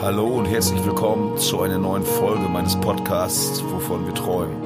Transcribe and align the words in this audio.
Hallo 0.00 0.26
und 0.28 0.44
herzlich 0.44 0.84
willkommen 0.84 1.36
zu 1.38 1.60
einer 1.60 1.76
neuen 1.76 2.04
Folge 2.04 2.48
meines 2.48 2.76
Podcasts, 2.76 3.64
wovon 3.64 4.06
wir 4.06 4.14
träumen. 4.14 4.62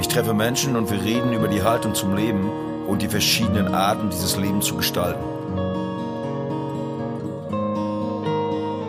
Ich 0.00 0.08
treffe 0.08 0.32
Menschen 0.32 0.76
und 0.76 0.90
wir 0.90 1.02
reden 1.02 1.34
über 1.34 1.46
die 1.46 1.62
Haltung 1.62 1.94
zum 1.94 2.16
Leben 2.16 2.50
und 2.88 3.02
die 3.02 3.08
verschiedenen 3.08 3.74
Arten, 3.74 4.08
dieses 4.08 4.38
Leben 4.38 4.62
zu 4.62 4.74
gestalten. 4.74 5.22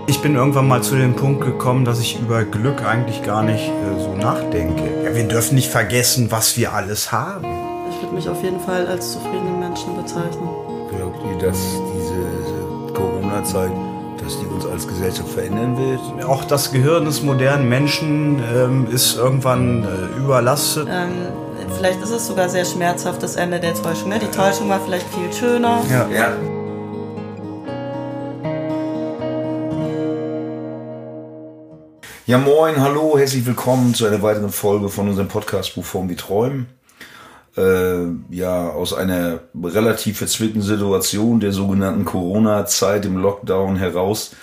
Ich 0.08 0.22
bin 0.22 0.36
irgendwann 0.36 0.70
mal 0.70 0.82
zu 0.82 0.96
dem 0.96 1.18
Punkt 1.18 1.44
gekommen, 1.44 1.84
dass 1.84 2.00
ich 2.00 2.18
über 2.18 2.46
Glück 2.46 2.82
eigentlich 2.86 3.22
gar 3.22 3.44
nicht 3.44 3.68
äh, 3.68 4.02
so 4.02 4.16
nachdenke. 4.16 5.04
Ja, 5.04 5.14
wir 5.14 5.28
dürfen 5.28 5.56
nicht 5.56 5.70
vergessen, 5.70 6.32
was 6.32 6.56
wir 6.56 6.72
alles 6.72 7.12
haben. 7.12 7.46
Ich 7.90 8.02
würde 8.02 8.16
mich 8.16 8.30
auf 8.30 8.42
jeden 8.42 8.62
Fall 8.62 8.88
als 8.88 9.12
zufriedenen 9.12 9.60
Menschen 9.60 9.98
bezeichnen. 9.98 10.48
Glaubt 10.90 11.20
ihr, 11.30 11.46
dass 11.46 11.58
diese 11.94 12.94
Corona-Zeit 12.94 13.72
dass 14.24 14.40
die 14.40 14.46
uns 14.46 14.66
als 14.66 14.88
Gesellschaft 14.88 15.30
verändern 15.30 15.78
wird. 15.78 16.26
Auch 16.26 16.46
das 16.46 16.72
Gehirn 16.72 17.06
des 17.06 17.22
modernen 17.22 17.68
Menschen 17.68 18.42
ähm, 18.56 18.88
ist 18.92 19.18
irgendwann 19.18 19.84
äh, 19.84 20.18
überlastet. 20.18 20.88
Ähm, 20.90 21.12
vielleicht 21.76 22.02
ist 22.02 22.12
es 22.12 22.28
sogar 22.28 22.48
sehr 22.50 22.66
schmerzhaft, 22.66 23.22
das 23.22 23.36
Ende 23.36 23.60
der 23.60 23.74
Täuschung. 23.74 24.10
Ne? 24.10 24.20
Die 24.20 24.28
Täuschung 24.28 24.70
war 24.70 24.80
vielleicht 24.80 25.08
viel 25.14 25.32
schöner. 25.34 25.82
Ja. 25.90 26.08
ja. 26.10 26.32
Ja, 32.26 32.38
moin, 32.38 32.80
hallo, 32.80 33.18
herzlich 33.18 33.46
willkommen 33.46 33.94
zu 33.94 34.06
einer 34.06 34.22
weiteren 34.22 34.50
Folge 34.50 34.88
von 34.88 35.10
unserem 35.10 35.28
Podcast 35.28 35.76
Wovon 35.76 36.08
wir 36.08 36.16
träumen 36.16 36.68
äh, 37.58 38.06
ja 38.30 38.70
aus 38.70 38.94
einer 38.94 39.42
relativ 39.62 40.18
verzwickten 40.18 40.62
Situation 40.62 41.40
der 41.40 41.52
sogenannten 41.52 42.06
Corona-Zeit 42.06 43.06
im 43.06 43.18
Lockdown 43.18 43.76
heraus. 43.76 44.36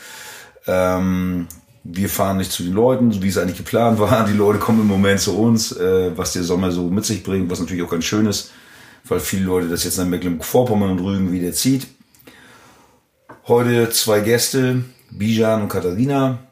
Ähm, 0.67 1.49
wir 1.83 2.09
fahren 2.09 2.37
nicht 2.37 2.53
zu 2.53 2.63
den 2.63 2.75
Leuten, 2.75 3.23
wie 3.23 3.29
es 3.29 3.39
eigentlich 3.39 3.57
geplant 3.57 3.99
war. 3.99 4.27
Die 4.27 4.37
Leute 4.37 4.59
kommen 4.59 4.83
im 4.83 4.87
Moment 4.87 5.21
zu 5.21 5.37
uns, 5.37 5.73
äh, 5.73 6.17
was 6.17 6.33
der 6.33 6.43
Sommer 6.43 6.71
so 6.71 6.85
mit 6.85 7.05
sich 7.05 7.23
bringt, 7.23 7.51
was 7.51 7.61
natürlich 7.61 7.83
auch 7.83 7.91
ganz 7.91 8.05
schön 8.05 8.27
ist, 8.27 8.53
weil 9.05 9.21
viele 9.21 9.45
Leute 9.45 9.69
das 9.69 9.85
jetzt 9.85 9.99
nach 9.99 10.07
Mecklenburg-Vorpommern 10.07 10.91
und 10.91 11.01
Rügen 11.01 11.33
wieder 11.33 11.53
zieht. 11.53 11.87
Heute 13.49 13.91
zwei 13.91 14.21
Gäste, 14.21 14.85
Bijan 15.11 15.63
und 15.63 15.69
Katharina 15.69 16.50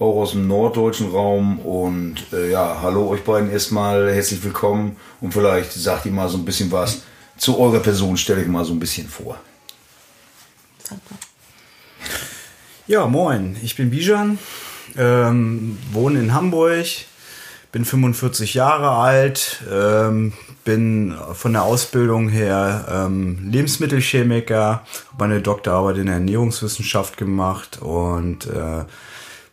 auch 0.00 0.16
aus 0.22 0.32
dem 0.32 0.48
norddeutschen 0.48 1.10
Raum. 1.10 1.60
Und 1.60 2.16
äh, 2.32 2.50
ja, 2.50 2.78
hallo 2.82 3.08
euch 3.08 3.22
beiden 3.22 3.50
erstmal, 3.50 4.12
herzlich 4.12 4.42
willkommen. 4.42 4.96
Und 5.20 5.32
vielleicht 5.32 5.72
sagt 5.72 6.06
ihr 6.06 6.12
mal 6.12 6.28
so 6.28 6.38
ein 6.38 6.44
bisschen 6.44 6.72
was 6.72 7.02
zu 7.36 7.58
eurer 7.58 7.80
Person, 7.80 8.16
stelle 8.16 8.42
ich 8.42 8.48
mal 8.48 8.64
so 8.64 8.72
ein 8.72 8.80
bisschen 8.80 9.08
vor. 9.08 9.38
Ja, 12.86 13.06
moin, 13.06 13.56
ich 13.62 13.76
bin 13.76 13.90
Bijan, 13.90 14.38
ähm, 14.96 15.78
wohne 15.92 16.18
in 16.18 16.34
Hamburg, 16.34 16.86
bin 17.70 17.84
45 17.84 18.54
Jahre 18.54 18.90
alt, 18.90 19.62
ähm, 19.70 20.32
bin 20.64 21.14
von 21.34 21.52
der 21.52 21.62
Ausbildung 21.62 22.28
her 22.28 22.86
ähm, 22.90 23.48
Lebensmittelchemiker, 23.48 24.82
habe 25.12 25.24
eine 25.24 25.40
Doktorarbeit 25.40 25.98
in 25.98 26.08
Ernährungswissenschaft 26.08 27.16
gemacht 27.16 27.80
und 27.80 28.46
äh, 28.46 28.84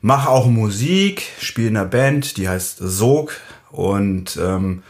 mache 0.02 0.30
auch 0.30 0.48
Musik, 0.48 1.24
spiele 1.40 1.70
in 1.70 1.78
einer 1.78 1.86
Band, 1.86 2.38
die 2.38 2.48
heißt 2.48 2.78
Sog 2.80 3.34
und 3.72 4.38
ähm, 4.38 4.84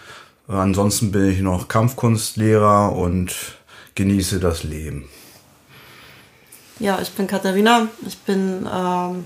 ansonsten 0.47 1.11
bin 1.11 1.29
ich 1.29 1.39
noch 1.39 1.67
Kampfkunstlehrer 1.67 2.93
und 2.93 3.35
genieße 3.95 4.39
das 4.39 4.63
Leben. 4.63 5.09
Ja, 6.79 6.99
ich 7.01 7.11
bin 7.11 7.25
Katharina. 7.25 7.87
Ich 8.05 8.19
bin 8.19 8.67
ähm, 8.71 9.25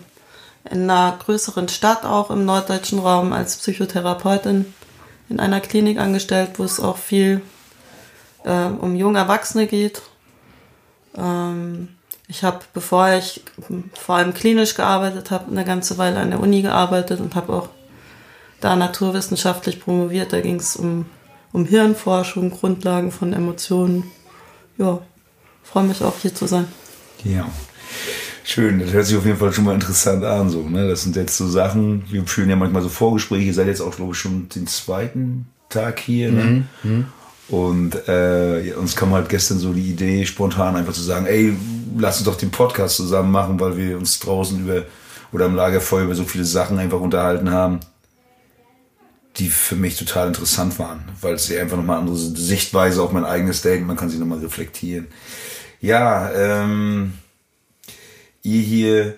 in 0.70 0.90
einer 0.90 1.18
größeren 1.23 1.68
Stadt 1.68 2.06
auch 2.06 2.32
im 2.32 2.45
norddeutschen 2.45 3.00
Raum 3.00 3.34
als 3.34 3.58
Psychotherapeutin 3.58 4.73
in 5.28 5.39
einer 5.39 5.60
Klinik 5.60 6.00
angestellt, 6.00 6.52
wo 6.58 6.64
es 6.64 6.80
auch 6.80 6.98
viel 6.98 7.42
äh, 8.44 8.66
um 8.66 8.95
junge 8.95 9.20
Erwachsene 9.20 9.67
geht. 9.67 10.02
Ähm, 11.17 11.89
ich 12.31 12.45
habe, 12.45 12.59
bevor 12.73 13.09
ich 13.09 13.42
vor 13.93 14.15
allem 14.15 14.33
klinisch 14.33 14.75
gearbeitet 14.75 15.31
habe, 15.31 15.52
eine 15.52 15.65
ganze 15.65 15.97
Weile 15.97 16.17
an 16.17 16.30
der 16.30 16.39
Uni 16.39 16.61
gearbeitet 16.61 17.19
und 17.19 17.36
habe 17.36 17.52
auch 17.52 17.67
da 18.61 18.77
naturwissenschaftlich 18.77 19.81
promoviert. 19.81 20.31
Da 20.31 20.39
ging 20.39 20.55
es 20.55 20.77
um, 20.77 21.08
um 21.52 21.65
Hirnforschung, 21.65 22.49
Grundlagen 22.52 23.11
von 23.11 23.33
Emotionen. 23.33 24.05
Ja, 24.77 24.99
freue 25.61 25.83
mich 25.83 26.02
auch 26.02 26.15
hier 26.21 26.33
zu 26.33 26.47
sein. 26.47 26.67
Ja. 27.25 27.49
Schön, 28.45 28.80
das 28.80 28.92
hört 28.92 29.05
sich 29.05 29.17
auf 29.17 29.25
jeden 29.25 29.37
Fall 29.37 29.52
schon 29.52 29.65
mal 29.65 29.75
interessant 29.75 30.23
an. 30.23 30.49
So, 30.49 30.61
ne? 30.61 30.87
Das 30.87 31.03
sind 31.03 31.17
jetzt 31.17 31.36
so 31.36 31.49
Sachen, 31.49 32.05
wir 32.09 32.25
führen 32.25 32.49
ja 32.49 32.55
manchmal 32.55 32.81
so 32.81 32.87
Vorgespräche, 32.89 33.48
ihr 33.48 33.53
seid 33.53 33.67
jetzt 33.67 33.81
auch, 33.81 33.93
glaube 33.93 34.13
ich, 34.13 34.17
schon 34.17 34.48
den 34.48 34.67
zweiten 34.67 35.48
Tag 35.67 35.99
hier. 35.99 36.31
Ne? 36.31 36.63
Mhm. 36.83 37.08
Und 37.52 38.08
äh, 38.08 38.73
uns 38.78 38.95
kam 38.95 39.12
halt 39.12 39.28
gestern 39.28 39.60
so 39.60 39.73
die 39.73 39.89
Idee, 39.89 40.26
spontan 40.26 40.78
einfach 40.78 40.94
zu 40.94 41.02
sagen, 41.02 41.26
ey, 41.26 41.54
lass 41.98 42.17
uns 42.17 42.26
doch 42.26 42.38
den 42.38 42.50
Podcast 42.50 42.95
zusammen 42.95 43.30
machen, 43.30 43.60
weil 43.60 43.78
wir 43.78 43.98
uns 43.98 44.20
draußen 44.20 44.62
über 44.62 44.86
oder 45.34 45.45
am 45.45 45.56
Lagerfeuer 45.56 46.06
über 46.06 46.16
so 46.16 46.23
viele 46.23 46.45
Sachen 46.45 46.80
einfach 46.80 47.00
unterhalten 47.00 47.52
haben, 47.52 47.82
die 49.38 49.50
für 49.50 49.76
mich 49.76 49.98
total 49.98 50.28
interessant 50.28 50.80
waren, 50.80 51.04
weil 51.20 51.36
ja 51.36 51.61
einfach 51.61 51.78
nochmal 51.78 52.00
andere 52.00 52.16
Sichtweise 52.16 53.02
auf 53.02 53.11
mein 53.11 53.26
eigenes 53.26 53.61
Denken, 53.61 53.86
man 53.86 53.98
kann 53.98 54.10
sich 54.10 54.20
nochmal 54.20 54.40
reflektieren. 54.40 55.08
Ja, 55.82 56.32
ähm, 56.34 57.14
ihr 58.44 58.61
hier 58.61 59.16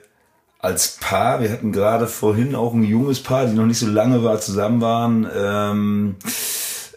als 0.59 0.97
Paar, 0.99 1.41
wir 1.41 1.51
hatten 1.51 1.71
gerade 1.71 2.07
vorhin 2.07 2.55
auch 2.55 2.73
ein 2.73 2.83
junges 2.83 3.21
Paar, 3.21 3.45
die 3.45 3.53
noch 3.53 3.65
nicht 3.65 3.79
so 3.79 3.87
lange 3.87 4.23
war, 4.23 4.39
zusammen 4.39 4.81
waren. 4.81 5.27
Ähm, 5.35 6.15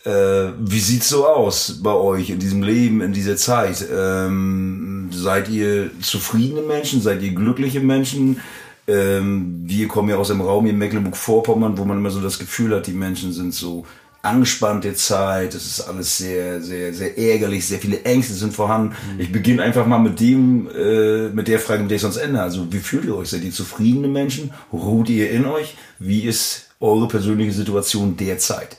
äh, 0.07 0.53
wie 0.61 0.79
sieht's 0.79 1.09
so 1.09 1.27
aus 1.27 1.81
bei 1.83 1.93
euch 1.93 2.31
in 2.31 2.39
diesem 2.39 2.63
Leben, 2.63 3.01
in 3.01 3.13
dieser 3.13 3.37
Zeit? 3.37 3.85
Ähm, 3.93 5.11
seid 5.13 5.49
ihr 5.49 5.91
zufriedene 6.01 6.63
Menschen? 6.63 7.03
Seid 7.03 7.23
ihr 7.23 7.33
glückliche 7.33 7.81
Menschen? 7.81 8.41
Ähm, 8.87 9.63
wir 9.65 9.89
kommen 9.89 10.09
ja 10.09 10.17
aus 10.17 10.29
dem 10.29 10.41
Raum 10.41 10.67
in 10.67 10.79
Mecklenburg-Vorpommern, 10.79 11.77
wo 11.77 11.85
man 11.85 11.99
immer 11.99 12.11
so 12.11 12.21
das 12.21 12.39
Gefühl 12.39 12.77
hat, 12.77 12.87
die 12.87 12.93
Menschen 12.93 13.33
sind 13.33 13.53
so 13.53 13.85
angespannte 14.23 14.95
Zeit, 14.95 15.55
es 15.55 15.67
ist 15.67 15.81
alles 15.83 16.19
sehr, 16.19 16.61
sehr, 16.61 16.93
sehr 16.93 17.17
ärgerlich, 17.19 17.67
sehr 17.67 17.79
viele 17.79 18.03
Ängste 18.03 18.35
sind 18.35 18.55
vorhanden. 18.55 18.95
Mhm. 19.15 19.21
Ich 19.21 19.33
beginne 19.33 19.63
einfach 19.63 19.87
mal 19.87 19.99
mit 19.99 20.21
dem, 20.21 20.69
äh, 20.69 21.29
mit 21.31 21.49
der 21.49 21.59
Frage, 21.59 21.83
mit 21.83 21.91
der 21.91 21.97
ich 21.97 22.03
sonst 22.03 22.17
ende. 22.17 22.41
Also, 22.41 22.73
wie 22.73 22.79
fühlt 22.79 23.07
ihr 23.07 23.17
euch? 23.17 23.31
Seid 23.31 23.43
ihr 23.43 23.53
zufriedene 23.53 24.09
Menschen? 24.09 24.53
Ruht 24.73 25.09
ihr 25.09 25.31
in 25.31 25.47
euch? 25.47 25.77
Wie 25.99 26.23
ist 26.23 26.69
eure 26.79 27.09
persönliche 27.09 27.53
Situation 27.53 28.17
derzeit? 28.17 28.77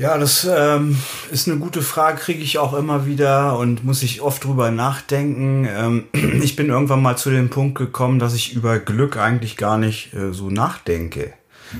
Ja, 0.00 0.16
das 0.16 0.48
ähm, 0.50 0.96
ist 1.30 1.46
eine 1.46 1.58
gute 1.58 1.82
Frage, 1.82 2.16
kriege 2.16 2.42
ich 2.42 2.56
auch 2.56 2.72
immer 2.72 3.04
wieder 3.04 3.58
und 3.58 3.84
muss 3.84 4.02
ich 4.02 4.22
oft 4.22 4.42
drüber 4.42 4.70
nachdenken. 4.70 5.68
Ähm, 5.70 6.04
ich 6.42 6.56
bin 6.56 6.70
irgendwann 6.70 7.02
mal 7.02 7.18
zu 7.18 7.28
dem 7.28 7.50
Punkt 7.50 7.76
gekommen, 7.76 8.18
dass 8.18 8.32
ich 8.32 8.54
über 8.54 8.78
Glück 8.78 9.18
eigentlich 9.18 9.58
gar 9.58 9.76
nicht 9.76 10.14
äh, 10.14 10.32
so 10.32 10.48
nachdenke. 10.48 11.34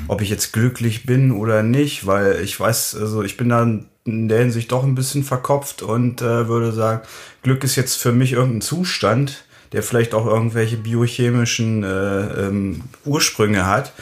Ob 0.06 0.20
ich 0.20 0.28
jetzt 0.28 0.52
glücklich 0.52 1.06
bin 1.06 1.32
oder 1.32 1.62
nicht, 1.62 2.06
weil 2.06 2.42
ich 2.44 2.60
weiß, 2.60 2.94
also 3.00 3.22
ich 3.22 3.38
bin 3.38 3.48
dann 3.48 3.86
in 4.04 4.28
der 4.28 4.40
Hinsicht 4.40 4.70
doch 4.70 4.84
ein 4.84 4.94
bisschen 4.94 5.24
verkopft 5.24 5.80
und 5.80 6.20
äh, 6.20 6.46
würde 6.46 6.72
sagen, 6.72 7.00
Glück 7.42 7.64
ist 7.64 7.74
jetzt 7.74 7.96
für 7.96 8.12
mich 8.12 8.32
irgendein 8.32 8.60
Zustand, 8.60 9.44
der 9.72 9.82
vielleicht 9.82 10.12
auch 10.12 10.26
irgendwelche 10.26 10.76
biochemischen 10.76 11.84
äh, 11.84 12.48
ähm, 12.48 12.82
Ursprünge 13.06 13.66
hat. 13.66 13.94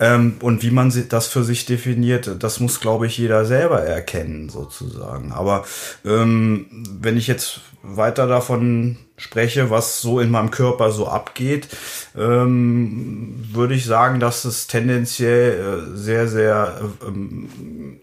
Ähm, 0.00 0.36
und 0.40 0.62
wie 0.62 0.70
man 0.70 0.92
das 1.08 1.26
für 1.26 1.44
sich 1.44 1.66
definiert, 1.66 2.30
das 2.38 2.60
muss, 2.60 2.80
glaube 2.80 3.06
ich, 3.06 3.18
jeder 3.18 3.44
selber 3.44 3.82
erkennen, 3.82 4.48
sozusagen. 4.48 5.32
Aber 5.32 5.64
ähm, 6.04 6.66
wenn 7.00 7.16
ich 7.16 7.26
jetzt 7.26 7.60
weiter 7.82 8.26
davon 8.26 8.96
spreche, 9.16 9.70
was 9.70 10.00
so 10.00 10.20
in 10.20 10.30
meinem 10.30 10.50
Körper 10.50 10.92
so 10.92 11.08
abgeht, 11.08 11.68
ähm, 12.16 13.34
würde 13.52 13.74
ich 13.74 13.84
sagen, 13.84 14.20
dass 14.20 14.44
es 14.44 14.68
tendenziell 14.68 15.52
äh, 15.92 15.96
sehr, 15.96 16.28
sehr 16.28 16.80
ähm, 17.06 17.48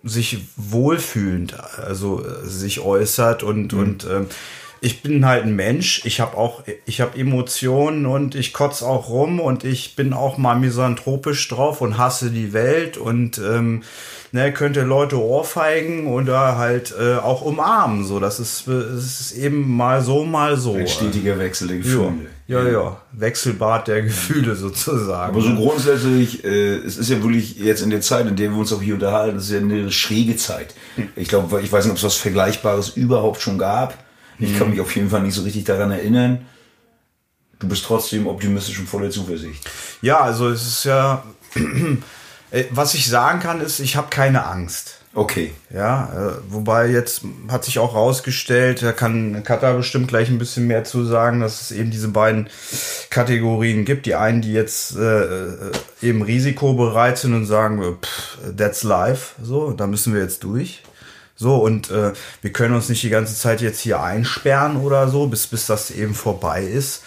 sich 0.04 0.46
wohlfühlend, 0.58 1.56
also 1.80 2.24
äh, 2.24 2.46
sich 2.46 2.82
äußert 2.82 3.44
und, 3.44 3.74
mhm. 3.74 3.80
und 3.80 4.08
ähm, 4.10 4.28
ich 4.82 5.02
bin 5.02 5.26
halt 5.26 5.46
ein 5.46 5.56
Mensch, 5.56 6.02
ich 6.06 6.20
habe 6.20 6.38
auch, 6.38 6.64
ich 6.86 7.02
habe 7.02 7.18
Emotionen 7.18 8.06
und 8.06 8.36
ich 8.36 8.54
kotze 8.54 8.86
auch 8.86 9.10
rum 9.10 9.40
und 9.40 9.64
ich 9.64 9.96
bin 9.96 10.14
auch 10.14 10.38
mal 10.38 10.56
misanthropisch 10.56 11.48
drauf 11.48 11.82
und 11.82 11.98
hasse 11.98 12.30
die 12.30 12.54
Welt 12.54 12.98
und 12.98 13.38
ähm, 13.38 13.84
ne, 14.32 14.52
könnte 14.54 14.82
Leute 14.82 15.20
ohrfeigen 15.20 16.08
oder 16.08 16.58
halt 16.58 16.94
äh, 17.00 17.16
auch 17.16 17.42
umarmen. 17.42 18.06
So, 18.06 18.20
das 18.20 18.40
ist, 18.40 18.68
das 18.68 19.22
ist 19.22 19.32
eben 19.32 19.76
mal 19.76 20.02
so, 20.04 20.26
mal 20.26 20.58
so. 20.58 20.76
Ein 20.76 20.88
stetiger 20.88 21.40
Wechsel 21.40 21.70
der 21.70 21.78
Gefühle. 21.78 22.14
Ja, 22.48 22.64
ja, 22.64 22.72
ja. 22.72 23.02
Wechselbad 23.14 23.88
der 23.88 24.04
Gefühle 24.04 24.56
sozusagen. 24.56 25.34
Aber 25.34 25.42
so 25.42 25.56
grundsätzlich, 25.56 26.44
äh, 26.44 26.76
es 26.76 26.98
ist 26.98 27.10
ja 27.10 27.24
wirklich 27.24 27.58
jetzt 27.58 27.82
in 27.82 27.90
der 27.90 28.02
Zeit, 28.02 28.28
in 28.28 28.36
der 28.36 28.52
wir 28.52 28.58
uns 28.58 28.72
auch 28.72 28.82
hier 28.82 28.96
unterhalten, 28.96 29.38
es 29.38 29.46
ist 29.46 29.52
ja 29.52 29.60
eine 29.60 29.92
schräge 29.92 30.36
Zeit. 30.36 30.76
Ich 31.16 31.28
glaube, 31.28 31.62
ich 31.62 31.72
weiß 31.72 31.86
nicht, 31.86 31.92
ob 31.92 31.98
es 31.98 32.04
was 32.04 32.16
Vergleichbares 32.16 32.90
überhaupt 32.90 33.42
schon 33.42 33.58
gab 33.58 34.05
ich 34.40 34.58
kann 34.58 34.68
mhm. 34.68 34.74
mich 34.74 34.82
auf 34.82 34.96
jeden 34.96 35.10
Fall 35.10 35.22
nicht 35.22 35.36
so 35.36 35.44
richtig 35.44 35.64
daran 35.64 35.92
erinnern. 35.92 36.46
du 37.60 37.68
bist 37.68 37.86
trotzdem 37.86 38.28
optimistisch 38.28 38.80
und 38.80 38.88
voller 38.88 39.10
Zuversicht. 39.10 39.70
Ja, 40.02 40.20
also 40.20 40.50
es 40.50 40.68
ist 40.68 40.84
ja, 40.86 41.24
äh, 42.52 42.66
was 42.72 42.94
ich 42.94 43.08
sagen 43.08 43.40
kann, 43.40 43.62
ist, 43.62 43.80
ich 43.80 43.96
habe 43.96 44.08
keine 44.10 44.46
Angst. 44.46 45.00
Okay. 45.16 45.54
Ja, 45.74 46.10
äh, 46.14 46.42
wobei 46.50 46.88
jetzt 46.88 47.22
hat 47.48 47.64
sich 47.64 47.80
auch 47.80 47.96
rausgestellt, 47.96 48.84
da 48.84 48.92
kann 48.92 49.46
Kata 49.46 49.72
bestimmt 49.72 50.10
gleich 50.10 50.28
ein 50.28 50.38
bisschen 50.38 50.68
mehr 50.68 50.84
zu 50.84 51.06
sagen, 51.06 51.40
dass 51.40 51.62
es 51.62 51.72
eben 51.72 51.90
diese 51.90 52.10
beiden 52.10 52.50
Kategorien 53.10 53.86
gibt. 53.86 54.08
Die 54.08 54.16
einen, 54.16 54.42
die 54.42 54.52
jetzt 54.52 54.98
äh, 54.98 55.22
äh 55.24 55.72
eben 56.02 56.22
risikobereit 56.22 57.18
sind 57.18 57.34
und 57.34 57.46
sagen, 57.46 57.82
pff, 58.02 58.38
that's 58.58 58.84
life, 58.84 59.36
so, 59.42 59.72
da 59.72 59.88
müssen 59.88 60.14
wir 60.14 60.22
jetzt 60.22 60.44
durch. 60.44 60.84
So, 61.36 61.58
und 61.58 61.92
äh, 61.92 62.14
wir 62.42 62.52
können 62.54 62.76
uns 62.76 62.88
nicht 62.88 63.04
die 63.04 63.10
ganze 63.10 63.36
Zeit 63.36 63.62
jetzt 63.62 63.82
hier 63.82 64.02
einsperren 64.02 64.78
oder 64.78 65.10
so, 65.10 65.28
bis, 65.28 65.48
bis 65.48 65.66
das 65.66 65.92
eben 65.92 66.14
vorbei 66.14 66.64
ist. 66.64 67.04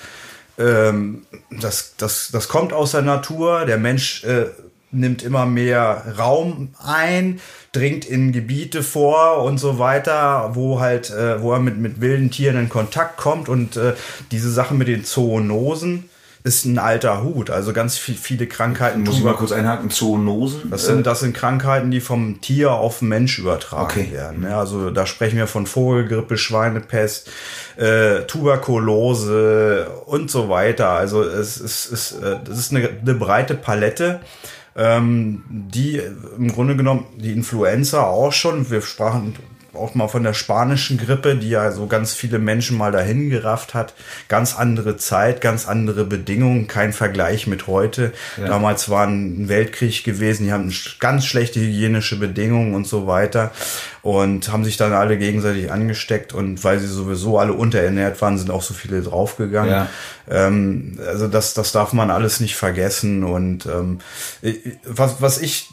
Ähm, 0.58 1.22
das, 1.50 1.94
das, 1.96 2.30
das 2.30 2.48
kommt 2.48 2.72
aus 2.72 2.92
der 2.92 3.02
Natur. 3.02 3.64
Der 3.64 3.78
Mensch 3.78 4.24
äh, 4.24 4.46
nimmt 4.90 5.22
immer 5.22 5.46
mehr 5.46 6.14
Raum 6.18 6.74
ein, 6.78 7.40
dringt 7.72 8.04
in 8.04 8.32
Gebiete 8.32 8.82
vor 8.82 9.42
und 9.42 9.58
so 9.58 9.78
weiter, 9.78 10.50
wo 10.54 10.80
halt, 10.80 11.10
äh, 11.10 11.40
wo 11.42 11.52
er 11.52 11.60
mit, 11.60 11.78
mit 11.78 12.00
wilden 12.00 12.30
Tieren 12.30 12.58
in 12.58 12.68
Kontakt 12.68 13.16
kommt 13.16 13.48
und 13.48 13.76
äh, 13.76 13.94
diese 14.30 14.50
Sache 14.50 14.74
mit 14.74 14.88
den 14.88 15.04
Zoonosen 15.04 16.07
ist 16.48 16.64
ein 16.64 16.78
alter 16.78 17.22
Hut. 17.22 17.50
Also 17.50 17.72
ganz 17.72 17.96
viel, 17.98 18.16
viele 18.16 18.46
Krankheiten. 18.46 19.02
Muss 19.02 19.18
ich 19.18 19.24
mal 19.24 19.34
kurz 19.34 19.52
einhaken, 19.52 19.90
Zoonosen? 19.90 20.70
Das 20.70 20.86
sind, 20.86 21.06
das 21.06 21.20
sind 21.20 21.34
Krankheiten, 21.34 21.90
die 21.90 22.00
vom 22.00 22.40
Tier 22.40 22.72
auf 22.72 23.02
Mensch 23.02 23.38
übertragen 23.38 23.84
okay. 23.84 24.08
werden. 24.10 24.42
Ja, 24.42 24.58
also 24.58 24.90
da 24.90 25.06
sprechen 25.06 25.36
wir 25.36 25.46
von 25.46 25.66
Vogelgrippe, 25.66 26.38
Schweinepest, 26.38 27.30
äh, 27.76 28.22
Tuberkulose 28.22 29.88
und 30.06 30.30
so 30.30 30.48
weiter. 30.48 30.88
Also 30.88 31.22
es, 31.22 31.60
es, 31.60 31.90
es, 31.92 32.12
äh, 32.12 32.38
das 32.44 32.58
ist 32.58 32.74
eine, 32.74 32.88
eine 32.88 33.14
breite 33.14 33.54
Palette 33.54 34.20
ähm, 34.78 35.42
die 35.48 36.00
im 36.38 36.52
Grunde 36.52 36.76
genommen 36.76 37.06
die 37.16 37.32
Influenza 37.32 38.04
auch 38.04 38.32
schon, 38.32 38.70
wir 38.70 38.80
sprachen 38.80 39.34
auch 39.78 39.94
mal 39.94 40.08
von 40.08 40.22
der 40.22 40.34
spanischen 40.34 40.98
Grippe, 40.98 41.36
die 41.36 41.50
ja 41.50 41.70
so 41.72 41.86
ganz 41.86 42.14
viele 42.14 42.38
Menschen 42.38 42.76
mal 42.76 42.92
dahin 42.92 43.30
gerafft 43.30 43.74
hat. 43.74 43.94
Ganz 44.28 44.56
andere 44.56 44.96
Zeit, 44.96 45.40
ganz 45.40 45.66
andere 45.66 46.04
Bedingungen, 46.04 46.66
kein 46.66 46.92
Vergleich 46.92 47.46
mit 47.46 47.66
heute. 47.66 48.12
Ja. 48.36 48.48
Damals 48.48 48.88
war 48.88 49.06
ein 49.06 49.48
Weltkrieg 49.48 50.04
gewesen, 50.04 50.44
die 50.44 50.52
haben 50.52 50.72
ganz 51.00 51.26
schlechte 51.26 51.60
hygienische 51.60 52.18
Bedingungen 52.18 52.74
und 52.74 52.86
so 52.86 53.06
weiter 53.06 53.52
und 54.02 54.50
haben 54.50 54.64
sich 54.64 54.76
dann 54.76 54.92
alle 54.92 55.18
gegenseitig 55.18 55.70
angesteckt 55.70 56.32
und 56.32 56.62
weil 56.64 56.78
sie 56.78 56.86
sowieso 56.86 57.38
alle 57.38 57.52
unterernährt 57.52 58.20
waren, 58.22 58.38
sind 58.38 58.50
auch 58.50 58.62
so 58.62 58.74
viele 58.74 59.02
draufgegangen. 59.02 59.70
Ja. 59.70 59.88
Ähm, 60.30 60.98
also 61.06 61.28
das, 61.28 61.54
das 61.54 61.72
darf 61.72 61.92
man 61.92 62.10
alles 62.10 62.40
nicht 62.40 62.56
vergessen 62.56 63.24
und 63.24 63.66
ähm, 63.66 63.98
was, 64.84 65.20
was 65.20 65.40
ich 65.40 65.68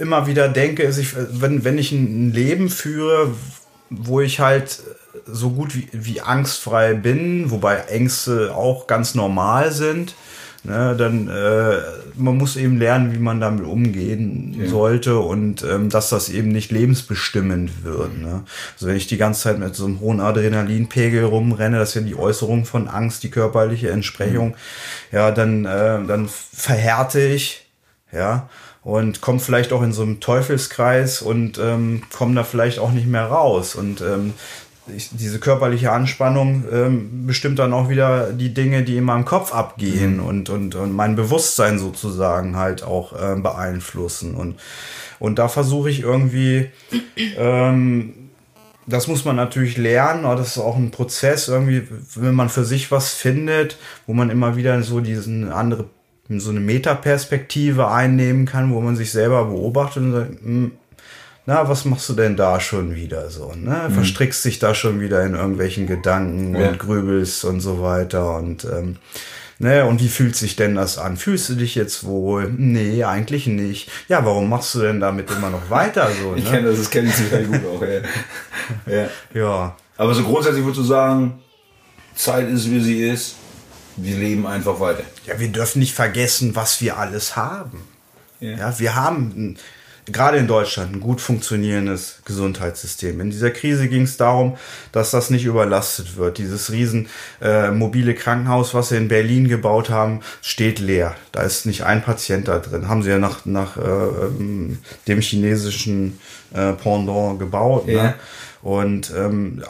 immer 0.00 0.26
wieder 0.26 0.48
denke, 0.48 0.82
ist, 0.82 0.98
ich, 0.98 1.14
wenn, 1.14 1.64
wenn 1.64 1.78
ich 1.78 1.92
ein 1.92 2.32
Leben 2.32 2.70
führe, 2.70 3.34
wo 3.90 4.20
ich 4.20 4.40
halt 4.40 4.82
so 5.26 5.50
gut 5.50 5.74
wie, 5.76 5.88
wie 5.92 6.20
angstfrei 6.20 6.94
bin, 6.94 7.50
wobei 7.50 7.76
Ängste 7.76 8.54
auch 8.54 8.86
ganz 8.86 9.14
normal 9.14 9.72
sind, 9.72 10.14
ne, 10.62 10.94
dann 10.96 11.28
äh, 11.28 11.78
man 12.16 12.36
muss 12.36 12.56
eben 12.56 12.78
lernen, 12.78 13.12
wie 13.12 13.18
man 13.18 13.40
damit 13.40 13.64
umgehen 13.64 14.56
ja. 14.58 14.68
sollte 14.68 15.18
und 15.18 15.62
ähm, 15.64 15.90
dass 15.90 16.10
das 16.10 16.28
eben 16.28 16.48
nicht 16.48 16.70
lebensbestimmend 16.70 17.84
wird. 17.84 18.18
Ne? 18.18 18.44
Also 18.74 18.86
wenn 18.86 18.96
ich 18.96 19.06
die 19.06 19.16
ganze 19.16 19.42
Zeit 19.42 19.58
mit 19.58 19.74
so 19.74 19.86
einem 19.86 20.00
hohen 20.00 20.20
Adrenalinpegel 20.20 21.24
rumrenne, 21.24 21.78
das 21.78 21.90
ist 21.90 21.94
ja 21.96 22.00
die 22.02 22.16
Äußerung 22.16 22.64
von 22.64 22.88
Angst, 22.88 23.22
die 23.22 23.30
körperliche 23.30 23.90
Entsprechung, 23.90 24.48
mhm. 24.48 24.54
ja, 25.12 25.30
dann, 25.30 25.64
äh, 25.64 26.04
dann 26.06 26.28
verhärte 26.28 27.20
ich, 27.20 27.66
ja 28.12 28.48
und 28.82 29.20
komme 29.20 29.40
vielleicht 29.40 29.72
auch 29.72 29.82
in 29.82 29.92
so 29.92 30.02
einen 30.02 30.20
Teufelskreis 30.20 31.22
und 31.22 31.58
ähm, 31.58 32.02
komme 32.12 32.34
da 32.34 32.44
vielleicht 32.44 32.78
auch 32.78 32.92
nicht 32.92 33.06
mehr 33.06 33.26
raus. 33.26 33.74
Und 33.74 34.00
ähm, 34.00 34.34
ich, 34.96 35.10
diese 35.12 35.38
körperliche 35.38 35.92
Anspannung 35.92 36.64
ähm, 36.72 37.26
bestimmt 37.26 37.58
dann 37.58 37.72
auch 37.72 37.88
wieder 37.88 38.32
die 38.32 38.54
Dinge, 38.54 38.82
die 38.82 38.96
in 38.96 39.04
meinem 39.04 39.24
Kopf 39.24 39.52
abgehen 39.52 40.16
mhm. 40.16 40.24
und, 40.24 40.50
und, 40.50 40.74
und 40.74 40.92
mein 40.92 41.14
Bewusstsein 41.14 41.78
sozusagen 41.78 42.56
halt 42.56 42.82
auch 42.82 43.12
äh, 43.12 43.38
beeinflussen. 43.38 44.34
Und, 44.34 44.58
und 45.18 45.38
da 45.38 45.48
versuche 45.48 45.90
ich 45.90 46.00
irgendwie, 46.00 46.70
ähm, 47.36 48.14
das 48.86 49.06
muss 49.06 49.24
man 49.24 49.36
natürlich 49.36 49.76
lernen, 49.76 50.24
aber 50.24 50.36
das 50.36 50.56
ist 50.56 50.58
auch 50.58 50.76
ein 50.76 50.90
Prozess, 50.90 51.48
irgendwie, 51.48 51.86
wenn 52.14 52.34
man 52.34 52.48
für 52.48 52.64
sich 52.64 52.90
was 52.90 53.12
findet, 53.12 53.76
wo 54.06 54.14
man 54.14 54.30
immer 54.30 54.56
wieder 54.56 54.82
so 54.82 55.00
diesen 55.00 55.52
andere 55.52 55.84
so 56.38 56.50
eine 56.50 56.60
Metaperspektive 56.60 57.90
einnehmen 57.90 58.46
kann, 58.46 58.72
wo 58.72 58.80
man 58.80 58.94
sich 58.94 59.10
selber 59.10 59.46
beobachtet 59.46 60.02
und 60.04 60.12
sagt, 60.12 60.30
hm, 60.42 60.72
na, 61.46 61.68
was 61.68 61.84
machst 61.84 62.08
du 62.08 62.12
denn 62.12 62.36
da 62.36 62.60
schon 62.60 62.94
wieder 62.94 63.30
so? 63.30 63.52
Ne? 63.56 63.86
Mhm. 63.88 63.94
Verstrickst 63.94 64.44
dich 64.44 64.60
da 64.60 64.74
schon 64.74 65.00
wieder 65.00 65.24
in 65.24 65.34
irgendwelchen 65.34 65.88
Gedanken 65.88 66.54
ja. 66.54 66.68
und 66.68 66.78
grübelst 66.78 67.44
und 67.44 67.60
so 67.60 67.82
weiter 67.82 68.36
und 68.36 68.64
ähm, 68.64 68.96
Ne, 69.62 69.84
und 69.84 70.00
wie 70.00 70.08
fühlt 70.08 70.36
sich 70.36 70.56
denn 70.56 70.74
das 70.74 70.96
an? 70.96 71.18
Fühlst 71.18 71.50
du 71.50 71.54
dich 71.54 71.74
jetzt 71.74 72.04
wohl? 72.04 72.50
Nee, 72.56 73.04
eigentlich 73.04 73.46
nicht. 73.46 73.90
Ja, 74.08 74.24
warum 74.24 74.48
machst 74.48 74.74
du 74.74 74.80
denn 74.80 75.00
damit 75.00 75.30
immer 75.30 75.50
noch 75.50 75.68
weiter 75.68 76.08
so? 76.18 76.30
Ne? 76.32 76.38
ich 76.38 76.50
kenne 76.50 76.68
das, 76.68 76.78
das 76.78 76.90
kenne 76.90 77.10
ich 77.10 77.14
total 77.14 77.44
gut 77.44 77.60
auch. 77.66 77.82
Ja. 78.86 78.96
ja. 79.02 79.08
ja. 79.34 79.76
Aber 79.98 80.14
so 80.14 80.22
grundsätzlich 80.22 80.64
würdest 80.64 80.80
du 80.80 80.84
sagen, 80.84 81.42
Zeit 82.14 82.48
ist, 82.48 82.70
wie 82.70 82.80
sie 82.80 83.06
ist 83.06 83.36
wir 84.02 84.16
leben 84.16 84.46
einfach 84.46 84.80
weiter. 84.80 85.04
Ja, 85.26 85.38
wir 85.38 85.48
dürfen 85.48 85.80
nicht 85.80 85.94
vergessen, 85.94 86.56
was 86.56 86.80
wir 86.80 86.98
alles 86.98 87.36
haben. 87.36 87.82
Ja, 88.40 88.56
ja 88.56 88.78
wir 88.78 88.94
haben 88.94 89.56
gerade 90.06 90.38
in 90.38 90.46
Deutschland 90.46 90.94
ein 90.94 91.00
gut 91.00 91.20
funktionierendes 91.20 92.22
Gesundheitssystem. 92.24 93.20
In 93.20 93.30
dieser 93.30 93.50
Krise 93.50 93.88
ging 93.88 94.02
es 94.02 94.16
darum, 94.16 94.56
dass 94.92 95.10
das 95.10 95.30
nicht 95.30 95.44
überlastet 95.44 96.16
wird. 96.16 96.38
Dieses 96.38 96.72
riesen 96.72 97.08
äh, 97.40 97.70
mobile 97.70 98.14
Krankenhaus, 98.14 98.74
was 98.74 98.90
sie 98.90 98.96
in 98.96 99.08
Berlin 99.08 99.48
gebaut 99.48 99.90
haben, 99.90 100.20
steht 100.42 100.78
leer. 100.78 101.14
Da 101.32 101.42
ist 101.42 101.66
nicht 101.66 101.84
ein 101.84 102.02
Patient 102.02 102.48
da 102.48 102.58
drin. 102.58 102.88
Haben 102.88 103.02
sie 103.02 103.10
ja 103.10 103.18
nach, 103.18 103.44
nach 103.44 103.76
äh, 103.76 103.80
ähm, 103.80 104.78
dem 105.06 105.20
chinesischen 105.20 106.18
äh, 106.52 106.72
Pendant 106.72 107.38
gebaut. 107.38 107.86
Ne? 107.86 107.92
Ja. 107.92 108.02
Ne? 108.02 108.14
Und 108.62 109.10
ähm, 109.16 109.62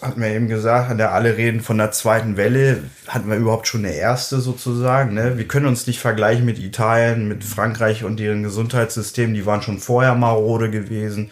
hat 0.00 0.16
mir 0.16 0.34
eben 0.34 0.48
gesagt, 0.48 0.98
der 0.98 1.12
alle 1.12 1.36
reden 1.36 1.60
von 1.60 1.76
der 1.76 1.90
zweiten 1.90 2.38
Welle, 2.38 2.82
hatten 3.06 3.28
wir 3.28 3.36
überhaupt 3.36 3.68
schon 3.68 3.84
eine 3.84 3.94
erste 3.94 4.40
sozusagen. 4.40 5.12
Ne? 5.12 5.36
Wir 5.36 5.46
können 5.46 5.66
uns 5.66 5.86
nicht 5.86 6.00
vergleichen 6.00 6.46
mit 6.46 6.58
Italien, 6.58 7.28
mit 7.28 7.44
Frankreich 7.44 8.04
und 8.04 8.18
deren 8.18 8.42
Gesundheitssystem, 8.42 9.34
die 9.34 9.44
waren 9.44 9.60
schon 9.60 9.78
vorher 9.78 10.14
marode 10.14 10.70
gewesen 10.70 11.30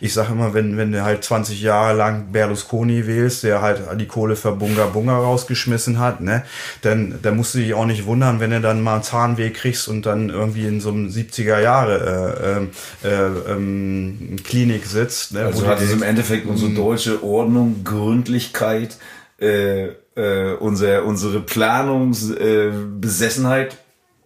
ich 0.00 0.12
sage 0.12 0.32
immer, 0.32 0.54
wenn, 0.54 0.76
wenn 0.76 0.92
du 0.92 1.02
halt 1.02 1.24
20 1.24 1.60
Jahre 1.60 1.96
lang 1.96 2.32
Berlusconi 2.32 3.06
wählst, 3.06 3.42
der 3.42 3.62
halt 3.62 3.80
die 4.00 4.06
Kohle 4.06 4.36
für 4.36 4.52
Bunga 4.52 4.86
Bunga 4.86 5.18
rausgeschmissen 5.18 5.98
hat, 5.98 6.20
ne, 6.20 6.44
dann, 6.82 7.18
dann 7.22 7.36
musst 7.36 7.54
du 7.54 7.58
dich 7.58 7.74
auch 7.74 7.86
nicht 7.86 8.06
wundern, 8.06 8.40
wenn 8.40 8.50
du 8.50 8.60
dann 8.60 8.82
mal 8.82 8.94
einen 8.94 9.02
Zahnweh 9.02 9.50
kriegst 9.50 9.88
und 9.88 10.06
dann 10.06 10.30
irgendwie 10.30 10.66
in 10.66 10.80
so 10.80 10.90
einem 10.90 11.08
70er 11.08 11.60
Jahre 11.60 12.68
äh, 13.02 13.08
äh, 13.08 13.52
ähm, 13.52 14.36
Klinik 14.44 14.86
sitzt. 14.86 15.32
Ne, 15.32 15.44
also 15.44 15.66
hat 15.66 15.80
es 15.80 15.92
im 15.92 16.02
Endeffekt 16.02 16.46
unsere 16.46 16.70
mhm. 16.70 16.76
deutsche 16.76 17.22
Ordnung, 17.22 17.84
Gründlichkeit, 17.84 18.96
äh, 19.40 19.88
äh, 20.16 20.54
unser, 20.58 21.04
unsere 21.04 21.40
Planungsbesessenheit 21.40 23.72
äh, 23.72 23.76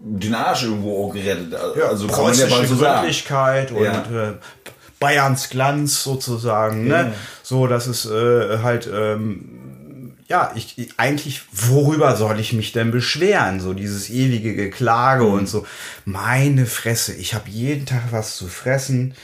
den 0.03 0.35
Arsch 0.35 0.65
irgendwo 0.65 1.05
auch 1.05 1.13
gerettet. 1.13 1.55
Also 1.55 2.07
ja, 2.07 2.13
kann 2.13 2.25
man 2.25 2.35
ja 2.35 2.49
mal 2.49 2.67
so 2.67 2.75
sagen. 2.75 3.07
und 3.07 3.85
ja. 3.85 4.31
äh, 4.31 4.33
Bayerns 5.01 5.49
Glanz 5.49 6.05
sozusagen. 6.05 6.85
Ne? 6.85 6.95
Ja. 6.95 7.13
So, 7.43 7.67
das 7.67 7.89
ist 7.89 8.07
äh, 8.07 8.59
halt, 8.63 8.89
ähm, 8.93 10.13
ja, 10.29 10.53
ich, 10.55 10.79
ich, 10.79 10.91
eigentlich, 10.99 11.43
worüber 11.51 12.15
soll 12.17 12.39
ich 12.39 12.53
mich 12.53 12.71
denn 12.71 12.93
beschweren? 12.93 13.59
So 13.59 13.73
dieses 13.73 14.11
ewige 14.11 14.55
Geklage 14.55 15.25
mhm. 15.25 15.33
und 15.33 15.49
so. 15.49 15.67
Meine 16.05 16.67
Fresse, 16.67 17.15
ich 17.15 17.35
habe 17.35 17.51
jeden 17.51 17.87
Tag 17.87 18.13
was 18.13 18.37
zu 18.37 18.47
fressen. 18.47 19.15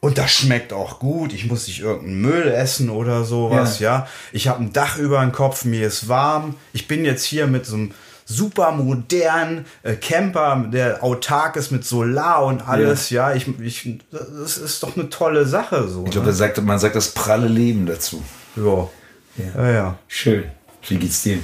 Und 0.00 0.18
das 0.18 0.32
schmeckt 0.32 0.72
auch 0.72 0.98
gut. 0.98 1.32
Ich 1.32 1.46
muss 1.46 1.68
nicht 1.68 1.80
irgendeinen 1.80 2.20
Müll 2.20 2.48
essen 2.48 2.90
oder 2.90 3.22
sowas, 3.22 3.78
ja. 3.78 3.98
ja. 3.98 4.08
Ich 4.32 4.48
habe 4.48 4.64
ein 4.64 4.72
Dach 4.72 4.98
über 4.98 5.20
dem 5.20 5.30
Kopf, 5.30 5.64
mir 5.64 5.86
ist 5.86 6.08
warm. 6.08 6.56
Ich 6.72 6.88
bin 6.88 7.04
jetzt 7.04 7.24
hier 7.24 7.46
mit 7.46 7.66
so 7.66 7.76
einem 7.76 7.94
super 8.32 8.72
modernen 8.72 9.66
äh, 9.82 9.94
Camper, 9.94 10.64
der 10.72 11.02
autark 11.02 11.56
ist 11.56 11.70
mit 11.70 11.84
Solar 11.84 12.44
und 12.46 12.66
alles. 12.66 13.10
Ja, 13.10 13.30
ja 13.30 13.36
ich, 13.36 13.46
ich, 13.60 13.98
das 14.10 14.58
ist 14.58 14.82
doch 14.82 14.96
eine 14.96 15.08
tolle 15.08 15.46
Sache. 15.46 15.88
So, 15.88 16.04
ich 16.04 16.10
glaube, 16.10 16.28
ne? 16.28 16.32
sagt, 16.32 16.60
man 16.62 16.78
sagt 16.78 16.96
das 16.96 17.10
pralle 17.10 17.48
Leben 17.48 17.86
dazu. 17.86 18.22
Ja. 18.56 18.88
Ja, 19.36 19.62
ja. 19.64 19.72
ja. 19.72 19.98
Schön. 20.08 20.44
Wie 20.88 20.96
geht's 20.96 21.22
dir? 21.22 21.38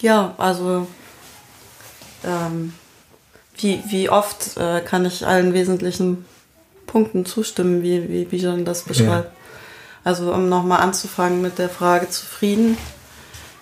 Ja, 0.00 0.34
also 0.38 0.86
ähm, 2.24 2.74
wie, 3.58 3.82
wie 3.88 4.10
oft 4.10 4.56
äh, 4.56 4.80
kann 4.80 5.04
ich 5.04 5.26
allen 5.26 5.54
wesentlichen 5.54 6.24
Punkten 6.86 7.24
zustimmen, 7.26 7.82
wie, 7.82 8.08
wie 8.08 8.24
Bijan 8.24 8.64
das 8.64 8.82
beschreibt. 8.82 9.32
Ja. 9.32 9.40
Also 10.04 10.32
um 10.34 10.48
nochmal 10.48 10.80
anzufangen 10.80 11.40
mit 11.40 11.58
der 11.58 11.70
Frage 11.70 12.10
zufrieden 12.10 12.76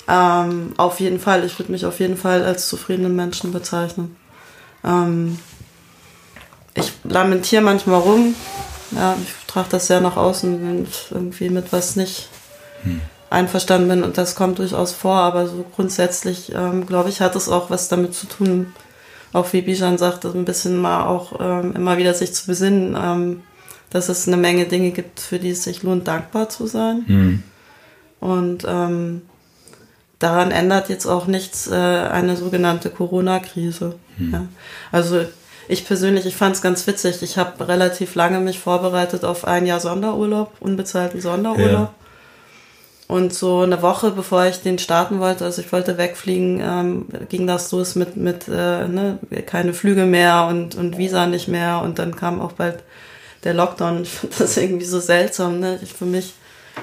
Ähm, 0.08 0.74
auf 0.76 1.00
jeden 1.00 1.20
Fall, 1.20 1.44
ich 1.44 1.58
würde 1.58 1.72
mich 1.72 1.86
auf 1.86 2.00
jeden 2.00 2.16
Fall 2.16 2.44
als 2.44 2.68
zufriedenen 2.68 3.14
Menschen 3.14 3.52
bezeichnen. 3.52 4.16
Ähm, 4.84 5.38
ich 6.74 6.92
lamentiere 7.04 7.62
manchmal 7.62 8.00
rum. 8.00 8.34
Ja, 8.92 9.16
ich 9.22 9.46
trage 9.46 9.68
das 9.70 9.86
sehr 9.86 10.00
nach 10.00 10.16
außen, 10.16 10.60
wenn 10.62 10.82
ich 10.84 11.06
irgendwie 11.10 11.50
mit 11.50 11.72
was 11.72 11.96
nicht 11.96 12.28
hm. 12.82 13.00
einverstanden 13.30 13.88
bin. 13.88 14.02
Und 14.02 14.18
das 14.18 14.34
kommt 14.34 14.58
durchaus 14.58 14.92
vor. 14.92 15.16
Aber 15.16 15.46
so 15.46 15.64
grundsätzlich, 15.74 16.52
ähm, 16.54 16.86
glaube 16.86 17.08
ich, 17.08 17.20
hat 17.20 17.36
es 17.36 17.48
auch 17.48 17.70
was 17.70 17.88
damit 17.88 18.14
zu 18.14 18.26
tun, 18.26 18.74
auch 19.32 19.52
wie 19.52 19.62
Bijan 19.62 19.98
sagt, 19.98 20.24
ein 20.26 20.44
bisschen 20.44 20.76
mal 20.76 21.06
auch 21.06 21.40
ähm, 21.40 21.74
immer 21.74 21.96
wieder 21.96 22.12
sich 22.12 22.34
zu 22.34 22.46
besinnen, 22.46 22.96
ähm, 23.00 23.42
dass 23.90 24.08
es 24.08 24.26
eine 24.26 24.36
Menge 24.36 24.66
Dinge 24.66 24.90
gibt, 24.90 25.20
für 25.20 25.38
die 25.38 25.50
es 25.50 25.64
sich 25.64 25.82
lohnt, 25.82 26.08
dankbar 26.08 26.48
zu 26.48 26.66
sein. 26.66 27.04
Hm. 27.06 27.42
Und 28.20 28.64
ähm, 28.68 29.22
daran 30.22 30.50
ändert 30.50 30.88
jetzt 30.88 31.06
auch 31.06 31.26
nichts 31.26 31.68
äh, 31.68 31.74
eine 31.74 32.36
sogenannte 32.36 32.90
Corona-Krise. 32.90 33.96
Hm. 34.18 34.32
Ja. 34.32 34.46
Also 34.92 35.24
ich 35.68 35.86
persönlich, 35.86 36.26
ich 36.26 36.36
fand 36.36 36.56
es 36.56 36.62
ganz 36.62 36.86
witzig. 36.86 37.22
Ich 37.22 37.38
habe 37.38 37.66
relativ 37.66 38.14
lange 38.14 38.40
mich 38.40 38.58
vorbereitet 38.58 39.24
auf 39.24 39.46
ein 39.46 39.66
Jahr 39.66 39.80
Sonderurlaub, 39.80 40.52
unbezahlten 40.60 41.20
Sonderurlaub. 41.20 41.88
Ja. 41.88 41.94
Und 43.08 43.34
so 43.34 43.60
eine 43.60 43.82
Woche 43.82 44.12
bevor 44.12 44.46
ich 44.46 44.62
den 44.62 44.78
starten 44.78 45.20
wollte, 45.20 45.44
also 45.44 45.60
ich 45.60 45.70
wollte 45.70 45.98
wegfliegen, 45.98 46.60
ähm, 46.60 47.06
ging 47.28 47.46
das 47.46 47.70
los 47.70 47.94
mit, 47.94 48.16
mit 48.16 48.48
äh, 48.48 48.88
ne, 48.88 49.18
keine 49.44 49.74
Flüge 49.74 50.06
mehr 50.06 50.46
und, 50.48 50.76
und 50.76 50.96
Visa 50.96 51.26
nicht 51.26 51.48
mehr. 51.48 51.82
Und 51.82 51.98
dann 51.98 52.16
kam 52.16 52.40
auch 52.40 52.52
bald 52.52 52.82
der 53.44 53.54
Lockdown. 53.54 54.02
Ich 54.02 54.10
finde 54.10 54.36
das 54.38 54.56
irgendwie 54.56 54.86
so 54.86 55.00
seltsam. 55.00 55.60
Ne? 55.60 55.78
Ich, 55.82 55.92
für 55.92 56.06
mich 56.06 56.32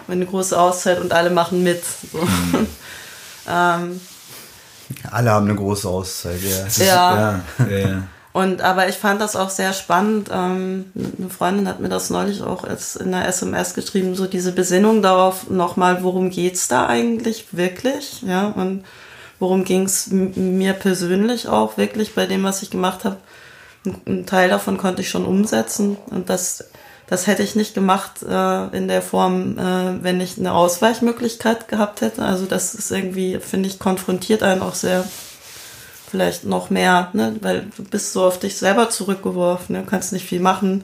eine 0.08 0.26
große 0.26 0.60
Auszeit 0.60 1.00
und 1.00 1.14
alle 1.14 1.30
machen 1.30 1.64
mit. 1.64 1.82
So. 2.12 2.20
Ähm, 3.50 4.00
alle 5.12 5.32
haben 5.32 5.48
eine 5.48 5.56
große 5.56 5.88
Auszeit, 5.88 6.40
ja. 6.42 6.86
Ja. 6.86 7.42
ja, 7.60 7.78
ja. 7.78 8.04
Und 8.32 8.62
aber 8.62 8.88
ich 8.88 8.96
fand 8.96 9.22
das 9.22 9.36
auch 9.36 9.50
sehr 9.50 9.74
spannend. 9.74 10.30
Ähm, 10.32 10.86
eine 10.96 11.30
Freundin 11.30 11.68
hat 11.68 11.80
mir 11.80 11.90
das 11.90 12.10
neulich 12.10 12.42
auch 12.42 12.64
als 12.64 12.96
in 12.96 13.12
der 13.12 13.28
SMS 13.28 13.74
geschrieben, 13.74 14.16
so 14.16 14.28
diese 14.28 14.52
Besinnung 14.52 15.02
darauf 15.02 15.50
nochmal, 15.50 16.04
worum 16.04 16.30
geht's 16.30 16.68
da 16.68 16.88
eigentlich 16.88 17.48
wirklich, 17.54 18.22
ja 18.22 18.48
und 18.48 18.84
worum 19.40 19.64
ging's 19.64 20.08
mir 20.12 20.74
persönlich 20.74 21.48
auch 21.48 21.78
wirklich 21.78 22.14
bei 22.14 22.26
dem, 22.26 22.44
was 22.44 22.62
ich 22.62 22.70
gemacht 22.70 23.04
habe. 23.04 23.18
Ein 24.06 24.26
Teil 24.26 24.50
davon 24.50 24.78
konnte 24.78 25.02
ich 25.02 25.10
schon 25.10 25.26
umsetzen 25.26 25.98
und 26.12 26.30
das 26.30 26.66
das 27.10 27.26
hätte 27.26 27.42
ich 27.42 27.56
nicht 27.56 27.74
gemacht 27.74 28.22
äh, 28.22 28.68
in 28.78 28.88
der 28.88 29.02
Form, 29.02 29.58
äh, 29.58 30.04
wenn 30.04 30.22
ich 30.22 30.38
eine 30.38 30.54
Ausweichmöglichkeit 30.54 31.68
gehabt 31.68 32.02
hätte. 32.02 32.22
Also 32.24 32.46
das 32.46 32.76
ist 32.76 32.92
irgendwie, 32.92 33.40
finde 33.40 33.68
ich, 33.68 33.80
konfrontiert 33.80 34.44
einen 34.44 34.62
auch 34.62 34.76
sehr 34.76 35.04
vielleicht 36.10 36.46
noch 36.46 36.70
mehr, 36.70 37.10
ne? 37.14 37.36
weil 37.42 37.68
du 37.76 37.84
bist 37.84 38.14
so 38.14 38.26
auf 38.26 38.40
dich 38.40 38.58
selber 38.58 38.90
zurückgeworfen, 38.90 39.76
ne? 39.76 39.82
du 39.84 39.90
kannst 39.90 40.14
nicht 40.14 40.26
viel 40.26 40.40
machen, 40.40 40.84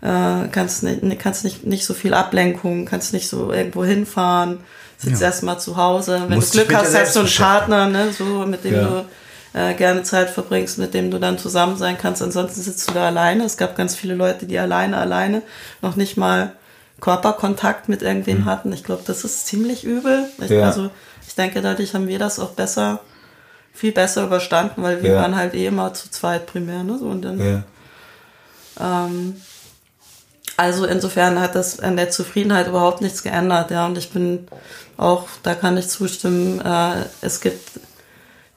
äh, 0.00 0.48
kannst, 0.50 0.82
nicht, 0.82 1.18
kannst 1.18 1.44
nicht, 1.44 1.64
nicht 1.64 1.84
so 1.84 1.94
viel 1.94 2.14
Ablenkung, 2.14 2.84
kannst 2.84 3.12
nicht 3.12 3.28
so 3.28 3.52
irgendwo 3.52 3.84
hinfahren, 3.84 4.60
sitzt 4.96 5.20
ja. 5.20 5.28
erstmal 5.28 5.58
zu 5.58 5.76
Hause. 5.76 6.24
Wenn 6.28 6.36
Musst 6.36 6.54
du 6.54 6.58
Glück 6.58 6.74
hast, 6.74 6.94
hast 6.94 7.16
du 7.16 7.20
einen 7.20 7.28
Partner, 7.28 7.88
ne? 7.88 8.12
so, 8.12 8.24
mit 8.46 8.64
dem 8.64 8.74
ja. 8.74 8.84
du 8.84 9.04
äh, 9.54 9.74
gerne 9.74 10.02
Zeit 10.02 10.30
verbringst, 10.30 10.78
mit 10.78 10.94
dem 10.94 11.10
du 11.10 11.18
dann 11.18 11.38
zusammen 11.38 11.76
sein 11.76 11.98
kannst. 11.98 12.22
Ansonsten 12.22 12.62
sitzt 12.62 12.88
du 12.88 12.94
da 12.94 13.06
alleine. 13.06 13.44
Es 13.44 13.56
gab 13.56 13.76
ganz 13.76 13.94
viele 13.94 14.14
Leute, 14.14 14.46
die 14.46 14.58
alleine, 14.58 14.98
alleine 14.98 15.42
noch 15.80 15.96
nicht 15.96 16.16
mal 16.16 16.52
Körperkontakt 17.00 17.88
mit 17.88 18.02
irgendwem 18.02 18.40
mhm. 18.40 18.44
hatten. 18.46 18.72
Ich 18.72 18.84
glaube, 18.84 19.02
das 19.06 19.24
ist 19.24 19.46
ziemlich 19.46 19.84
übel. 19.84 20.28
Ich, 20.40 20.50
ja. 20.50 20.66
Also 20.66 20.90
ich 21.26 21.34
denke, 21.34 21.60
dadurch 21.60 21.94
haben 21.94 22.08
wir 22.08 22.18
das 22.18 22.38
auch 22.38 22.50
besser 22.50 23.00
viel 23.72 23.92
besser 23.92 24.24
überstanden, 24.24 24.82
weil 24.82 25.02
wir 25.02 25.12
ja. 25.12 25.22
waren 25.22 25.36
halt 25.36 25.54
eh 25.54 25.66
immer 25.66 25.94
zu 25.94 26.10
zweit 26.10 26.46
primär, 26.46 26.84
ne? 26.84 26.98
So, 26.98 27.06
und 27.06 27.22
dann, 27.22 27.38
ja. 27.40 27.62
ähm, 28.80 29.40
also 30.56 30.84
insofern 30.84 31.40
hat 31.40 31.54
das 31.54 31.80
an 31.80 31.96
der 31.96 32.10
Zufriedenheit 32.10 32.68
überhaupt 32.68 33.00
nichts 33.00 33.22
geändert, 33.22 33.70
ja. 33.70 33.86
Und 33.86 33.96
ich 33.96 34.10
bin 34.10 34.46
auch, 34.96 35.26
da 35.42 35.54
kann 35.54 35.76
ich 35.76 35.88
zustimmen, 35.88 36.60
äh, 36.60 37.04
es 37.22 37.40
gibt 37.40 37.80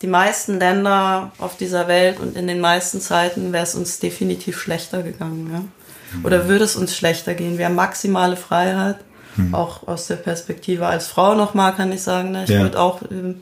die 0.01 0.07
meisten 0.07 0.59
Länder 0.59 1.31
auf 1.37 1.57
dieser 1.57 1.87
Welt 1.87 2.19
und 2.19 2.35
in 2.35 2.47
den 2.47 2.59
meisten 2.59 2.99
Zeiten 2.99 3.53
wäre 3.53 3.63
es 3.63 3.75
uns 3.75 3.99
definitiv 3.99 4.59
schlechter 4.59 5.03
gegangen, 5.03 5.49
ja. 5.51 5.61
Oder 6.23 6.43
mhm. 6.43 6.47
würde 6.47 6.65
es 6.65 6.75
uns 6.75 6.95
schlechter 6.95 7.33
gehen? 7.33 7.57
Wir 7.57 7.65
haben 7.65 7.75
maximale 7.75 8.35
Freiheit, 8.35 8.97
mhm. 9.35 9.53
auch 9.53 9.87
aus 9.87 10.07
der 10.07 10.15
Perspektive 10.15 10.87
als 10.87 11.07
Frau 11.07 11.35
nochmal, 11.35 11.73
kann 11.73 11.91
ich 11.91 12.01
sagen. 12.01 12.31
Ne? 12.31 12.43
Ich 12.43 12.51
ja. 12.51 12.61
würde 12.61 12.79
auch 12.79 13.01
ähm, 13.09 13.41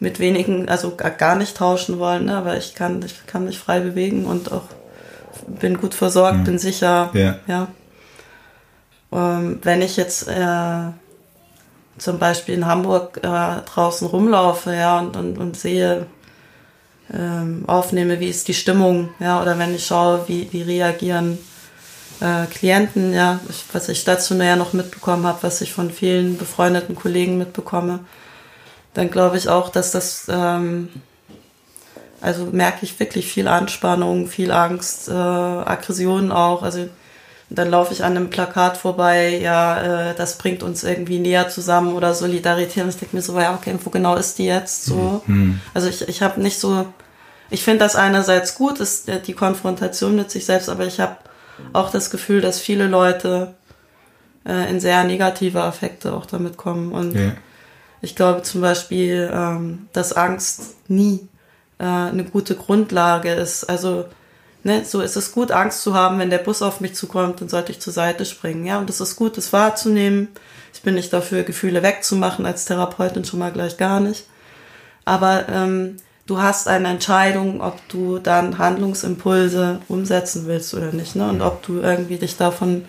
mit 0.00 0.18
wenigen, 0.18 0.68
also 0.68 0.96
gar 0.96 1.36
nicht 1.36 1.56
tauschen 1.56 1.98
wollen, 1.98 2.26
ne? 2.26 2.36
aber 2.36 2.56
ich 2.56 2.74
kann, 2.74 3.02
ich 3.02 3.26
kann 3.26 3.44
mich 3.44 3.58
frei 3.58 3.80
bewegen 3.80 4.26
und 4.26 4.52
auch 4.52 4.64
bin 5.46 5.78
gut 5.78 5.94
versorgt, 5.94 6.38
mhm. 6.38 6.44
bin 6.44 6.58
sicher. 6.58 7.10
Ja. 7.14 7.38
ja. 7.46 7.68
Ähm, 9.12 9.60
wenn 9.62 9.82
ich 9.82 9.96
jetzt 9.96 10.28
äh, 10.28 10.90
zum 11.98 12.18
Beispiel 12.18 12.54
in 12.54 12.66
Hamburg 12.66 13.18
äh, 13.22 13.62
draußen 13.66 14.06
rumlaufe, 14.06 14.74
ja, 14.74 14.98
und, 14.98 15.16
und, 15.16 15.38
und 15.38 15.56
sehe, 15.56 16.06
ähm, 17.12 17.64
aufnehme, 17.66 18.20
wie 18.20 18.28
ist 18.28 18.48
die 18.48 18.54
Stimmung, 18.54 19.10
ja, 19.18 19.40
oder 19.40 19.58
wenn 19.58 19.74
ich 19.74 19.86
schaue, 19.86 20.24
wie, 20.28 20.52
wie 20.52 20.62
reagieren 20.62 21.38
äh, 22.20 22.46
Klienten, 22.46 23.14
ja, 23.14 23.40
was 23.72 23.88
ich 23.88 24.00
stationär 24.00 24.56
noch 24.56 24.72
mitbekommen 24.72 25.26
habe, 25.26 25.42
was 25.42 25.60
ich 25.60 25.72
von 25.72 25.90
vielen 25.90 26.36
befreundeten 26.36 26.94
Kollegen 26.94 27.38
mitbekomme, 27.38 28.00
dann 28.94 29.10
glaube 29.10 29.36
ich 29.36 29.48
auch, 29.48 29.68
dass 29.68 29.92
das, 29.92 30.26
ähm, 30.28 30.88
also 32.20 32.46
merke 32.46 32.84
ich 32.84 32.98
wirklich 32.98 33.26
viel 33.26 33.46
Anspannung, 33.46 34.26
viel 34.26 34.50
Angst, 34.50 35.08
äh, 35.08 35.12
Aggression 35.12 36.32
auch. 36.32 36.62
Also 36.62 36.88
dann 37.50 37.70
laufe 37.70 37.92
ich 37.92 38.04
an 38.04 38.16
einem 38.16 38.30
Plakat 38.30 38.76
vorbei, 38.76 39.38
ja, 39.38 40.10
äh, 40.10 40.14
das 40.14 40.38
bringt 40.38 40.62
uns 40.62 40.84
irgendwie 40.84 41.18
näher 41.18 41.48
zusammen 41.48 41.94
oder 41.94 42.14
Solidarität. 42.14 42.82
Und 42.84 42.90
ich 42.90 42.96
denke 42.96 43.16
mir 43.16 43.22
so, 43.22 43.38
ja, 43.38 43.54
okay, 43.54 43.74
wo 43.82 43.90
genau 43.90 44.16
ist 44.16 44.38
die 44.38 44.46
jetzt 44.46 44.84
so? 44.84 45.22
Mhm. 45.26 45.60
Also 45.72 45.88
ich, 45.88 46.06
ich 46.08 46.22
habe 46.22 46.40
nicht 46.40 46.58
so, 46.58 46.86
ich 47.50 47.64
finde 47.64 47.80
das 47.80 47.96
einerseits 47.96 48.54
gut, 48.54 48.80
ist 48.80 49.10
die 49.26 49.32
Konfrontation 49.32 50.16
mit 50.16 50.30
sich 50.30 50.44
selbst, 50.44 50.68
aber 50.68 50.84
ich 50.84 51.00
habe 51.00 51.16
auch 51.72 51.90
das 51.90 52.10
Gefühl, 52.10 52.40
dass 52.40 52.60
viele 52.60 52.86
Leute 52.86 53.54
äh, 54.46 54.70
in 54.70 54.78
sehr 54.78 55.04
negative 55.04 55.62
Affekte 55.62 56.12
auch 56.12 56.26
damit 56.26 56.56
kommen. 56.56 56.92
Und 56.92 57.14
ja. 57.14 57.32
Ich 58.00 58.14
glaube 58.14 58.42
zum 58.42 58.60
Beispiel, 58.60 59.30
ähm, 59.32 59.88
dass 59.92 60.12
Angst 60.12 60.76
nie 60.88 61.28
äh, 61.78 61.84
eine 61.84 62.24
gute 62.24 62.54
Grundlage 62.54 63.32
ist. 63.32 63.64
Also 63.64 64.06
ne, 64.64 64.84
so 64.84 65.00
ist 65.00 65.16
es 65.16 65.32
gut, 65.32 65.52
Angst 65.52 65.82
zu 65.82 65.94
haben, 65.94 66.18
wenn 66.18 66.30
der 66.30 66.38
Bus 66.38 66.62
auf 66.62 66.80
mich 66.80 66.94
zukommt, 66.94 67.40
dann 67.40 67.48
sollte 67.48 67.72
ich 67.72 67.80
zur 67.80 67.92
Seite 67.92 68.24
springen. 68.24 68.66
Ja, 68.66 68.78
und 68.78 68.90
es 68.90 69.00
ist 69.00 69.16
gut, 69.16 69.36
das 69.36 69.52
wahrzunehmen. 69.52 70.28
Ich 70.72 70.82
bin 70.82 70.94
nicht 70.94 71.12
dafür, 71.12 71.42
Gefühle 71.42 71.82
wegzumachen, 71.82 72.46
als 72.46 72.64
Therapeutin 72.64 73.24
schon 73.24 73.40
mal 73.40 73.52
gleich 73.52 73.76
gar 73.76 74.00
nicht. 74.00 74.26
Aber 75.04 75.48
ähm, 75.48 75.96
du 76.26 76.40
hast 76.40 76.68
eine 76.68 76.88
Entscheidung, 76.88 77.60
ob 77.60 77.76
du 77.88 78.18
dann 78.18 78.58
Handlungsimpulse 78.58 79.80
umsetzen 79.88 80.46
willst 80.46 80.74
oder 80.74 80.92
nicht. 80.92 81.16
Ne? 81.16 81.28
Und 81.28 81.40
ob 81.40 81.62
du 81.62 81.80
irgendwie 81.80 82.18
dich 82.18 82.36
davon 82.36 82.84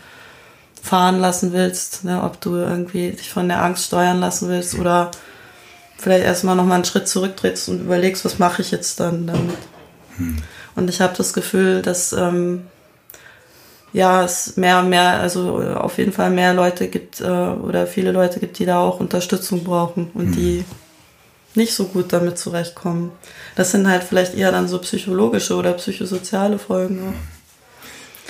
fahren 0.81 1.19
lassen 1.19 1.53
willst, 1.53 2.03
ne? 2.03 2.21
ob 2.23 2.39
du 2.41 2.55
irgendwie 2.55 3.11
dich 3.11 3.29
von 3.29 3.47
der 3.47 3.63
Angst 3.63 3.85
steuern 3.85 4.19
lassen 4.19 4.49
willst 4.49 4.75
oder 4.75 5.11
vielleicht 5.97 6.25
erstmal 6.25 6.55
nochmal 6.55 6.75
einen 6.75 6.85
Schritt 6.85 7.07
zurücktrittst 7.07 7.69
und 7.69 7.81
überlegst, 7.81 8.23
was 8.23 8.39
mache 8.39 8.61
ich 8.61 8.71
jetzt 8.71 8.99
dann 8.99 9.27
damit. 9.27 9.57
Hm. 10.17 10.37
Und 10.75 10.89
ich 10.89 11.01
habe 11.01 11.13
das 11.17 11.33
Gefühl, 11.33 11.81
dass 11.81 12.13
ähm, 12.13 12.67
ja 13.93 14.23
es 14.23 14.55
mehr 14.57 14.79
und 14.79 14.89
mehr, 14.89 15.19
also 15.19 15.57
auf 15.57 15.97
jeden 15.97 16.13
Fall 16.13 16.29
mehr 16.29 16.53
Leute 16.53 16.87
gibt 16.87 17.21
äh, 17.21 17.25
oder 17.25 17.87
viele 17.87 18.11
Leute 18.11 18.39
gibt, 18.39 18.59
die 18.59 18.65
da 18.65 18.79
auch 18.79 18.99
Unterstützung 18.99 19.63
brauchen 19.63 20.11
und 20.13 20.27
hm. 20.27 20.31
die 20.35 20.65
nicht 21.55 21.73
so 21.73 21.85
gut 21.85 22.13
damit 22.13 22.37
zurechtkommen. 22.37 23.11
Das 23.55 23.71
sind 23.71 23.87
halt 23.87 24.03
vielleicht 24.03 24.35
eher 24.35 24.51
dann 24.51 24.67
so 24.67 24.77
psychologische 24.79 25.55
oder 25.55 25.73
psychosoziale 25.73 26.59
Folgen 26.59 26.99
auch. 26.99 27.39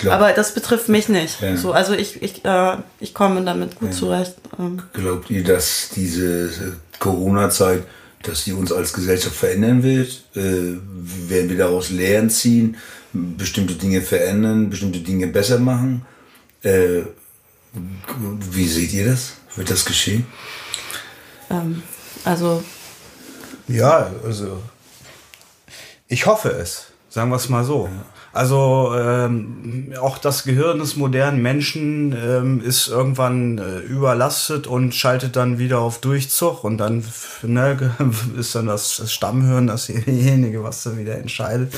Glaub, 0.00 0.14
Aber 0.14 0.32
das 0.32 0.54
betrifft 0.54 0.88
mich 0.88 1.10
nicht. 1.10 1.42
Ja. 1.42 1.56
So, 1.56 1.72
also 1.72 1.92
ich, 1.92 2.22
ich, 2.22 2.42
äh, 2.44 2.76
ich 3.00 3.12
komme 3.12 3.44
damit 3.44 3.78
gut 3.78 3.90
ja. 3.90 3.94
zurecht. 3.94 4.34
Ähm. 4.58 4.82
Glaubt 4.94 5.28
ihr, 5.28 5.44
dass 5.44 5.90
diese 5.94 6.78
Corona-Zeit, 6.98 7.82
dass 8.22 8.44
die 8.44 8.52
uns 8.52 8.72
als 8.72 8.92
Gesellschaft 8.92 9.36
verändern 9.36 9.82
wird? 9.82 10.24
Äh, 10.34 10.78
werden 11.28 11.48
wir 11.48 11.58
daraus 11.58 11.90
Lehren 11.90 12.30
ziehen, 12.30 12.76
bestimmte 13.12 13.74
Dinge 13.74 14.02
verändern, 14.02 14.70
bestimmte 14.70 15.00
Dinge 15.00 15.26
besser 15.26 15.58
machen? 15.58 16.04
Äh, 16.62 17.02
wie 17.72 18.68
seht 18.68 18.92
ihr 18.92 19.06
das? 19.06 19.34
Wird 19.56 19.70
das 19.70 19.84
geschehen? 19.84 20.26
Ähm, 21.50 21.82
also. 22.24 22.62
Ja, 23.68 24.10
also. 24.24 24.62
Ich 26.08 26.26
hoffe 26.26 26.50
es. 26.50 26.86
Sagen 27.08 27.30
wir 27.30 27.36
es 27.36 27.48
mal 27.48 27.64
so. 27.64 27.86
Ja. 27.86 28.04
Also 28.32 28.92
ähm, 28.96 29.92
auch 30.00 30.18
das 30.18 30.44
Gehirn 30.44 30.78
des 30.78 30.94
modernen 30.94 31.42
Menschen 31.42 32.12
ähm, 32.12 32.60
ist 32.60 32.86
irgendwann 32.86 33.58
äh, 33.58 33.78
überlastet 33.80 34.68
und 34.68 34.94
schaltet 34.94 35.34
dann 35.34 35.58
wieder 35.58 35.80
auf 35.80 36.00
Durchzug 36.00 36.62
und 36.62 36.78
dann 36.78 37.04
ne, 37.42 37.96
ist 38.38 38.54
dann 38.54 38.66
das, 38.66 38.98
das 38.98 39.12
Stammhirn 39.12 39.66
dasjenige, 39.66 40.62
was 40.62 40.84
dann 40.84 40.98
wieder 40.98 41.16
entscheidet. 41.16 41.74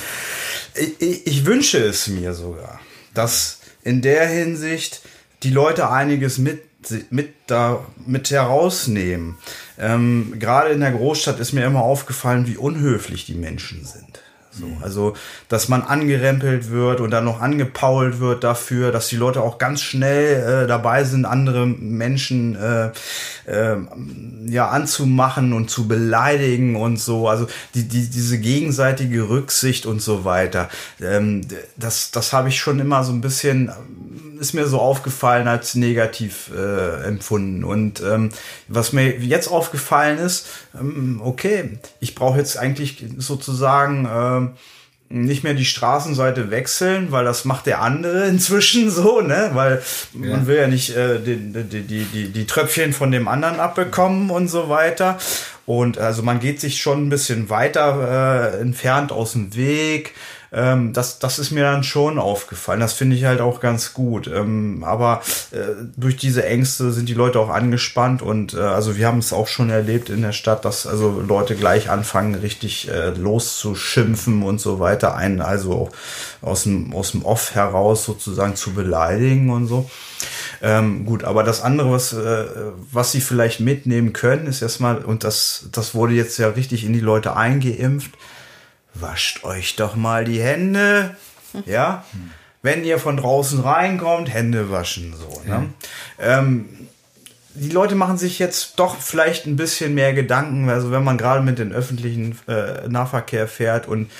Ich, 0.75 1.00
ich, 1.00 1.26
ich 1.26 1.47
wünsche 1.47 1.78
es 1.78 2.09
mir 2.09 2.35
sogar, 2.35 2.80
dass 3.14 3.61
in 3.82 4.02
der 4.02 4.26
Hinsicht 4.26 5.02
die 5.42 5.50
Leute 5.50 5.90
einiges 5.90 6.38
mit 6.38 6.62
mit 7.11 7.35
da 7.47 7.87
mit 8.06 8.32
herausnehmen. 8.32 9.38
Ähm, 9.78 10.35
Gerade 10.40 10.71
in 10.71 10.80
der 10.80 10.90
Großstadt 10.90 11.38
ist 11.38 11.52
mir 11.52 11.64
immer 11.64 11.82
aufgefallen, 11.82 12.49
wie 12.49 12.56
unhöflich 12.56 13.25
die 13.25 13.35
Menschen 13.35 13.85
sind. 13.85 14.21
So, 14.52 14.66
also, 14.82 15.14
dass 15.49 15.68
man 15.68 15.82
angerempelt 15.82 16.71
wird 16.71 17.00
und 17.00 17.11
dann 17.11 17.25
noch 17.25 17.40
angepault 17.40 18.21
wird 18.21 18.44
dafür, 18.44 18.92
dass 18.92 19.09
die 19.09 19.16
Leute 19.16 19.40
auch 19.40 19.56
ganz 19.56 19.80
schnell 19.80 20.64
äh, 20.64 20.66
dabei 20.66 21.04
sind, 21.04 21.25
andere 21.25 21.66
Menschen 21.66 22.54
äh, 22.56 22.90
äh, 23.47 23.76
ja 24.44 24.68
anzumachen 24.68 25.54
und 25.54 25.71
zu 25.71 25.88
beleidigen 25.88 26.76
und 26.76 26.99
so. 26.99 27.28
Also 27.28 27.47
die, 27.75 27.88
die, 27.88 28.11
diese 28.11 28.38
gegenseitige 28.38 29.30
Rücksicht 29.30 29.87
und 29.87 30.02
so 30.02 30.26
weiter. 30.26 30.68
Ähm, 31.00 31.42
das, 31.76 32.11
das 32.11 32.35
habe 32.35 32.50
ich 32.50 32.59
schon 32.59 32.78
immer 32.78 33.04
so 33.04 33.12
ein 33.12 33.23
bisschen 33.23 33.73
ist 34.42 34.54
mir 34.54 34.66
so 34.66 34.80
aufgefallen 34.80 35.46
als 35.46 35.76
negativ 35.76 36.50
äh, 36.54 37.04
empfunden. 37.04 37.62
Und 37.62 38.02
ähm, 38.02 38.30
was 38.66 38.92
mir 38.92 39.18
jetzt 39.18 39.49
aufgallen 39.49 40.18
ist, 40.18 40.49
ähm, 40.78 41.20
okay, 41.25 41.78
ich 42.00 42.16
brauche 42.16 42.38
jetzt 42.38 42.58
eigentlich 42.58 43.04
sozusagen 43.16 44.04
äh, 44.04 45.14
nicht 45.14 45.44
mehr 45.44 45.54
die 45.54 45.64
Straßenseite 45.64 46.50
wechseln, 46.50 47.12
weil 47.12 47.25
das 47.25 47.44
macht 47.44 47.66
der 47.66 47.82
andere 47.82 48.26
inzwischen 48.28 48.90
so, 48.90 49.20
ne? 49.20 49.50
Weil 49.54 49.80
ja. 50.20 50.30
man 50.30 50.46
will 50.49 50.56
ja 50.56 50.66
nicht 50.66 50.96
äh, 50.96 51.20
die, 51.20 51.37
die, 51.37 51.82
die, 51.82 52.04
die, 52.04 52.28
die 52.28 52.46
Tröpfchen 52.46 52.92
von 52.92 53.12
dem 53.12 53.28
anderen 53.28 53.61
abbekommen 53.61 54.30
und 54.30 54.49
so 54.49 54.68
weiter. 54.68 55.18
Und 55.66 55.99
also 55.99 56.22
man 56.22 56.40
geht 56.40 56.61
sich 56.61 56.80
schon 56.80 57.06
ein 57.06 57.08
bisschen 57.11 57.49
weiter 57.49 58.56
äh, 58.56 58.61
entfernt 58.61 59.12
aus 59.12 59.32
dem 59.32 59.54
Weg. 59.54 60.14
Ähm, 60.52 60.92
das, 60.92 61.18
das 61.18 61.38
ist 61.38 61.50
mir 61.50 61.62
dann 61.62 61.82
schon 61.82 62.18
aufgefallen. 62.18 62.80
Das 62.80 62.92
finde 62.92 63.16
ich 63.16 63.25
halt 63.25 63.40
auch 63.40 63.61
ganz 63.61 63.94
gut. 63.94 64.26
Ähm, 64.26 64.85
aber 64.85 65.23
äh, 65.50 65.85
durch 65.97 66.16
diese 66.16 66.44
Ängste 66.44 66.92
sind 66.92 67.09
die 67.09 67.14
Leute 67.14 67.40
auch 67.40 67.49
angespannt 67.49 68.21
und 68.21 68.52
äh, 68.54 68.59
also 68.59 68.97
wir 68.97 69.06
haben 69.06 69.18
es 69.18 69.32
auch 69.32 69.49
schon 69.49 69.71
erlebt 69.71 70.11
in 70.11 70.21
der 70.23 70.32
Stadt, 70.32 70.64
dass 70.64 70.87
also 70.87 71.23
Leute 71.26 71.56
gleich 71.56 71.88
anfangen, 71.88 72.35
richtig 72.35 72.90
äh, 72.90 73.11
loszuschimpfen 73.11 74.42
und 74.42 74.61
so 74.61 74.78
weiter, 74.78 75.16
einen 75.16 75.40
also 75.40 75.90
aus 76.42 76.64
dem, 76.64 76.92
aus 76.92 77.12
dem 77.12 77.25
Off 77.25 77.54
heraus 77.54 78.04
sozusagen 78.04 78.54
zu 78.54 78.75
beleidigen 78.75 79.50
und 79.50 79.66
so. 79.66 79.90
Ähm, 80.61 81.04
gut, 81.06 81.25
aber 81.25 81.42
das 81.42 81.62
andere, 81.62 81.90
was, 81.90 82.12
äh, 82.12 82.44
was 82.92 83.11
sie 83.11 83.21
vielleicht 83.21 83.61
mitnehmen 83.61 84.12
können, 84.12 84.47
ist 84.47 84.62
erstmal, 84.62 84.99
und 84.99 85.25
das, 85.25 85.68
das 85.73 85.94
wurde 85.94 86.14
jetzt 86.14 86.38
ja 86.38 86.49
richtig 86.49 86.85
in 86.85 86.92
die 86.92 87.00
Leute 87.00 87.35
eingeimpft, 87.37 88.12
wascht 88.94 89.44
euch 89.44 89.76
doch 89.76 89.96
mal 89.96 90.25
die 90.25 90.40
Hände. 90.40 91.16
Ja, 91.66 92.04
wenn 92.62 92.84
ihr 92.84 92.99
von 92.99 93.16
draußen 93.16 93.61
reinkommt, 93.61 94.32
Hände 94.32 94.70
waschen. 94.70 95.14
So, 95.16 95.42
ne? 95.46 95.68
Ja. 96.18 96.38
Ähm, 96.38 96.88
die 97.54 97.70
Leute 97.70 97.94
machen 97.94 98.16
sich 98.16 98.38
jetzt 98.38 98.78
doch 98.78 98.96
vielleicht 98.96 99.46
ein 99.46 99.56
bisschen 99.56 99.94
mehr 99.94 100.14
Gedanken, 100.14 100.70
also 100.70 100.90
wenn 100.90 101.04
man 101.04 101.18
gerade 101.18 101.42
mit 101.42 101.58
den 101.58 101.72
öffentlichen 101.72 102.38
äh, 102.49 102.88
Nahverkehr 102.88 103.46
fährt 103.46 103.87
und 103.88 104.11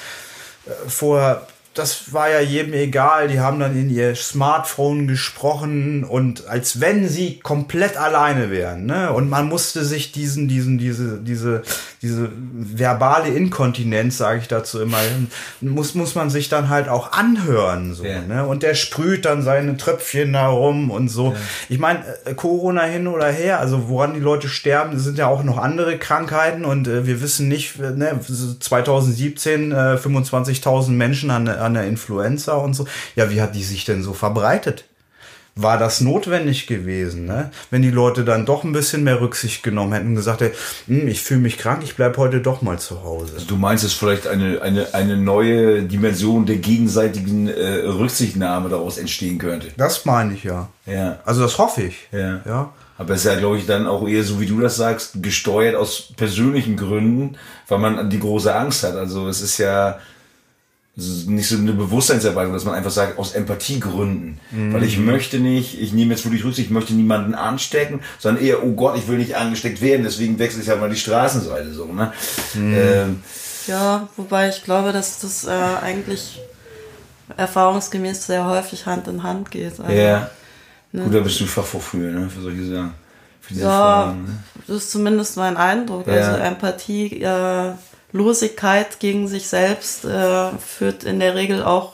äh, 0.67 0.89
vorher 0.89 1.47
das 1.75 2.13
war 2.13 2.29
ja 2.29 2.41
jedem 2.41 2.75
egal. 2.75 3.29
Die 3.29 3.41
haben 3.41 3.59
dann 3.59 3.77
in 3.77 3.89
ihr 3.89 4.15
Smartphone 4.15 5.09
gesprochen 5.09 6.05
und 6.05 6.47
als 6.47 6.81
wenn 6.81 7.09
sie 7.09 7.39
komplett 7.41 7.97
alleine 7.97 8.51
wären. 8.51 8.87
Ne? 8.87 9.13
Und 9.13 9.31
man 9.31 9.49
musste 9.49 9.85
sich 9.85 10.13
diesen, 10.13 10.49
diesen, 10.49 10.79
diese, 10.79 11.19
diese, 11.19 11.63
diese 12.03 12.31
verbale 12.35 13.29
Inkontinenz, 13.29 14.19
sage 14.19 14.41
ich 14.41 14.49
dazu 14.49 14.81
immer, 14.81 14.99
muss, 15.61 15.95
muss 15.95 16.17
man 16.17 16.31
sich 16.31 16.49
dann 16.49 16.69
halt 16.69 16.89
auch 16.89 17.13
anhören. 17.13 17.95
So, 17.95 18.05
ja. 18.05 18.21
ne? 18.23 18.45
Und 18.45 18.65
der 18.65 18.75
sprüht 18.75 19.25
dann 19.25 19.43
seine 19.43 19.77
Tröpfchen 19.77 20.33
da 20.33 20.49
rum 20.49 20.91
und 20.91 21.09
so. 21.09 21.29
Ja. 21.33 21.37
Ich 21.69 21.79
meine, 21.79 22.01
äh, 22.25 22.35
Corona 22.35 22.83
hin 22.83 23.07
oder 23.07 23.31
her, 23.31 23.61
also 23.61 23.89
woran 23.89 24.15
die 24.15 24.21
Leute 24.21 24.49
sterben, 24.49 24.99
sind 24.99 25.17
ja 25.17 25.29
auch 25.29 25.45
noch 25.45 25.59
andere 25.59 25.97
Krankheiten 25.97 26.65
und 26.65 26.89
äh, 26.89 27.07
wir 27.07 27.23
wissen 27.23 27.47
nicht, 27.47 27.79
ne, 27.79 28.19
2017 28.59 29.71
äh, 29.71 29.75
25.000 29.75 30.91
Menschen 30.91 31.31
an 31.31 31.47
an 31.47 31.75
der 31.75 31.87
Influenza 31.87 32.55
und 32.55 32.75
so. 32.75 32.87
Ja, 33.15 33.31
wie 33.31 33.41
hat 33.41 33.55
die 33.55 33.63
sich 33.63 33.85
denn 33.85 34.03
so 34.03 34.13
verbreitet? 34.13 34.85
War 35.55 35.79
das 35.79 36.01
notwendig 36.01 36.67
gewesen, 36.67 37.27
ne? 37.27 37.51
wenn 37.71 37.83
die 37.83 37.91
Leute 37.91 38.25
dann 38.25 38.47
doch 38.47 38.65
ein 38.65 38.73
bisschen 38.73 39.05
mehr 39.05 39.21
Rücksicht 39.21 39.63
genommen 39.63 39.93
hätten 39.93 40.09
und 40.09 40.15
gesagt 40.15 40.41
hätten, 40.41 40.57
hm, 40.87 41.09
ich 41.09 41.21
fühle 41.21 41.41
mich 41.41 41.59
krank, 41.59 41.83
ich 41.85 41.95
bleibe 41.95 42.17
heute 42.17 42.41
doch 42.41 42.63
mal 42.63 42.79
zu 42.79 43.05
Hause. 43.05 43.35
Also 43.35 43.47
du 43.47 43.57
meinst, 43.57 43.85
dass 43.85 43.93
vielleicht 43.93 44.27
eine, 44.27 44.63
eine, 44.63 44.95
eine 44.95 45.19
neue 45.19 45.83
Dimension 45.83 46.47
der 46.47 46.57
gegenseitigen 46.57 47.49
äh, 47.49 47.87
Rücksichtnahme 47.87 48.71
daraus 48.71 48.97
entstehen 48.97 49.37
könnte? 49.37 49.69
Das 49.77 50.07
meine 50.07 50.33
ich 50.33 50.45
ja. 50.45 50.71
Ja. 50.87 51.19
Also 51.27 51.43
das 51.43 51.59
hoffe 51.59 51.83
ich. 51.83 52.09
Ja. 52.13 52.41
ja. 52.47 52.73
Aber 52.97 53.15
es 53.15 53.21
ist 53.21 53.33
ja, 53.33 53.39
glaube 53.39 53.59
ich, 53.59 53.67
dann 53.67 53.87
auch 53.87 54.07
eher 54.07 54.23
so, 54.23 54.41
wie 54.41 54.47
du 54.47 54.61
das 54.61 54.77
sagst, 54.77 55.23
gesteuert 55.23 55.75
aus 55.75 56.13
persönlichen 56.17 56.77
Gründen, 56.77 57.37
weil 57.69 57.79
man 57.79 58.09
die 58.09 58.21
große 58.21 58.55
Angst 58.55 58.85
hat. 58.85 58.97
Also 58.97 59.29
es 59.29 59.41
ist 59.43 59.59
ja, 59.59 59.99
nicht 60.95 61.49
so 61.49 61.57
eine 61.57 61.73
Bewusstseinserweiterung, 61.73 62.53
dass 62.53 62.65
man 62.65 62.75
einfach 62.75 62.91
sagt, 62.91 63.19
aus 63.19 63.33
Empathiegründen. 63.33 64.39
Mhm. 64.51 64.75
Weil 64.75 64.85
ich 64.85 64.99
möchte 64.99 65.39
nicht, 65.39 65.81
ich 65.81 65.93
nehme 65.95 66.13
jetzt 66.13 66.25
wirklich 66.25 66.45
Rücksicht, 66.45 66.67
ich 66.67 66.73
möchte 66.73 66.93
niemanden 66.93 67.35
anstecken, 67.35 68.01
sondern 68.19 68.45
eher, 68.45 68.63
oh 68.63 68.73
Gott, 68.73 68.99
ich 68.99 69.09
will 69.09 69.17
nicht 69.17 69.37
angesteckt 69.37 69.81
werden, 69.81 70.03
deswegen 70.05 70.39
wechsle 70.39 70.63
ich 70.63 70.69
halt 70.69 70.81
mal 70.81 70.91
die 70.91 70.97
Straßenseite 70.97 71.73
so. 71.73 71.87
Ne? 71.87 72.13
Mhm. 72.55 72.75
Ähm, 72.77 73.23
ja, 73.67 74.09
wobei 74.17 74.51
ich 74.51 74.65
glaube, 74.65 74.93
dass 74.93 75.21
das 75.21 75.45
äh, 75.45 75.51
eigentlich 75.51 76.41
erfahrungsgemäß 77.37 78.27
sehr 78.27 78.47
häufig 78.47 78.85
Hand 78.85 79.09
in 79.09 79.23
Hand 79.23 79.51
geht. 79.51 79.81
Also, 79.81 79.93
ja. 79.93 80.31
Ne? 80.93 81.05
Gut, 81.05 81.15
da 81.15 81.21
bist 81.21 81.41
du 81.41 81.47
Fachvorführer, 81.47 82.21
ne, 82.21 82.29
für 82.29 82.43
solche 82.43 82.67
Sachen. 82.67 82.95
Für 83.41 83.55
diese 83.55 83.65
ja, 83.65 84.03
Fragen, 84.03 84.25
ne? 84.25 84.39
das 84.67 84.77
ist 84.77 84.91
zumindest 84.91 85.37
mein 85.39 85.57
Eindruck. 85.57 86.07
Ja. 86.07 86.13
Also 86.13 86.39
Empathie 86.39 87.23
äh, 87.23 87.73
Losigkeit 88.13 89.01
gegen 89.01 89.29
sich 89.29 89.49
selbst 89.49 90.05
äh, 90.05 90.51
führt 90.59 91.05
in 91.05 91.21
der 91.21 91.35
Regel 91.35 91.63
auch 91.63 91.93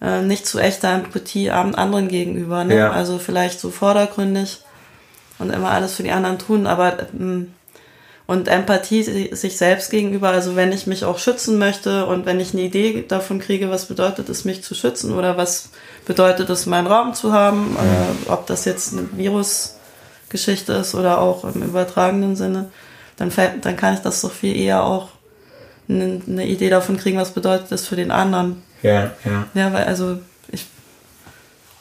äh, 0.00 0.22
nicht 0.22 0.46
zu 0.46 0.58
echter 0.58 0.90
Empathie 0.90 1.50
anderen 1.50 2.08
gegenüber. 2.08 2.64
Ne? 2.64 2.76
Ja. 2.76 2.92
Also 2.92 3.18
vielleicht 3.18 3.60
so 3.60 3.70
vordergründig 3.70 4.60
und 5.38 5.50
immer 5.50 5.70
alles 5.70 5.94
für 5.94 6.02
die 6.02 6.10
anderen 6.10 6.38
tun, 6.38 6.66
aber 6.66 7.08
ähm, 7.12 7.52
und 8.26 8.48
Empathie 8.48 9.02
sich 9.34 9.58
selbst 9.58 9.90
gegenüber, 9.90 10.30
also 10.30 10.56
wenn 10.56 10.72
ich 10.72 10.86
mich 10.86 11.04
auch 11.04 11.18
schützen 11.18 11.58
möchte 11.58 12.06
und 12.06 12.24
wenn 12.24 12.40
ich 12.40 12.54
eine 12.54 12.62
Idee 12.62 13.04
davon 13.06 13.40
kriege, 13.40 13.68
was 13.68 13.86
bedeutet 13.86 14.28
es, 14.28 14.44
mich 14.44 14.62
zu 14.62 14.74
schützen 14.74 15.12
oder 15.12 15.36
was 15.36 15.70
bedeutet 16.06 16.48
es, 16.48 16.66
meinen 16.66 16.86
Raum 16.86 17.14
zu 17.14 17.32
haben, 17.32 17.76
äh, 17.76 18.30
ob 18.30 18.46
das 18.46 18.64
jetzt 18.64 18.92
eine 18.92 19.08
Virusgeschichte 19.12 20.72
ist 20.72 20.94
oder 20.94 21.18
auch 21.18 21.44
im 21.44 21.62
übertragenen 21.62 22.36
Sinne, 22.36 22.70
dann, 23.22 23.30
fällt, 23.30 23.64
dann 23.64 23.76
kann 23.76 23.94
ich 23.94 24.00
das 24.00 24.20
doch 24.20 24.32
viel 24.32 24.56
eher 24.56 24.82
auch 24.82 25.10
eine, 25.88 26.20
eine 26.26 26.44
Idee 26.44 26.70
davon 26.70 26.96
kriegen, 26.96 27.18
was 27.18 27.30
bedeutet 27.30 27.70
das 27.70 27.86
für 27.86 27.94
den 27.94 28.10
anderen. 28.10 28.64
Ja, 28.82 29.12
ja. 29.24 29.46
Ja, 29.54 29.72
weil 29.72 29.84
also 29.84 30.18
ich, 30.48 30.66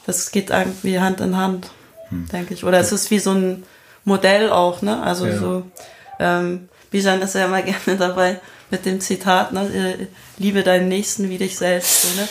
das 0.06 0.30
geht 0.32 0.52
irgendwie 0.52 1.00
Hand 1.00 1.20
in 1.20 1.36
Hand, 1.36 1.72
hm. 2.10 2.28
denke 2.32 2.54
ich. 2.54 2.64
Oder 2.64 2.80
es 2.80 2.92
ist 2.92 3.10
wie 3.10 3.18
so 3.18 3.32
ein 3.32 3.64
Modell 4.06 4.52
auch, 4.52 4.84
ne? 4.84 5.02
Also 5.02 5.26
ja. 5.26 5.38
so, 5.40 5.64
ähm, 6.20 6.70
Bijan 6.92 7.24
ist 7.24 7.34
ja 7.34 7.46
immer 7.46 7.62
gerne 7.64 7.98
dabei 7.98 8.40
mit 8.70 8.86
dem 8.86 9.02
Zitat, 9.02 9.52
ne? 9.52 9.62
Äh, 9.62 10.08
liebe 10.38 10.62
deinen 10.62 10.90
Nächsten 10.90 11.28
wie 11.30 11.40
dich 11.40 11.58
selbst, 11.58 12.04
so, 12.04 12.22
ne? 12.22 12.28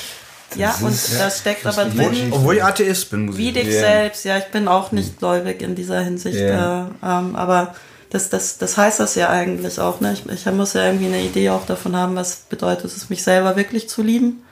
Ja, 0.55 0.77
und 0.83 1.09
ja, 1.11 1.19
da 1.19 1.31
steckt 1.31 1.67
aber 1.67 1.85
drin. 1.87 2.29
Obwohl 2.31 2.57
ich 2.57 2.63
Atheist 2.63 3.11
bin, 3.11 3.27
muss 3.27 3.35
ich 3.37 3.41
Wie 3.41 3.53
dich 3.53 3.67
ja. 3.67 3.81
selbst, 3.81 4.25
ja, 4.25 4.39
ich 4.39 4.47
bin 4.47 4.69
auch 4.69 4.93
nicht 4.93 5.19
gläubig 5.19 5.63
in 5.63 5.75
dieser 5.75 6.01
Hinsicht. 6.01 6.39
Ja. 6.39 6.87
Äh, 6.87 6.89
ähm, 7.03 7.35
aber 7.35 7.75
das, 8.11 8.29
das, 8.29 8.59
das 8.59 8.77
heißt 8.77 9.01
das 9.01 9.15
ja 9.15 9.31
eigentlich 9.31 9.81
auch. 9.81 10.01
Ne? 10.01 10.13
Ich, 10.13 10.27
ich 10.27 10.53
muss 10.53 10.75
ja 10.75 10.85
irgendwie 10.85 11.07
eine 11.07 11.23
Idee 11.23 11.51
auch 11.51 11.65
davon 11.65 11.97
haben, 11.97 12.17
was 12.17 12.37
bedeutet 12.49 12.87
es, 12.87 13.09
mich 13.09 13.23
selber 13.23 13.57
wirklich 13.57 13.89
zu 13.89 14.03
lieben. 14.03 14.43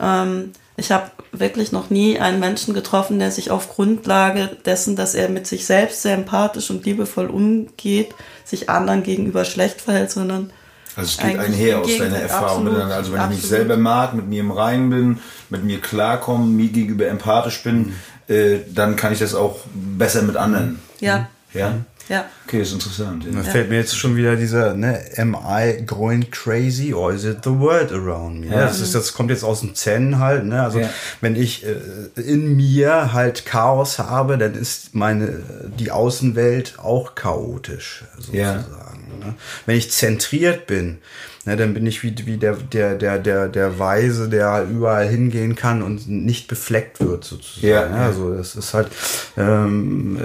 Ähm, 0.00 0.52
ich 0.76 0.90
habe 0.90 1.10
wirklich 1.30 1.70
noch 1.70 1.90
nie 1.90 2.18
einen 2.18 2.40
Menschen 2.40 2.74
getroffen, 2.74 3.18
der 3.18 3.30
sich 3.30 3.50
auf 3.50 3.68
Grundlage 3.68 4.56
dessen, 4.64 4.96
dass 4.96 5.14
er 5.14 5.28
mit 5.28 5.46
sich 5.46 5.66
selbst 5.66 6.02
sehr 6.02 6.14
empathisch 6.14 6.70
und 6.70 6.84
liebevoll 6.84 7.26
umgeht, 7.26 8.14
sich 8.44 8.68
anderen 8.68 9.02
gegenüber 9.02 9.44
schlecht 9.44 9.80
verhält, 9.80 10.10
sondern 10.10 10.52
also 10.96 11.08
es 11.08 11.16
geht 11.16 11.38
einher 11.38 11.80
aus 11.80 11.98
deiner 11.98 12.16
Erfahrung. 12.16 12.66
Absolut, 12.66 12.92
also 12.92 13.12
wenn 13.12 13.20
absolut. 13.20 13.36
ich 13.38 13.42
mich 13.42 13.48
selber 13.48 13.76
mag, 13.76 14.12
mit 14.14 14.26
mir 14.28 14.40
im 14.40 14.50
Reinen 14.50 14.90
bin, 14.90 15.18
mit 15.48 15.64
mir 15.64 15.80
klarkomme, 15.80 16.46
mir 16.46 16.68
gegenüber 16.68 17.06
empathisch 17.06 17.62
bin, 17.62 17.78
mhm. 17.78 18.34
äh, 18.34 18.58
dann 18.68 18.96
kann 18.96 19.12
ich 19.12 19.20
das 19.20 19.34
auch 19.34 19.60
besser 19.72 20.22
mit 20.22 20.36
anderen. 20.36 20.80
Ja, 21.00 21.28
ja. 21.54 21.76
Ja. 22.12 22.26
Okay, 22.46 22.60
ist 22.60 22.72
interessant. 22.72 23.24
Da 23.30 23.38
Ja. 23.38 23.42
fällt 23.42 23.70
mir 23.70 23.76
jetzt 23.76 23.96
schon 23.96 24.16
wieder 24.16 24.36
dieser, 24.36 24.74
ne, 24.74 25.00
am 25.16 25.34
I 25.34 25.82
going 25.86 26.30
crazy 26.30 26.92
or 26.92 27.12
is 27.12 27.24
it 27.24 27.38
the 27.44 27.50
world 27.50 27.90
around 27.90 28.40
me? 28.40 28.48
Ja. 28.48 28.66
Das, 28.66 28.80
ist, 28.80 28.94
das 28.94 29.14
kommt 29.14 29.30
jetzt 29.30 29.42
aus 29.44 29.60
dem 29.60 29.74
Zen 29.74 30.18
halt, 30.18 30.44
ne? 30.44 30.62
Also 30.62 30.80
Ja. 30.80 30.90
wenn 31.22 31.36
ich 31.36 31.64
äh, 31.64 32.20
in 32.20 32.54
mir 32.54 33.14
halt 33.14 33.46
Chaos 33.46 33.98
habe, 33.98 34.36
dann 34.36 34.54
ist 34.54 34.94
meine 34.94 35.40
die 35.78 35.90
Außenwelt 35.90 36.78
auch 36.78 37.14
chaotisch 37.14 38.04
Ja. 38.30 38.58
sozusagen. 38.60 39.02
Ne? 39.20 39.34
Wenn 39.66 39.76
ich 39.78 39.90
zentriert 39.90 40.66
bin, 40.66 40.98
ne, 41.44 41.56
dann 41.56 41.74
bin 41.74 41.86
ich 41.86 42.02
wie, 42.02 42.14
wie 42.26 42.36
der, 42.36 42.54
der, 42.56 42.94
der, 42.96 43.18
der, 43.18 43.48
der 43.48 43.78
Weise, 43.78 44.28
der 44.28 44.50
halt 44.50 44.70
überall 44.70 45.08
hingehen 45.08 45.54
kann 45.54 45.82
und 45.82 46.08
nicht 46.08 46.48
befleckt 46.48 47.00
wird 47.00 47.24
sozusagen. 47.24 47.66
Ja. 47.66 47.86
Ja, 47.88 48.06
also 48.06 48.34
das 48.34 48.54
ist 48.56 48.74
halt, 48.74 48.88
ähm, 49.36 50.18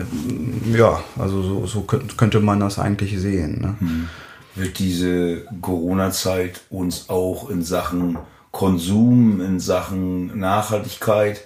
ja, 0.73 1.03
also 1.17 1.41
so, 1.41 1.65
so 1.65 1.81
könnt- 1.81 2.17
könnte 2.17 2.39
man 2.39 2.59
das 2.59 2.79
eigentlich 2.79 3.19
sehen. 3.19 3.61
Ne? 3.61 3.75
Wird 4.55 4.79
diese 4.79 5.43
Corona-Zeit 5.61 6.61
uns 6.69 7.09
auch 7.09 7.49
in 7.49 7.63
Sachen 7.63 8.17
Konsum, 8.51 9.39
in 9.41 9.59
Sachen 9.59 10.39
Nachhaltigkeit, 10.39 11.45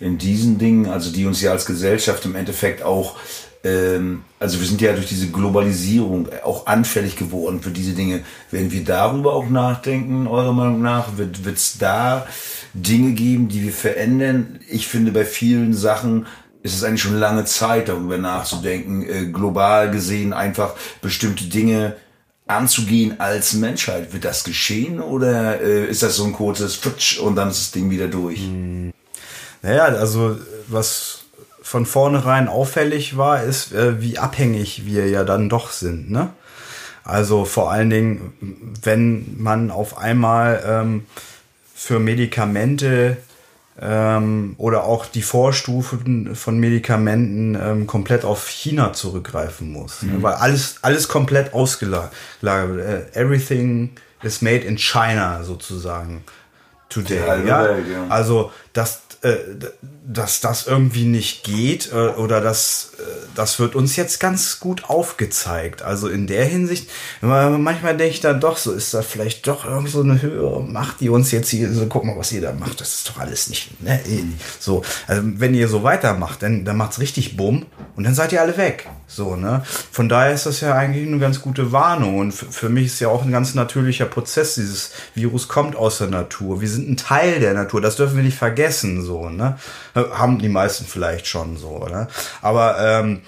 in 0.00 0.18
diesen 0.18 0.58
Dingen, 0.58 0.86
also 0.86 1.10
die 1.12 1.24
uns 1.24 1.40
ja 1.40 1.52
als 1.52 1.64
Gesellschaft 1.64 2.24
im 2.26 2.34
Endeffekt 2.34 2.82
auch, 2.82 3.16
ähm, 3.64 4.24
also 4.40 4.58
wir 4.60 4.66
sind 4.66 4.80
ja 4.80 4.92
durch 4.92 5.06
diese 5.06 5.28
Globalisierung 5.28 6.28
auch 6.44 6.66
anfällig 6.66 7.16
geworden 7.16 7.60
für 7.60 7.70
diese 7.70 7.92
Dinge. 7.92 8.22
Werden 8.50 8.72
wir 8.72 8.84
darüber 8.84 9.34
auch 9.34 9.48
nachdenken, 9.48 10.26
eurer 10.26 10.52
Meinung 10.52 10.82
nach? 10.82 11.16
Wird 11.16 11.38
es 11.46 11.78
da 11.78 12.26
Dinge 12.74 13.12
geben, 13.12 13.48
die 13.48 13.62
wir 13.62 13.72
verändern? 13.72 14.60
Ich 14.68 14.88
finde, 14.88 15.12
bei 15.12 15.24
vielen 15.24 15.74
Sachen 15.74 16.26
ist 16.62 16.74
es 16.74 16.84
eigentlich 16.84 17.02
schon 17.02 17.18
lange 17.18 17.44
Zeit, 17.44 17.88
darüber 17.88 18.18
nachzudenken, 18.18 19.02
äh, 19.08 19.26
global 19.26 19.90
gesehen 19.90 20.32
einfach 20.32 20.74
bestimmte 21.00 21.44
Dinge 21.44 21.96
anzugehen 22.46 23.20
als 23.20 23.54
Menschheit. 23.54 24.12
Wird 24.12 24.24
das 24.24 24.44
geschehen 24.44 25.00
oder 25.00 25.60
äh, 25.60 25.86
ist 25.86 26.02
das 26.02 26.16
so 26.16 26.24
ein 26.24 26.32
kurzes 26.32 26.74
Futsch 26.74 27.18
und 27.18 27.36
dann 27.36 27.50
ist 27.50 27.60
das 27.60 27.70
Ding 27.72 27.90
wieder 27.90 28.08
durch? 28.08 28.40
Naja, 29.62 29.84
also 29.84 30.38
was 30.68 31.21
von 31.72 31.86
vornherein 31.86 32.48
auffällig 32.48 33.16
war, 33.16 33.42
ist, 33.42 33.72
äh, 33.72 34.02
wie 34.02 34.18
abhängig 34.18 34.84
wir 34.84 35.08
ja 35.08 35.24
dann 35.24 35.48
doch 35.48 35.70
sind. 35.70 36.10
Ne? 36.10 36.28
Also 37.02 37.46
vor 37.46 37.72
allen 37.72 37.88
Dingen, 37.88 38.34
wenn 38.82 39.42
man 39.42 39.70
auf 39.70 39.96
einmal 39.96 40.62
ähm, 40.66 41.06
für 41.74 41.98
Medikamente 41.98 43.16
ähm, 43.80 44.54
oder 44.58 44.84
auch 44.84 45.06
die 45.06 45.22
Vorstufen 45.22 46.36
von 46.36 46.58
Medikamenten 46.58 47.54
ähm, 47.54 47.86
komplett 47.86 48.26
auf 48.26 48.50
China 48.50 48.92
zurückgreifen 48.92 49.72
muss. 49.72 50.02
Ne? 50.02 50.22
Weil 50.22 50.34
alles, 50.34 50.76
alles 50.82 51.08
komplett 51.08 51.54
ausgelagert. 51.54 52.12
Äh, 52.42 53.18
everything 53.18 53.92
is 54.22 54.42
made 54.42 54.58
in 54.58 54.76
China 54.76 55.42
sozusagen 55.42 56.22
today. 56.90 57.46
Ja? 57.46 57.64
Welt, 57.64 57.86
ja. 57.90 58.06
Also, 58.10 58.52
dass, 58.74 59.01
äh, 59.22 59.36
dass 60.04 60.40
das 60.40 60.66
irgendwie 60.66 61.04
nicht 61.04 61.44
geht 61.44 61.92
äh, 61.92 61.94
oder 61.94 62.40
das, 62.40 62.92
äh, 62.98 63.02
das 63.36 63.60
wird 63.60 63.76
uns 63.76 63.94
jetzt 63.94 64.18
ganz 64.18 64.58
gut 64.58 64.84
aufgezeigt. 64.84 65.82
Also 65.82 66.08
in 66.08 66.26
der 66.26 66.44
Hinsicht, 66.44 66.90
manchmal 67.20 67.96
denke 67.96 68.14
ich 68.14 68.20
dann 68.20 68.40
doch, 68.40 68.56
so 68.56 68.72
ist 68.72 68.92
da 68.94 69.02
vielleicht 69.02 69.46
doch 69.46 69.64
irgend 69.64 69.90
so 69.90 70.02
eine 70.02 70.20
höhere 70.20 70.62
Macht, 70.62 71.00
die 71.00 71.08
uns 71.08 71.30
jetzt 71.30 71.50
hier, 71.50 71.72
so 71.72 71.86
guck 71.86 72.04
mal, 72.04 72.16
was 72.16 72.32
ihr 72.32 72.40
da 72.40 72.52
macht, 72.52 72.80
das 72.80 72.94
ist 72.96 73.08
doch 73.08 73.18
alles 73.18 73.48
nicht, 73.48 73.80
ne? 73.80 74.00
eh, 74.06 74.24
So, 74.58 74.82
also 75.06 75.22
wenn 75.24 75.54
ihr 75.54 75.68
so 75.68 75.84
weitermacht, 75.84 76.42
dann, 76.42 76.64
dann 76.64 76.76
macht's 76.76 76.98
richtig 76.98 77.36
bumm 77.36 77.66
und 77.94 78.04
dann 78.04 78.14
seid 78.14 78.32
ihr 78.32 78.40
alle 78.40 78.56
weg. 78.56 78.88
So, 79.14 79.36
ne? 79.36 79.62
Von 79.64 80.08
daher 80.08 80.32
ist 80.32 80.46
das 80.46 80.60
ja 80.60 80.74
eigentlich 80.74 81.06
eine 81.06 81.18
ganz 81.18 81.42
gute 81.42 81.70
Warnung 81.70 82.18
und 82.18 82.32
für, 82.32 82.68
mich 82.68 82.86
ist 82.86 83.00
ja 83.00 83.08
auch 83.08 83.24
ein 83.24 83.30
ganz 83.30 83.54
natürlicher 83.54 84.06
Prozess. 84.06 84.54
Dieses 84.54 84.92
Virus 85.14 85.48
kommt 85.48 85.76
aus 85.76 85.98
der 85.98 86.08
Natur. 86.08 86.60
Wir 86.60 86.68
sind 86.68 86.88
ein 86.88 86.96
Teil 86.96 87.40
der 87.40 87.52
Natur. 87.52 87.80
Das 87.80 87.96
dürfen 87.96 88.16
wir 88.16 88.22
nicht 88.22 88.38
vergessen, 88.38 89.02
so, 89.02 89.28
ne? 89.28 89.58
Haben 89.94 90.38
die 90.38 90.48
meisten 90.48 90.86
vielleicht 90.86 91.26
schon 91.26 91.56
so, 91.58 91.86
ne? 91.86 92.08
Aber 92.40 92.78
ähm, 92.78 93.22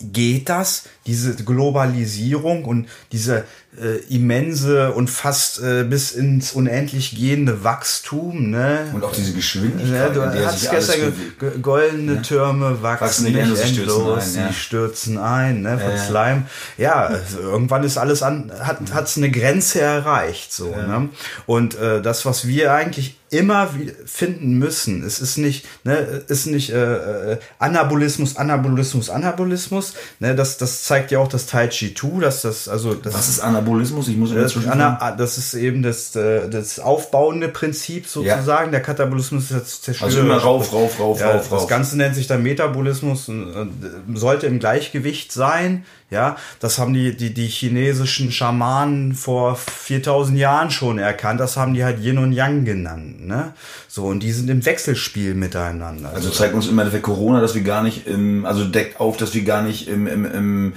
geht 0.00 0.48
das, 0.48 0.84
diese 1.06 1.34
Globalisierung 1.36 2.64
und 2.64 2.88
diese 3.12 3.44
äh, 3.80 3.96
immense 4.14 4.92
und 4.92 5.08
fast 5.08 5.62
äh, 5.62 5.84
bis 5.84 6.12
ins 6.12 6.52
unendlich 6.52 7.16
gehende 7.16 7.64
Wachstum, 7.64 8.50
ne? 8.50 8.90
Und 8.92 9.02
auch 9.02 9.12
diese 9.12 9.32
Geschwindigkeit, 9.32 10.14
du 10.14 10.20
in 10.20 10.32
der 10.32 10.46
hast 10.46 10.70
gestern 10.70 11.14
ge 11.38 11.58
goldene 11.62 12.20
Türme 12.20 12.82
wachsen, 12.82 13.04
Wachsen 13.04 13.24
nicht 13.32 13.46
nicht 13.48 13.78
endlos, 13.78 14.34
sie 14.34 14.38
stürzen 14.38 14.38
ein, 14.38 14.42
ja. 14.42 14.48
sie 14.48 14.54
stürzen 14.54 15.18
ein, 15.18 15.62
ne, 15.62 15.78
von 15.78 15.90
ja. 15.90 15.96
Slime. 15.96 16.42
Ja, 16.76 17.04
also 17.06 17.38
irgendwann 17.40 17.82
ist 17.84 17.96
alles 17.96 18.22
an, 18.22 18.52
hat 18.60 18.78
hat's 18.92 19.16
eine 19.16 19.30
Grenze 19.30 19.80
erreicht, 19.80 20.52
so, 20.52 20.68
ne? 20.68 21.08
Und 21.46 21.74
äh, 21.74 22.02
das, 22.02 22.26
was 22.26 22.46
wir 22.46 22.74
eigentlich 22.74 23.16
immer 23.32 23.70
finden 24.04 24.58
müssen, 24.58 25.02
es 25.02 25.18
ist 25.18 25.38
nicht, 25.38 25.66
ne, 25.84 25.94
ist 26.28 26.46
nicht 26.46 26.70
äh, 26.70 27.32
äh, 27.32 27.38
Anabolismus, 27.58 28.36
Anabolismus, 28.36 29.08
Anabolismus, 29.08 29.94
ne, 30.20 30.34
das, 30.34 30.58
das 30.58 30.84
zeigt 30.84 31.10
ja 31.10 31.18
auch 31.18 31.28
das 31.28 31.46
Tai 31.46 31.68
Chi 31.68 31.94
Tu, 31.94 32.20
dass 32.20 32.42
das, 32.42 32.68
also 32.68 32.94
das 32.94 33.14
Was 33.14 33.28
ist 33.30 33.40
Anabolismus? 33.40 34.08
Ich 34.08 34.16
muss 34.16 34.34
das, 34.34 34.54
inzwischen 34.54 34.70
Ana, 34.70 35.16
das 35.16 35.38
ist 35.38 35.54
eben 35.54 35.82
das, 35.82 36.14
äh, 36.14 36.50
das 36.50 36.78
aufbauende 36.78 37.48
Prinzip 37.48 38.06
sozusagen. 38.06 38.70
Der 38.70 38.82
Katabolismus 38.82 39.44
ist 39.44 39.52
das 39.52 39.80
Zerstörung. 39.80 40.14
Also 40.14 40.20
immer 40.20 40.36
rauf, 40.36 40.72
rauf, 40.72 41.00
rauf, 41.00 41.20
ja, 41.20 41.30
rauf, 41.32 41.48
Das 41.48 41.62
rauf. 41.62 41.66
Ganze 41.68 41.96
nennt 41.96 42.14
sich 42.14 42.26
dann 42.26 42.42
Metabolismus 42.42 43.28
und, 43.28 43.50
und 43.54 43.84
äh, 43.84 44.18
sollte 44.18 44.46
im 44.46 44.58
Gleichgewicht 44.58 45.32
sein. 45.32 45.84
Ja, 46.12 46.36
das 46.60 46.78
haben 46.78 46.92
die, 46.92 47.16
die, 47.16 47.32
die 47.32 47.46
chinesischen 47.46 48.30
Schamanen 48.30 49.14
vor 49.14 49.56
4000 49.56 50.38
Jahren 50.38 50.70
schon 50.70 50.98
erkannt. 50.98 51.40
Das 51.40 51.56
haben 51.56 51.72
die 51.72 51.84
halt 51.84 52.00
Yin 52.04 52.18
und 52.18 52.32
Yang 52.32 52.64
genannt. 52.66 53.26
Ne? 53.26 53.54
So, 53.88 54.04
und 54.04 54.20
die 54.22 54.30
sind 54.30 54.50
im 54.50 54.64
Wechselspiel 54.64 55.34
miteinander. 55.34 56.10
Also 56.14 56.28
zeigt 56.28 56.52
uns 56.54 56.68
im 56.68 56.78
Endeffekt 56.78 57.04
Corona, 57.04 57.40
dass 57.40 57.54
wir 57.54 57.62
gar 57.62 57.82
nicht 57.82 58.06
im, 58.06 58.44
also 58.44 58.64
deckt 58.64 59.00
auf, 59.00 59.16
dass 59.16 59.32
wir 59.34 59.42
gar 59.42 59.62
nicht 59.62 59.88
im, 59.88 60.06
im, 60.06 60.24
im, 60.26 60.72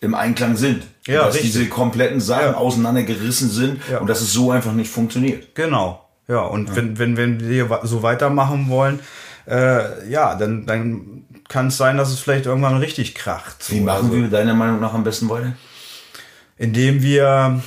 im 0.00 0.14
Einklang 0.14 0.56
sind. 0.56 0.84
Ja, 1.06 1.24
dass 1.26 1.34
richtig. 1.34 1.52
diese 1.52 1.66
kompletten 1.68 2.20
Sachen 2.20 2.52
Ja. 2.52 2.54
auseinandergerissen 2.56 3.50
sind 3.50 3.80
Ja. 3.92 3.98
und 3.98 4.08
dass 4.08 4.22
es 4.22 4.32
so 4.32 4.50
einfach 4.50 4.72
nicht 4.72 4.90
funktioniert. 4.90 5.54
Genau. 5.54 6.02
Ja, 6.28 6.40
und 6.40 6.74
Wenn, 6.74 6.98
wenn, 6.98 7.16
wenn 7.18 7.46
wir 7.48 7.80
so 7.84 8.02
weitermachen 8.02 8.68
wollen, 8.68 9.00
äh, 9.46 10.08
ja, 10.10 10.34
dann, 10.34 10.66
dann 10.66 11.17
kann 11.48 11.68
es 11.68 11.76
sein, 11.76 11.96
dass 11.96 12.10
es 12.10 12.20
vielleicht 12.20 12.46
irgendwann 12.46 12.76
richtig 12.76 13.14
kracht. 13.14 13.62
So, 13.62 13.74
Wie 13.74 13.80
machen 13.80 14.06
also, 14.06 14.16
wir 14.16 14.28
deiner 14.28 14.54
Meinung 14.54 14.80
nach 14.80 14.94
am 14.94 15.04
besten 15.04 15.28
weiter? 15.28 15.54
Indem 16.56 17.02
wir. 17.02 17.62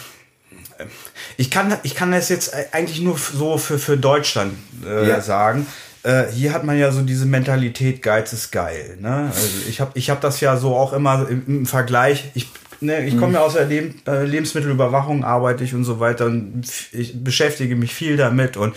Ich 1.37 1.49
kann, 1.49 1.75
ich 1.83 1.95
kann 1.95 2.11
das 2.11 2.29
jetzt 2.29 2.53
eigentlich 2.73 3.01
nur 3.01 3.17
so 3.17 3.57
für, 3.57 3.79
für 3.79 3.97
Deutschland 3.97 4.53
äh, 4.85 5.07
Ja. 5.07 5.21
sagen. 5.21 5.65
Äh, 6.03 6.25
hier 6.31 6.53
hat 6.53 6.63
man 6.63 6.77
ja 6.77 6.91
so 6.91 7.01
diese 7.01 7.25
Mentalität, 7.25 8.01
Geiz 8.01 8.33
ist 8.33 8.51
geil. 8.51 8.97
Ne? 8.99 9.31
Also 9.33 9.47
ich 9.69 9.79
habe 9.79 9.91
ich 9.93 10.09
hab 10.09 10.19
das 10.21 10.39
ja 10.39 10.57
so 10.57 10.75
auch 10.75 10.93
immer 10.93 11.27
im, 11.29 11.43
im 11.47 11.65
Vergleich. 11.67 12.31
Ich, 12.33 12.49
ne, 12.79 13.05
ich 13.05 13.17
komme 13.17 13.33
ja 13.33 13.41
aus 13.41 13.53
der 13.53 13.65
Leb 13.65 14.07
äh, 14.07 14.23
Lebensmittelüberwachung, 14.23 15.23
arbeite 15.23 15.63
ich 15.63 15.75
und 15.75 15.83
so 15.83 15.99
weiter 15.99 16.25
und 16.25 16.63
ich 16.91 17.23
beschäftige 17.23 17.75
mich 17.75 17.93
viel 17.93 18.17
damit 18.17 18.57
und 18.57 18.75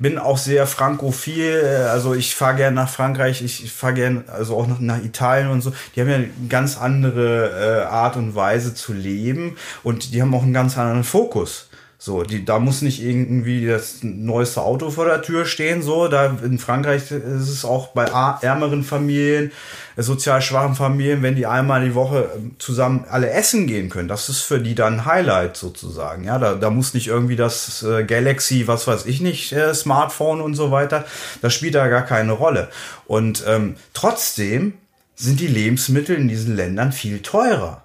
bin 0.00 0.18
auch 0.18 0.38
sehr 0.38 0.66
frankophil. 0.66 1.62
äh, 1.64 1.88
Also 1.88 2.14
ich 2.14 2.34
fahre 2.34 2.56
gern 2.56 2.74
nach 2.74 2.88
Frankreich, 2.88 3.42
ich, 3.42 3.70
fahre 3.72 3.94
gern 3.94 4.24
also 4.26 4.56
auch 4.56 4.66
nach, 4.66 4.80
nach 4.80 4.98
Italien 5.02 5.50
und 5.50 5.60
so. 5.60 5.72
Die 5.94 6.00
haben 6.00 6.08
ja 6.08 6.16
eine 6.16 6.30
ganz 6.48 6.76
andere 6.76 7.84
äh, 7.84 7.84
Art 7.86 8.16
und 8.16 8.34
Weise 8.34 8.74
zu 8.74 8.92
leben 8.92 9.56
und 9.84 10.12
die 10.12 10.20
haben 10.20 10.34
auch 10.34 10.42
einen 10.42 10.52
ganz 10.52 10.76
anderen 10.76 11.04
Fokus. 11.04 11.69
So, 12.02 12.22
die, 12.22 12.46
da 12.46 12.58
muss 12.58 12.80
nicht 12.80 13.02
irgendwie 13.02 13.66
das 13.66 13.98
neueste 14.00 14.62
Auto 14.62 14.88
vor 14.88 15.04
der 15.04 15.20
Tür 15.20 15.44
stehen, 15.44 15.82
so. 15.82 16.08
Da 16.08 16.34
in 16.42 16.58
Frankreich 16.58 17.10
ist 17.10 17.50
es 17.50 17.62
auch 17.62 17.88
bei 17.88 18.04
ärmeren 18.40 18.84
Familien, 18.84 19.52
äh, 19.96 20.02
sozial 20.02 20.40
schwachen 20.40 20.74
Familien, 20.74 21.22
wenn 21.22 21.36
die 21.36 21.44
einmal 21.44 21.84
die 21.84 21.94
Woche 21.94 22.30
ähm, 22.34 22.52
zusammen 22.58 23.04
alle 23.10 23.28
essen 23.28 23.66
gehen 23.66 23.90
können. 23.90 24.08
Das 24.08 24.30
ist 24.30 24.40
für 24.40 24.60
die 24.60 24.74
dann 24.74 25.04
Highlight 25.04 25.58
sozusagen. 25.58 26.24
Ja, 26.24 26.38
da, 26.38 26.54
da 26.54 26.70
muss 26.70 26.94
nicht 26.94 27.08
irgendwie 27.08 27.36
das 27.36 27.82
äh, 27.82 28.02
Galaxy, 28.04 28.66
was 28.66 28.86
weiß 28.86 29.04
ich 29.04 29.20
nicht, 29.20 29.52
äh, 29.52 29.74
Smartphone 29.74 30.40
und 30.40 30.54
so 30.54 30.70
weiter. 30.70 31.04
Das 31.42 31.52
spielt 31.52 31.74
da 31.74 31.86
gar 31.88 32.06
keine 32.06 32.32
Rolle. 32.32 32.70
Und 33.06 33.44
ähm, 33.46 33.76
trotzdem 33.92 34.72
sind 35.16 35.38
die 35.38 35.48
Lebensmittel 35.48 36.16
in 36.16 36.28
diesen 36.28 36.56
Ländern 36.56 36.92
viel 36.92 37.20
teurer. 37.20 37.84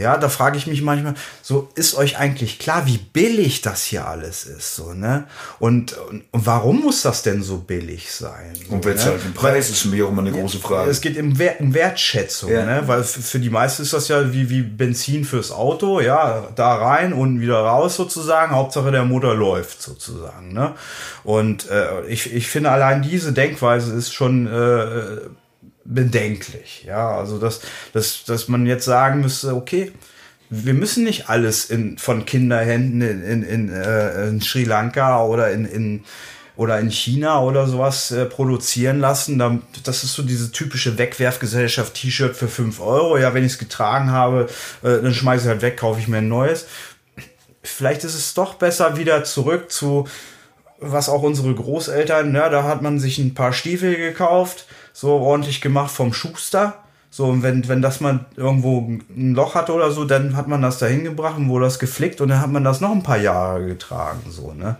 Ja, 0.00 0.16
da 0.16 0.28
frage 0.28 0.56
ich 0.56 0.66
mich 0.66 0.82
manchmal, 0.82 1.14
so 1.42 1.68
ist 1.74 1.94
euch 1.94 2.18
eigentlich 2.18 2.58
klar, 2.58 2.86
wie 2.86 2.98
billig 2.98 3.60
das 3.60 3.84
hier 3.84 4.06
alles 4.06 4.44
ist, 4.44 4.74
so 4.74 4.94
ne? 4.94 5.24
Und, 5.58 5.96
und, 6.08 6.24
warum 6.32 6.80
muss 6.80 7.02
das 7.02 7.22
denn 7.22 7.42
so 7.42 7.58
billig 7.58 8.10
sein? 8.12 8.54
So, 8.68 8.74
Und 8.74 8.84
wer 8.84 8.94
ne? 8.94 9.18
den 9.22 9.34
Preis, 9.34 9.68
ist 9.70 9.84
mich 9.84 10.02
auch 10.02 10.08
immer 10.08 10.22
eine 10.22 10.32
große 10.32 10.58
Frage. 10.58 10.90
Es 10.90 11.00
geht 11.00 11.18
um, 11.18 11.38
Wert, 11.38 11.60
um 11.60 11.74
Wertschätzung, 11.74 12.50
Ja. 12.50 12.64
ne? 12.64 12.82
weil 12.86 13.04
für 13.04 13.38
die 13.38 13.50
meisten 13.50 13.82
ist 13.82 13.92
das 13.92 14.08
ja 14.08 14.32
wie, 14.32 14.48
wie 14.48 14.62
Benzin 14.62 15.24
fürs 15.24 15.52
Auto, 15.52 16.00
ja, 16.00 16.48
da 16.56 16.74
rein 16.76 17.12
und 17.12 17.40
wieder 17.40 17.60
raus 17.60 17.96
sozusagen, 17.96 18.54
Hauptsache 18.54 18.90
der 18.90 19.04
Motor 19.04 19.34
läuft 19.34 19.82
sozusagen. 19.82 20.52
Ne? 20.52 20.74
Und 21.24 21.68
äh, 21.68 22.06
ich, 22.06 22.32
ich 22.32 22.48
finde 22.48 22.70
allein 22.70 23.02
diese 23.02 23.32
Denkweise 23.32 23.94
ist 23.94 24.12
schon 24.14 24.46
äh, 24.46 25.28
bedenklich. 25.94 26.84
Ja, 26.86 27.16
also 27.16 27.38
dass, 27.38 27.60
dass, 27.92 28.24
dass 28.24 28.48
man 28.48 28.66
jetzt 28.66 28.84
sagen 28.84 29.20
müsste, 29.20 29.54
okay, 29.54 29.92
wir 30.48 30.74
müssen 30.74 31.04
nicht 31.04 31.28
alles 31.28 31.70
in, 31.70 31.98
von 31.98 32.24
Kinderhänden 32.24 33.02
in, 33.02 33.22
in, 33.22 33.42
in, 33.42 33.72
äh, 33.72 34.28
in 34.28 34.40
Sri 34.40 34.64
Lanka 34.64 35.24
oder 35.24 35.50
in, 35.52 35.64
in 35.64 36.04
oder 36.56 36.78
in 36.78 36.90
China 36.90 37.42
oder 37.42 37.66
sowas 37.66 38.10
äh, 38.10 38.26
produzieren 38.26 39.00
lassen. 39.00 39.62
Das 39.84 40.04
ist 40.04 40.12
so 40.12 40.22
diese 40.22 40.52
typische 40.52 40.98
Wegwerfgesellschaft 40.98 41.94
T-Shirt 41.94 42.36
für 42.36 42.48
5 42.48 42.80
Euro. 42.80 43.16
Ja, 43.16 43.32
wenn 43.32 43.46
ich 43.46 43.52
es 43.52 43.58
getragen 43.58 44.10
habe, 44.10 44.48
äh, 44.82 45.00
dann 45.00 45.14
schmeiße 45.14 45.44
ich 45.44 45.48
halt 45.48 45.62
weg, 45.62 45.78
kaufe 45.78 46.00
ich 46.00 46.08
mir 46.08 46.18
ein 46.18 46.28
neues. 46.28 46.66
Vielleicht 47.62 48.04
ist 48.04 48.14
es 48.14 48.34
doch 48.34 48.54
besser 48.54 48.96
wieder 48.96 49.24
zurück 49.24 49.70
zu 49.70 50.06
was 50.80 51.08
auch 51.08 51.22
unsere 51.22 51.54
Großeltern, 51.54 52.34
ja, 52.34 52.48
da 52.48 52.64
hat 52.64 52.82
man 52.82 52.98
sich 52.98 53.18
ein 53.18 53.34
paar 53.34 53.52
Stiefel 53.52 53.96
gekauft, 53.96 54.66
so 54.92 55.12
ordentlich 55.12 55.60
gemacht 55.60 55.90
vom 55.90 56.12
Schuster. 56.12 56.74
So, 57.12 57.26
und 57.26 57.42
wenn, 57.42 57.66
wenn 57.66 57.82
das 57.82 58.00
mal 58.00 58.26
irgendwo 58.36 58.88
ein 58.88 59.34
Loch 59.34 59.56
hatte 59.56 59.72
oder 59.72 59.90
so, 59.90 60.04
dann 60.04 60.36
hat 60.36 60.46
man 60.46 60.62
das 60.62 60.78
da 60.78 60.86
hingebracht 60.86 61.38
und 61.38 61.48
wurde 61.48 61.64
das 61.64 61.80
geflickt 61.80 62.20
und 62.20 62.28
dann 62.28 62.40
hat 62.40 62.52
man 62.52 62.62
das 62.62 62.80
noch 62.80 62.92
ein 62.92 63.02
paar 63.02 63.18
Jahre 63.18 63.66
getragen, 63.66 64.22
so, 64.30 64.52
ne? 64.52 64.76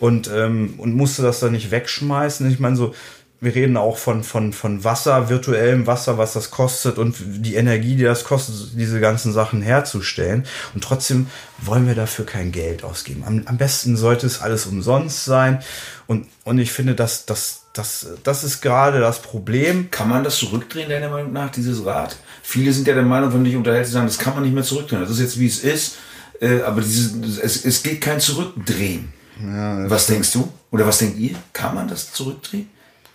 Und, 0.00 0.28
ähm, 0.32 0.74
und 0.78 0.94
musste 0.94 1.22
das 1.22 1.40
dann 1.40 1.52
nicht 1.52 1.70
wegschmeißen. 1.70 2.48
Ich 2.50 2.58
meine, 2.60 2.76
so, 2.76 2.94
wir 3.40 3.54
reden 3.54 3.76
auch 3.76 3.96
von, 3.96 4.24
von, 4.24 4.52
von 4.52 4.82
Wasser, 4.82 5.28
virtuellem 5.28 5.86
Wasser, 5.86 6.18
was 6.18 6.32
das 6.32 6.50
kostet 6.50 6.98
und 6.98 7.16
die 7.20 7.54
Energie, 7.54 7.94
die 7.94 8.02
das 8.02 8.24
kostet, 8.24 8.72
diese 8.74 9.00
ganzen 9.00 9.32
Sachen 9.32 9.62
herzustellen. 9.62 10.44
Und 10.74 10.82
trotzdem 10.82 11.28
wollen 11.58 11.86
wir 11.86 11.94
dafür 11.94 12.26
kein 12.26 12.50
Geld 12.50 12.82
ausgeben. 12.82 13.22
Am, 13.24 13.42
am 13.46 13.56
besten 13.56 13.96
sollte 13.96 14.26
es 14.26 14.40
alles 14.40 14.66
umsonst 14.66 15.24
sein. 15.24 15.60
Und, 16.08 16.26
und 16.44 16.58
ich 16.58 16.72
finde, 16.72 16.96
dass, 16.96 17.26
dass, 17.26 17.66
das, 17.78 18.08
das 18.24 18.42
ist 18.42 18.60
gerade 18.60 18.98
das 18.98 19.22
Problem. 19.22 19.90
Kann 19.90 20.08
man 20.08 20.24
das 20.24 20.38
zurückdrehen, 20.38 20.88
deiner 20.88 21.08
Meinung 21.08 21.32
nach, 21.32 21.50
dieses 21.50 21.84
Rad? 21.86 22.16
Viele 22.42 22.72
sind 22.72 22.88
ja 22.88 22.94
der 22.94 23.04
Meinung, 23.04 23.32
wenn 23.32 23.44
du 23.44 23.50
dich 23.50 23.56
unterhältst, 23.56 23.92
sagen, 23.92 24.06
das 24.06 24.18
kann 24.18 24.34
man 24.34 24.42
nicht 24.42 24.54
mehr 24.54 24.64
zurückdrehen. 24.64 25.00
Das 25.00 25.10
ist 25.10 25.20
jetzt, 25.20 25.38
wie 25.38 25.46
es 25.46 25.60
ist. 25.60 25.96
Äh, 26.40 26.62
aber 26.62 26.80
dieses, 26.80 27.38
es, 27.38 27.64
es 27.64 27.82
geht 27.82 28.00
kein 28.00 28.20
Zurückdrehen. 28.20 29.12
Ja, 29.40 29.88
was 29.88 30.06
denkst 30.06 30.32
du? 30.32 30.52
Oder 30.72 30.86
was 30.86 30.98
denkt 30.98 31.18
ihr? 31.18 31.36
Kann 31.52 31.74
man 31.74 31.88
das 31.88 32.12
zurückdrehen? 32.12 32.68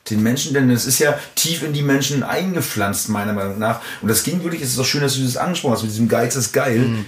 den 0.09 0.21
Menschen, 0.21 0.53
denn 0.53 0.69
es 0.69 0.85
ist 0.85 0.99
ja 0.99 1.17
tief 1.33 1.63
in 1.63 1.71
die 1.71 1.81
Menschen 1.81 2.23
eingepflanzt, 2.23 3.07
meiner 3.07 3.31
Meinung 3.31 3.57
nach. 3.57 3.79
Und 4.01 4.09
das 4.09 4.23
ging 4.23 4.43
wirklich, 4.43 4.61
es 4.61 4.73
ist 4.73 4.79
auch 4.79 4.85
schön, 4.85 5.01
dass 5.01 5.15
du 5.15 5.23
das 5.23 5.37
angesprochen 5.37 5.75
hast, 5.75 5.83
mit 5.83 5.91
diesem 5.91 6.09
Geiz 6.09 6.35
ist 6.35 6.51
geil. 6.51 6.79
Mhm. 6.79 7.05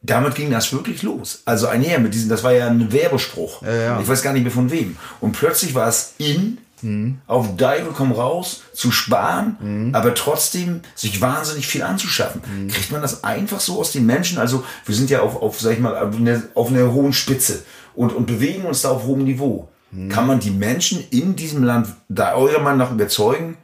Damit 0.00 0.36
ging 0.36 0.50
das 0.50 0.72
wirklich 0.72 1.02
los. 1.02 1.42
Also 1.44 1.66
einher 1.66 1.98
mit 1.98 2.14
diesem, 2.14 2.28
das 2.28 2.44
war 2.44 2.52
ja 2.52 2.68
ein 2.68 2.92
Werbespruch. 2.92 3.62
Ja, 3.62 3.74
ja. 3.74 4.00
Ich 4.00 4.08
weiß 4.08 4.22
gar 4.22 4.32
nicht 4.32 4.42
mehr 4.42 4.52
von 4.52 4.70
wem. 4.70 4.96
Und 5.20 5.32
plötzlich 5.32 5.74
war 5.74 5.88
es 5.88 6.14
in, 6.18 6.58
mhm. 6.82 7.18
auf 7.26 7.56
Deivel 7.56 7.92
komm 7.94 8.12
raus, 8.12 8.62
zu 8.72 8.92
sparen, 8.92 9.56
mhm. 9.60 9.94
aber 9.94 10.14
trotzdem 10.14 10.82
sich 10.94 11.20
wahnsinnig 11.20 11.66
viel 11.66 11.82
anzuschaffen. 11.82 12.42
Mhm. 12.46 12.68
Kriegt 12.68 12.92
man 12.92 13.02
das 13.02 13.24
einfach 13.24 13.58
so 13.58 13.80
aus 13.80 13.90
den 13.90 14.06
Menschen? 14.06 14.38
Also 14.38 14.64
wir 14.86 14.94
sind 14.94 15.10
ja 15.10 15.20
auf, 15.20 15.42
auf 15.42 15.60
sag 15.60 15.72
ich 15.72 15.80
mal, 15.80 15.96
auf 15.96 16.16
einer, 16.16 16.42
auf 16.54 16.68
einer 16.68 16.92
hohen 16.92 17.12
Spitze 17.12 17.64
und, 17.94 18.12
und 18.14 18.26
bewegen 18.26 18.64
uns 18.66 18.82
da 18.82 18.90
auf 18.90 19.04
hohem 19.04 19.24
Niveau. 19.24 19.68
Hm. 19.90 20.08
Kann 20.08 20.26
man 20.26 20.38
die 20.38 20.50
Menschen 20.50 21.02
in 21.10 21.34
diesem 21.34 21.64
Land, 21.64 21.88
da 22.08 22.34
eurer 22.34 22.60
Meinung 22.60 22.78
nach 22.78 22.92
überzeugen, 22.92 23.56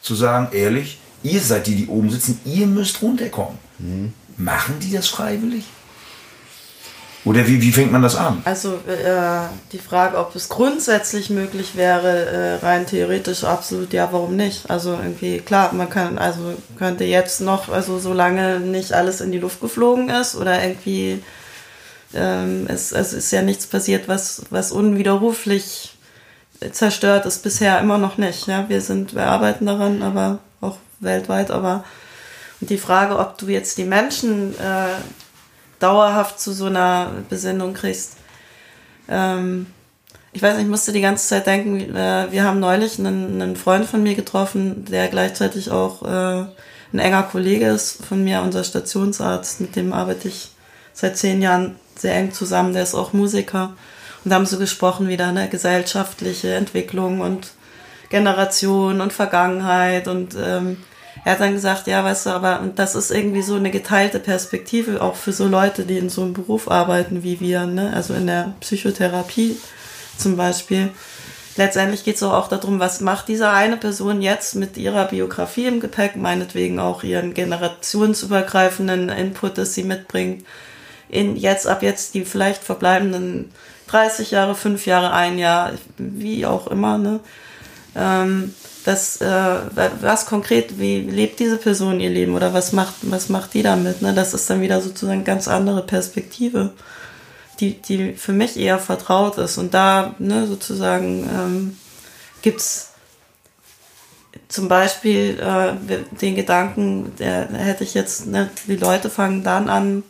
zu 0.00 0.14
sagen, 0.14 0.48
ehrlich, 0.52 0.98
ihr 1.22 1.40
seid 1.40 1.66
die, 1.66 1.74
die 1.74 1.86
oben 1.88 2.10
sitzen, 2.10 2.38
ihr 2.44 2.66
müsst 2.66 3.02
runterkommen. 3.02 3.58
Machen 4.36 4.80
die 4.80 4.92
das 4.92 5.08
freiwillig? 5.08 5.64
Oder 7.24 7.46
wie, 7.46 7.62
wie 7.62 7.72
fängt 7.72 7.90
man 7.90 8.02
das 8.02 8.16
an? 8.16 8.42
Also 8.44 8.74
äh, 8.86 9.46
die 9.72 9.78
Frage, 9.78 10.18
ob 10.18 10.36
es 10.36 10.50
grundsätzlich 10.50 11.30
möglich 11.30 11.74
wäre, 11.74 12.26
äh, 12.26 12.54
rein 12.66 12.86
theoretisch 12.86 13.44
absolut 13.44 13.94
ja, 13.94 14.12
warum 14.12 14.36
nicht? 14.36 14.70
Also 14.70 14.90
irgendwie, 14.92 15.38
klar, 15.38 15.72
man 15.72 15.88
kann, 15.88 16.18
also 16.18 16.54
könnte 16.76 17.04
jetzt 17.04 17.40
noch, 17.40 17.70
also 17.70 17.98
solange 17.98 18.60
nicht 18.60 18.92
alles 18.92 19.22
in 19.22 19.32
die 19.32 19.38
Luft 19.38 19.62
geflogen 19.62 20.10
ist 20.10 20.34
oder 20.34 20.62
irgendwie 20.62 21.22
ähm, 22.12 22.66
es, 22.68 22.92
es 22.92 23.14
ist 23.14 23.30
ja 23.30 23.40
nichts 23.40 23.66
passiert, 23.66 24.06
was, 24.06 24.42
was 24.50 24.70
unwiderruflich 24.70 25.96
zerstört 26.72 27.24
ist, 27.26 27.42
bisher 27.42 27.80
immer 27.80 27.96
noch 27.96 28.18
nicht. 28.18 28.46
Ja? 28.46 28.68
Wir 28.68 28.80
sind, 28.80 29.14
wir 29.14 29.26
arbeiten 29.26 29.64
daran, 29.66 30.02
aber 30.02 30.40
auch 30.60 30.76
weltweit, 31.00 31.50
aber 31.50 31.84
die 32.66 32.78
Frage, 32.78 33.18
ob 33.18 33.38
du 33.38 33.46
jetzt 33.48 33.78
die 33.78 33.84
Menschen 33.84 34.54
äh, 34.58 34.94
dauerhaft 35.78 36.40
zu 36.40 36.52
so 36.52 36.66
einer 36.66 37.10
Besinnung 37.28 37.74
kriegst, 37.74 38.16
ähm, 39.08 39.66
ich 40.32 40.42
weiß 40.42 40.54
nicht, 40.54 40.64
ich 40.64 40.70
musste 40.70 40.92
die 40.92 41.00
ganze 41.00 41.28
Zeit 41.28 41.46
denken, 41.46 41.94
äh, 41.94 42.26
wir 42.30 42.44
haben 42.44 42.58
neulich 42.58 42.98
einen, 42.98 43.40
einen, 43.40 43.56
Freund 43.56 43.86
von 43.86 44.02
mir 44.02 44.14
getroffen, 44.14 44.84
der 44.84 45.08
gleichzeitig 45.08 45.70
auch 45.70 46.02
äh, 46.02 46.46
ein 46.92 46.98
enger 46.98 47.22
Kollege 47.22 47.66
ist 47.66 48.04
von 48.04 48.24
mir, 48.24 48.42
unser 48.42 48.64
Stationsarzt, 48.64 49.60
mit 49.60 49.76
dem 49.76 49.92
arbeite 49.92 50.28
ich 50.28 50.50
seit 50.92 51.16
zehn 51.16 51.40
Jahren 51.40 51.76
sehr 51.96 52.14
eng 52.14 52.32
zusammen, 52.32 52.72
der 52.72 52.82
ist 52.82 52.94
auch 52.94 53.12
Musiker. 53.12 53.74
Und 54.24 54.30
da 54.30 54.36
haben 54.36 54.46
so 54.46 54.58
gesprochen 54.58 55.08
wieder, 55.08 55.32
ne, 55.32 55.48
gesellschaftliche 55.48 56.54
Entwicklung 56.54 57.20
und 57.20 57.52
Generation 58.08 59.00
und 59.00 59.12
Vergangenheit. 59.12 60.08
Und 60.08 60.36
ähm, 60.42 60.78
er 61.24 61.32
hat 61.32 61.40
dann 61.40 61.54
gesagt, 61.54 61.86
ja, 61.86 62.04
weißt 62.04 62.26
du, 62.26 62.30
aber 62.30 62.60
das 62.74 62.94
ist 62.94 63.10
irgendwie 63.10 63.42
so 63.42 63.54
eine 63.54 63.70
geteilte 63.70 64.20
Perspektive, 64.20 65.00
auch 65.00 65.16
für 65.16 65.32
so 65.32 65.46
Leute, 65.46 65.84
die 65.84 65.98
in 65.98 66.10
so 66.10 66.22
einem 66.22 66.34
Beruf 66.34 66.70
arbeiten 66.70 67.22
wie 67.22 67.40
wir, 67.40 67.66
ne? 67.66 67.92
also 67.94 68.14
in 68.14 68.26
der 68.26 68.54
Psychotherapie 68.60 69.56
zum 70.18 70.36
Beispiel. 70.36 70.90
Letztendlich 71.56 72.04
geht 72.04 72.16
es 72.16 72.22
auch 72.22 72.48
darum, 72.48 72.80
was 72.80 73.00
macht 73.00 73.28
diese 73.28 73.48
eine 73.48 73.76
Person 73.76 74.20
jetzt 74.20 74.56
mit 74.56 74.76
ihrer 74.76 75.06
Biografie 75.06 75.66
im 75.66 75.80
Gepäck, 75.80 76.16
meinetwegen 76.16 76.80
auch 76.80 77.04
ihren 77.04 77.32
generationsübergreifenden 77.32 79.08
Input, 79.08 79.56
das 79.56 79.74
sie 79.74 79.84
mitbringt 79.84 80.44
in 81.08 81.36
jetzt 81.36 81.66
ab 81.66 81.82
jetzt 81.82 82.14
die 82.14 82.24
vielleicht 82.24 82.62
verbleibenden 82.62 83.52
30 83.86 84.32
Jahre, 84.32 84.54
5 84.54 84.86
Jahre, 84.86 85.12
ein 85.12 85.38
Jahr, 85.38 85.72
wie 85.96 86.44
auch 86.46 86.66
immer, 86.66 86.98
ne? 86.98 87.20
Ähm, 87.94 88.54
das, 88.84 89.20
äh, 89.20 89.56
was 90.00 90.26
konkret, 90.26 90.78
wie 90.78 91.00
lebt 91.00 91.40
diese 91.40 91.56
Person 91.56 92.00
ihr 92.00 92.10
Leben 92.10 92.34
oder 92.34 92.52
was 92.52 92.72
macht, 92.72 92.94
was 93.02 93.30
macht 93.30 93.54
die 93.54 93.62
damit? 93.62 94.02
Ne? 94.02 94.12
Das 94.12 94.34
ist 94.34 94.48
dann 94.50 94.60
wieder 94.60 94.80
sozusagen 94.82 95.18
eine 95.18 95.24
ganz 95.24 95.48
andere 95.48 95.82
Perspektive, 95.82 96.72
die, 97.60 97.80
die 97.80 98.12
für 98.12 98.32
mich 98.32 98.58
eher 98.58 98.78
vertraut 98.78 99.38
ist. 99.38 99.56
Und 99.56 99.72
da 99.72 100.14
ne, 100.18 100.46
sozusagen 100.46 101.28
ähm, 101.32 101.78
gibt 102.42 102.60
es 102.60 102.90
zum 104.48 104.68
Beispiel 104.68 105.40
äh, 105.40 106.16
den 106.20 106.36
Gedanken, 106.36 107.16
der, 107.18 107.46
der 107.46 107.60
hätte 107.60 107.84
ich 107.84 107.94
jetzt, 107.94 108.26
ne, 108.26 108.50
die 108.66 108.76
Leute 108.76 109.08
fangen 109.08 109.42
dann 109.42 109.70
an, 109.70 110.02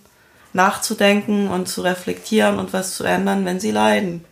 nachzudenken 0.52 1.48
und 1.48 1.68
zu 1.68 1.82
reflektieren 1.82 2.58
und 2.58 2.72
was 2.72 2.96
zu 2.96 3.04
ändern, 3.04 3.44
wenn 3.44 3.60
sie 3.60 3.70
leiden. 3.70 4.24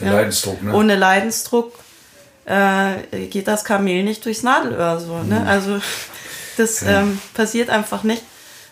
Der 0.00 0.06
ja? 0.06 0.12
Leidensdruck, 0.14 0.62
ne? 0.62 0.74
Ohne 0.74 0.96
Leidensdruck 0.96 1.72
äh, 2.48 3.26
geht 3.26 3.48
das 3.48 3.64
Kamel 3.64 4.02
nicht 4.02 4.24
durchs 4.24 4.42
Nadelöhr 4.42 4.98
so. 5.00 5.18
Ne? 5.18 5.40
Mhm. 5.40 5.46
Also 5.46 5.80
das 6.56 6.80
ja. 6.80 7.00
ähm, 7.00 7.20
passiert 7.34 7.70
einfach 7.70 8.02
nicht. 8.02 8.22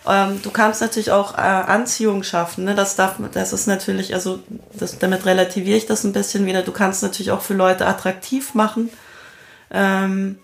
Ähm, 0.08 0.40
du 0.42 0.50
kannst 0.50 0.80
natürlich 0.80 1.10
auch 1.10 1.34
äh, 1.34 1.40
Anziehung 1.40 2.22
schaffen. 2.22 2.64
Ne? 2.64 2.74
Das 2.74 2.96
darf, 2.96 3.16
das 3.32 3.52
ist 3.52 3.66
natürlich, 3.66 4.14
also 4.14 4.40
das, 4.72 4.98
damit 4.98 5.26
relativiere 5.26 5.76
ich 5.76 5.86
das 5.86 6.04
ein 6.04 6.12
bisschen 6.12 6.46
wieder. 6.46 6.62
Du 6.62 6.72
kannst 6.72 7.02
natürlich 7.02 7.32
auch 7.32 7.42
für 7.42 7.54
Leute 7.54 7.86
attraktiv 7.86 8.54
machen. 8.54 8.90
Ähm, 9.70 10.38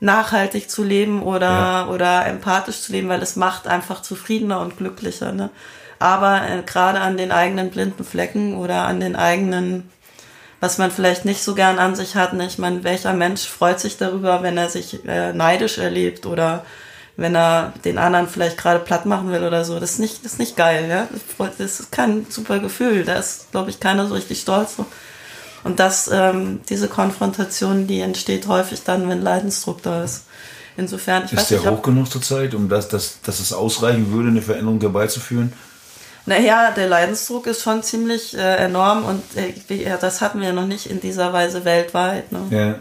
nachhaltig 0.00 0.70
zu 0.70 0.84
leben 0.84 1.22
oder, 1.22 1.46
ja. 1.46 1.88
oder 1.88 2.26
empathisch 2.26 2.80
zu 2.82 2.92
leben, 2.92 3.08
weil 3.08 3.22
es 3.22 3.36
macht 3.36 3.66
einfach 3.66 4.02
zufriedener 4.02 4.60
und 4.60 4.76
glücklicher. 4.76 5.32
Ne? 5.32 5.50
Aber 5.98 6.42
äh, 6.48 6.62
gerade 6.62 7.00
an 7.00 7.16
den 7.16 7.32
eigenen 7.32 7.70
blinden 7.70 8.04
Flecken 8.04 8.56
oder 8.56 8.86
an 8.86 9.00
den 9.00 9.16
eigenen, 9.16 9.90
was 10.66 10.78
man 10.78 10.90
vielleicht 10.90 11.24
nicht 11.24 11.44
so 11.44 11.54
gern 11.54 11.78
an 11.78 11.94
sich 11.94 12.16
hat, 12.16 12.32
ne? 12.32 12.44
ich 12.44 12.58
meine, 12.58 12.82
welcher 12.82 13.12
Mensch 13.12 13.46
freut 13.46 13.78
sich 13.78 13.98
darüber, 13.98 14.42
wenn 14.42 14.58
er 14.58 14.68
sich 14.68 15.06
äh, 15.06 15.32
neidisch 15.32 15.78
erlebt 15.78 16.26
oder 16.26 16.66
wenn 17.16 17.36
er 17.36 17.72
den 17.84 17.98
anderen 17.98 18.26
vielleicht 18.26 18.58
gerade 18.58 18.80
platt 18.80 19.06
machen 19.06 19.30
will 19.30 19.44
oder 19.44 19.64
so. 19.64 19.78
Das 19.78 19.92
ist 19.92 19.98
nicht, 20.00 20.24
das 20.24 20.32
ist 20.32 20.38
nicht 20.40 20.56
geil, 20.56 20.88
ja. 20.88 21.06
Das 21.56 21.80
ist 21.80 21.92
kein 21.92 22.26
super 22.28 22.58
Gefühl. 22.58 23.04
Da 23.04 23.14
ist, 23.14 23.52
glaube 23.52 23.70
ich, 23.70 23.78
keiner 23.78 24.08
so 24.08 24.14
richtig 24.14 24.40
stolz. 24.40 24.74
Und 25.62 25.78
das, 25.78 26.10
ähm, 26.12 26.60
diese 26.68 26.88
Konfrontation, 26.88 27.86
die 27.86 28.00
entsteht 28.00 28.48
häufig 28.48 28.82
dann, 28.82 29.08
wenn 29.08 29.22
Leidensdruck 29.22 29.82
da 29.82 30.02
ist. 30.02 30.24
Insofern, 30.76 31.26
ich 31.26 31.32
ist 31.32 31.38
weiß 31.38 31.48
der 31.48 31.60
nicht, 31.60 31.70
hoch 31.70 31.82
genug 31.82 32.10
zur 32.10 32.22
Zeit, 32.22 32.54
um 32.54 32.68
das, 32.68 32.88
dass, 32.88 33.20
dass 33.22 33.38
es 33.38 33.52
ausreichen 33.52 34.12
würde, 34.12 34.28
eine 34.30 34.42
Veränderung 34.42 34.80
herbeizuführen? 34.80 35.52
Naja, 36.26 36.72
der 36.72 36.88
Leidensdruck 36.88 37.46
ist 37.46 37.62
schon 37.62 37.82
ziemlich 37.82 38.36
äh, 38.36 38.56
enorm 38.56 39.04
und 39.04 39.22
äh, 39.36 39.96
das 40.00 40.20
hatten 40.20 40.40
wir 40.40 40.52
noch 40.52 40.66
nicht 40.66 40.86
in 40.86 41.00
dieser 41.00 41.32
Weise 41.32 41.64
weltweit. 41.64 42.32
Ne? 42.32 42.46
Ja. 42.50 42.74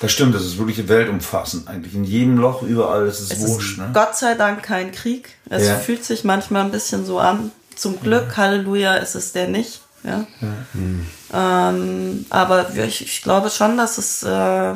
Das 0.00 0.12
stimmt, 0.12 0.34
das 0.34 0.42
ist 0.42 0.58
wirklich 0.58 0.88
weltumfassend 0.88 1.68
eigentlich. 1.68 1.94
In 1.94 2.04
jedem 2.04 2.38
Loch, 2.38 2.62
überall, 2.62 3.06
ist 3.06 3.18
es 3.18 3.40
wurscht. 3.40 3.72
Ist 3.72 3.78
ne? 3.78 3.90
Gott 3.92 4.16
sei 4.16 4.34
Dank 4.34 4.62
kein 4.62 4.92
Krieg. 4.92 5.30
Es 5.50 5.66
ja. 5.66 5.76
fühlt 5.76 6.04
sich 6.04 6.24
manchmal 6.24 6.64
ein 6.64 6.70
bisschen 6.70 7.04
so 7.04 7.18
an. 7.18 7.50
Zum 7.74 8.00
Glück, 8.00 8.28
ja. 8.30 8.36
Halleluja, 8.36 8.94
ist 8.94 9.14
es 9.14 9.32
der 9.32 9.48
nicht. 9.48 9.80
Ja. 10.04 10.24
ja. 10.40 10.48
Mhm. 10.72 11.06
Ähm, 11.32 12.26
aber 12.30 12.70
ich, 12.76 13.02
ich, 13.02 13.22
glaube 13.22 13.50
schon, 13.50 13.76
dass 13.76 13.98
es, 13.98 14.22
äh, 14.22 14.74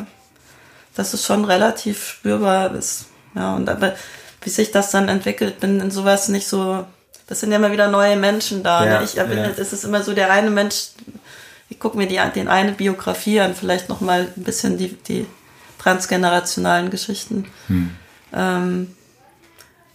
dass 0.94 1.14
es 1.14 1.24
schon 1.24 1.44
relativ 1.44 2.04
spürbar 2.04 2.74
ist. 2.74 3.06
Ja, 3.34 3.54
und 3.54 3.68
aber 3.68 3.94
wie 4.42 4.50
sich 4.50 4.72
das 4.72 4.90
dann 4.90 5.08
entwickelt, 5.08 5.60
bin 5.60 5.80
in 5.80 5.90
sowas 5.90 6.28
nicht 6.28 6.48
so. 6.48 6.84
Das 7.32 7.40
sind 7.40 7.50
ja 7.50 7.56
immer 7.56 7.72
wieder 7.72 7.88
neue 7.88 8.16
Menschen 8.16 8.62
da. 8.62 8.84
Ja, 8.84 8.98
ne? 8.98 9.04
Ich, 9.06 9.14
ja. 9.14 9.24
Es 9.24 9.72
ist 9.72 9.84
immer 9.84 10.02
so 10.02 10.12
der 10.12 10.30
eine 10.30 10.50
Mensch. 10.50 10.88
Ich 11.70 11.80
gucke 11.80 11.96
mir 11.96 12.06
die, 12.06 12.20
den 12.34 12.46
eine 12.46 12.72
Biografie 12.72 13.40
an, 13.40 13.54
vielleicht 13.54 13.88
noch 13.88 14.02
mal 14.02 14.28
ein 14.36 14.44
bisschen 14.44 14.76
die, 14.76 14.88
die 14.88 15.26
transgenerationalen 15.78 16.90
Geschichten. 16.90 17.46
Ähm, 18.34 18.94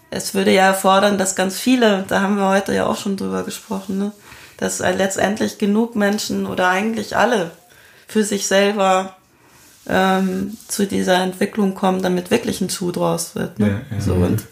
es 0.09 0.33
würde 0.33 0.51
ja 0.51 0.63
erfordern, 0.63 1.19
dass 1.19 1.35
ganz 1.35 1.59
viele, 1.59 2.05
da 2.07 2.21
haben 2.21 2.37
wir 2.37 2.49
heute 2.49 2.73
ja 2.73 2.87
auch 2.87 2.97
schon 2.97 3.17
drüber 3.17 3.43
gesprochen, 3.43 3.99
ne, 3.99 4.13
dass 4.57 4.79
letztendlich 4.79 5.59
genug 5.59 5.95
Menschen 5.95 6.47
oder 6.47 6.69
eigentlich 6.69 7.15
alle 7.17 7.51
für 8.07 8.23
sich 8.23 8.47
selber 8.47 9.15
ähm, 9.87 10.57
zu 10.67 10.87
dieser 10.87 11.21
Entwicklung 11.21 11.75
kommen, 11.75 12.01
damit 12.01 12.31
wirklich 12.31 12.61
ein 12.61 12.71
Schuh 12.71 12.91
draus 12.91 13.35
wird. 13.35 13.59
Ne? 13.59 13.83
Ja, 13.91 13.95
ja. 13.95 14.01
so, 14.01 14.15
und 14.15 14.43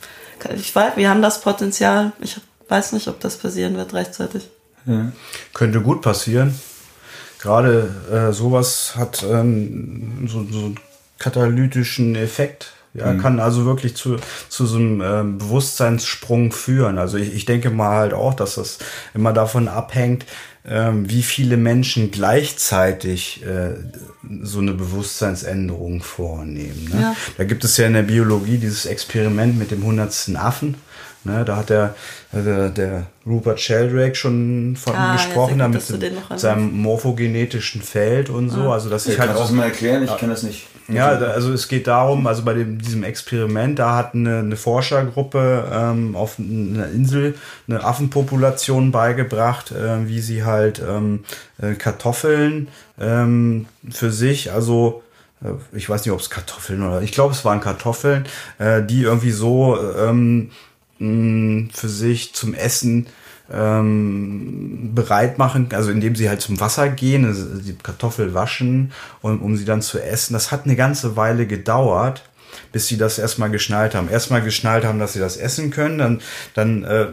ich 0.56 0.76
weiß, 0.76 0.98
wir 0.98 1.10
haben 1.10 1.24
das 1.24 1.42
Potenzial. 1.42 2.12
Ich 2.20 2.38
weiß 2.68 2.94
nicht, 2.94 3.08
ob 3.08 3.20
das 3.20 3.38
passieren 3.38 3.76
wird 3.78 3.94
rechtzeitig. 3.94 4.50
Ja. 4.86 5.12
Könnte 5.54 5.82
gut 5.82 6.02
passieren. 6.02 6.54
Gerade 7.40 7.90
äh, 8.12 8.34
sowas 8.34 8.94
hat 8.96 9.24
ähm, 9.24 10.28
so, 10.28 10.46
so 10.50 10.60
einen 10.66 10.80
katalytischen 11.20 12.16
Effekt. 12.16 12.72
Ja, 12.94 13.14
kann 13.16 13.42
also 13.42 13.66
wirklich 13.66 13.98
zu, 13.98 14.16
zu 14.48 14.66
so 14.66 14.78
einem 14.78 15.02
ähm, 15.02 15.38
Bewusstseinssprung 15.38 16.54
führen. 16.54 16.98
Also 16.98 17.18
ich, 17.18 17.36
ich 17.36 17.44
denke 17.44 17.70
mal 17.70 17.98
halt 17.98 18.14
auch, 18.14 18.34
dass 18.34 18.56
das 18.56 18.78
immer 19.14 19.34
davon 19.34 19.68
abhängt, 19.68 20.26
ähm, 20.66 21.10
wie 21.10 21.22
viele 21.22 21.58
Menschen 21.58 22.10
gleichzeitig 22.10 23.44
äh, 23.46 23.74
so 24.42 24.60
eine 24.60 24.74
Bewusstseinsänderung 24.74 26.02
vornehmen. 26.02 26.90
Ne? 26.94 27.02
Ja. 27.02 27.16
Da 27.38 27.44
gibt 27.44 27.66
es 27.66 27.76
ja 27.76 27.86
in 27.86 27.94
der 27.94 28.04
Biologie 28.04 28.58
dieses 28.58 28.86
Experiment 28.86 29.60
mit 29.60 29.72
dem 29.72 29.84
hundertsten 29.84 30.38
Affen. 30.38 30.76
Ne, 31.26 31.44
da 31.44 31.56
hat 31.58 31.70
der, 31.72 31.96
der, 32.32 32.70
der 32.70 33.08
Rupert 33.26 33.60
Sheldrake 33.60 34.14
schon 34.14 34.76
von 34.80 34.96
Ah, 34.96 35.08
ja, 35.08 35.12
gesprochen, 35.14 35.54
gut, 35.54 35.62
damit 35.62 35.90
noch 36.14 36.30
mit 36.30 36.40
seinem 36.40 36.72
morphogenetischen 36.82 37.82
Feld 37.82 38.30
und 38.30 38.50
so. 38.52 38.72
Also 38.72 38.90
das 38.90 39.08
Ich 39.08 39.18
kann 39.18 39.30
halt 39.30 39.40
das 39.40 39.48
auch 39.48 39.52
mal 39.52 39.64
erklären, 39.66 40.04
ich 40.04 40.16
kann 40.18 40.30
das 40.30 40.44
nicht. 40.44 40.68
ja, 40.88 41.16
da- 41.16 41.32
also 41.32 41.52
es 41.52 41.68
geht 41.68 41.88
darum, 41.88 42.28
also 42.28 42.44
bei 42.44 42.54
dem, 42.54 42.78
diesem 42.78 43.04
Experiment, 43.04 43.80
da 43.80 43.96
hat 43.96 44.14
eine, 44.14 44.38
eine 44.38 44.56
Forschergruppe 44.56 45.68
ähm, 45.74 46.16
auf 46.16 46.38
einer 46.38 46.90
Insel 46.92 47.34
eine 47.68 47.84
Affenpopulation 47.84 48.92
beigebracht, 48.92 49.72
äh, 49.72 50.08
wie 50.08 50.20
sie 50.20 50.44
halt 50.44 50.80
ähm, 50.88 51.24
äh, 51.60 51.74
Kartoffeln 51.74 52.68
ähm, 53.00 53.66
für 53.90 54.12
sich, 54.12 54.52
also 54.52 55.02
äh, 55.44 55.48
ich 55.76 55.90
weiß 55.90 56.06
nicht, 56.06 56.14
ob 56.14 56.20
es 56.20 56.30
Kartoffeln 56.30 56.84
oder 56.84 57.02
ich 57.02 57.12
glaube, 57.14 57.34
es 57.34 57.44
waren 57.44 57.62
Kartoffeln, 57.62 58.26
äh, 58.60 58.84
die 58.84 59.02
irgendwie 59.02 59.32
so 59.32 59.76
ähm, 59.98 60.52
mh, 61.00 61.70
für 61.74 61.90
sich 61.90 62.34
zum 62.34 62.54
Essen 62.54 63.08
ähm, 63.52 64.92
bereit 64.96 65.38
machen, 65.38 65.70
also 65.74 65.92
indem 65.92 66.16
sie 66.16 66.30
halt 66.30 66.42
zum 66.42 66.60
Wasser 66.60 66.90
gehen, 66.90 67.26
also 67.26 67.46
die 67.60 67.76
Kartoffel 67.76 68.34
waschen, 68.34 68.92
und, 69.22 69.40
um 69.40 69.56
sie 69.56 69.66
dann 69.66 69.82
zu 69.82 70.00
essen. 70.00 70.34
Das 70.34 70.52
hat 70.52 70.66
eine 70.66 70.76
ganze 70.76 71.16
Weile 71.16 71.46
gedauert, 71.46 72.24
bis 72.72 72.88
sie 72.88 72.98
das 72.98 73.20
erstmal 73.20 73.50
geschnallt 73.50 73.96
haben. 73.96 74.10
Erstmal 74.10 74.42
geschnallt 74.42 74.86
haben, 74.86 74.98
dass 74.98 75.14
sie 75.14 75.20
das 75.20 75.38
essen 75.38 75.72
können, 75.72 75.98
dann, 75.98 76.22
dann 76.54 76.84
äh, 76.84 77.08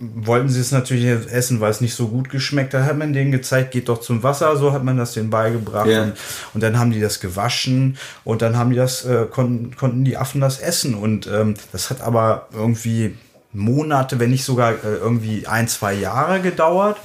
wollten 0.00 0.48
sie 0.48 0.60
es 0.60 0.72
natürlich 0.72 1.04
essen, 1.30 1.60
weil 1.60 1.70
es 1.70 1.80
nicht 1.80 1.94
so 1.94 2.08
gut 2.08 2.30
geschmeckt 2.30 2.74
hat. 2.74 2.84
Hat 2.84 2.98
man 2.98 3.12
denen 3.12 3.30
gezeigt, 3.30 3.70
geht 3.70 3.88
doch 3.88 4.00
zum 4.00 4.22
Wasser, 4.22 4.56
so 4.56 4.72
hat 4.72 4.84
man 4.84 4.96
das 4.96 5.12
denen 5.12 5.30
beigebracht. 5.30 5.88
Ja. 5.88 6.02
Und, 6.02 6.14
und 6.54 6.62
dann 6.62 6.78
haben 6.78 6.90
die 6.90 7.00
das 7.00 7.20
gewaschen 7.20 7.96
und 8.24 8.42
dann 8.42 8.56
haben 8.56 8.70
die 8.70 8.76
das, 8.76 9.04
äh, 9.04 9.26
konnten, 9.30 9.76
konnten 9.76 10.04
die 10.04 10.16
Affen 10.16 10.40
das 10.40 10.58
essen. 10.58 10.94
Und 10.94 11.26
ähm, 11.26 11.54
das 11.72 11.90
hat 11.90 12.00
aber 12.00 12.48
irgendwie 12.52 13.14
Monate, 13.56 14.18
wenn 14.18 14.30
nicht 14.30 14.44
sogar 14.44 14.72
äh, 14.72 14.96
irgendwie 15.00 15.46
ein, 15.46 15.68
zwei 15.68 15.94
Jahre 15.94 16.40
gedauert. 16.40 16.98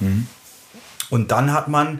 Und 1.10 1.30
dann 1.30 1.52
hat 1.52 1.68
man 1.68 1.98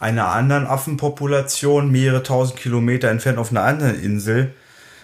einer 0.00 0.28
anderen 0.28 0.66
Affenpopulation 0.66 1.90
mehrere 1.90 2.22
tausend 2.22 2.58
Kilometer 2.58 3.08
entfernt 3.08 3.38
auf 3.38 3.50
einer 3.50 3.62
anderen 3.64 4.00
Insel 4.00 4.54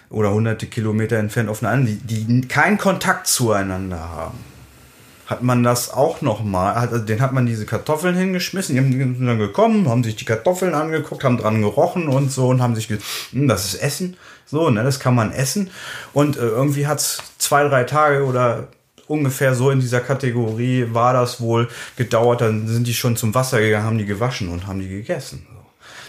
oder 0.09 0.31
hunderte 0.31 0.67
Kilometer 0.67 1.17
entfernt 1.17 1.49
auf 1.49 1.61
einer 1.61 1.71
anderen, 1.73 1.99
die, 2.07 2.23
die 2.23 2.47
keinen 2.47 2.77
Kontakt 2.77 3.27
zueinander 3.27 3.99
haben. 3.99 4.39
Hat 5.25 5.41
man 5.41 5.63
das 5.63 5.91
auch 5.91 6.21
noch 6.21 6.43
mal, 6.43 6.75
hat, 6.75 6.93
also 6.93 7.03
den 7.03 7.19
hat 7.19 7.33
man 7.33 7.47
diese 7.47 7.65
Kartoffeln 7.65 8.15
hingeschmissen, 8.15 8.75
die 8.75 8.81
haben- 8.81 9.25
dann 9.25 9.39
gekommen, 9.39 9.89
haben 9.89 10.03
sich 10.03 10.15
die 10.15 10.23
Kartoffeln 10.25 10.75
angeguckt, 10.75 11.23
haben 11.23 11.37
dran 11.37 11.61
gerochen 11.61 12.07
und 12.07 12.31
so 12.31 12.47
und 12.49 12.61
haben 12.61 12.75
sich 12.75 12.87
gesagt, 12.87 13.05
hm, 13.31 13.47
das 13.47 13.65
ist 13.65 13.81
Essen, 13.81 14.15
so, 14.45 14.69
ne, 14.69 14.83
das 14.83 14.99
kann 14.99 15.15
man 15.15 15.31
essen. 15.31 15.71
Und 16.13 16.37
äh, 16.37 16.41
irgendwie 16.41 16.85
hat's 16.85 17.23
zwei, 17.39 17.67
drei 17.67 17.85
Tage 17.85 18.23
oder 18.23 18.67
ungefähr 19.07 19.55
so 19.55 19.71
in 19.71 19.79
dieser 19.79 20.01
Kategorie 20.01 20.87
war 20.91 21.13
das 21.13 21.39
wohl 21.41 21.67
gedauert, 21.95 22.41
dann 22.41 22.67
sind 22.67 22.87
die 22.87 22.93
schon 22.93 23.15
zum 23.15 23.33
Wasser 23.33 23.59
gegangen, 23.59 23.85
haben 23.85 23.97
die 23.97 24.05
gewaschen 24.05 24.49
und 24.49 24.67
haben 24.67 24.79
die 24.79 24.89
gegessen. 24.89 25.45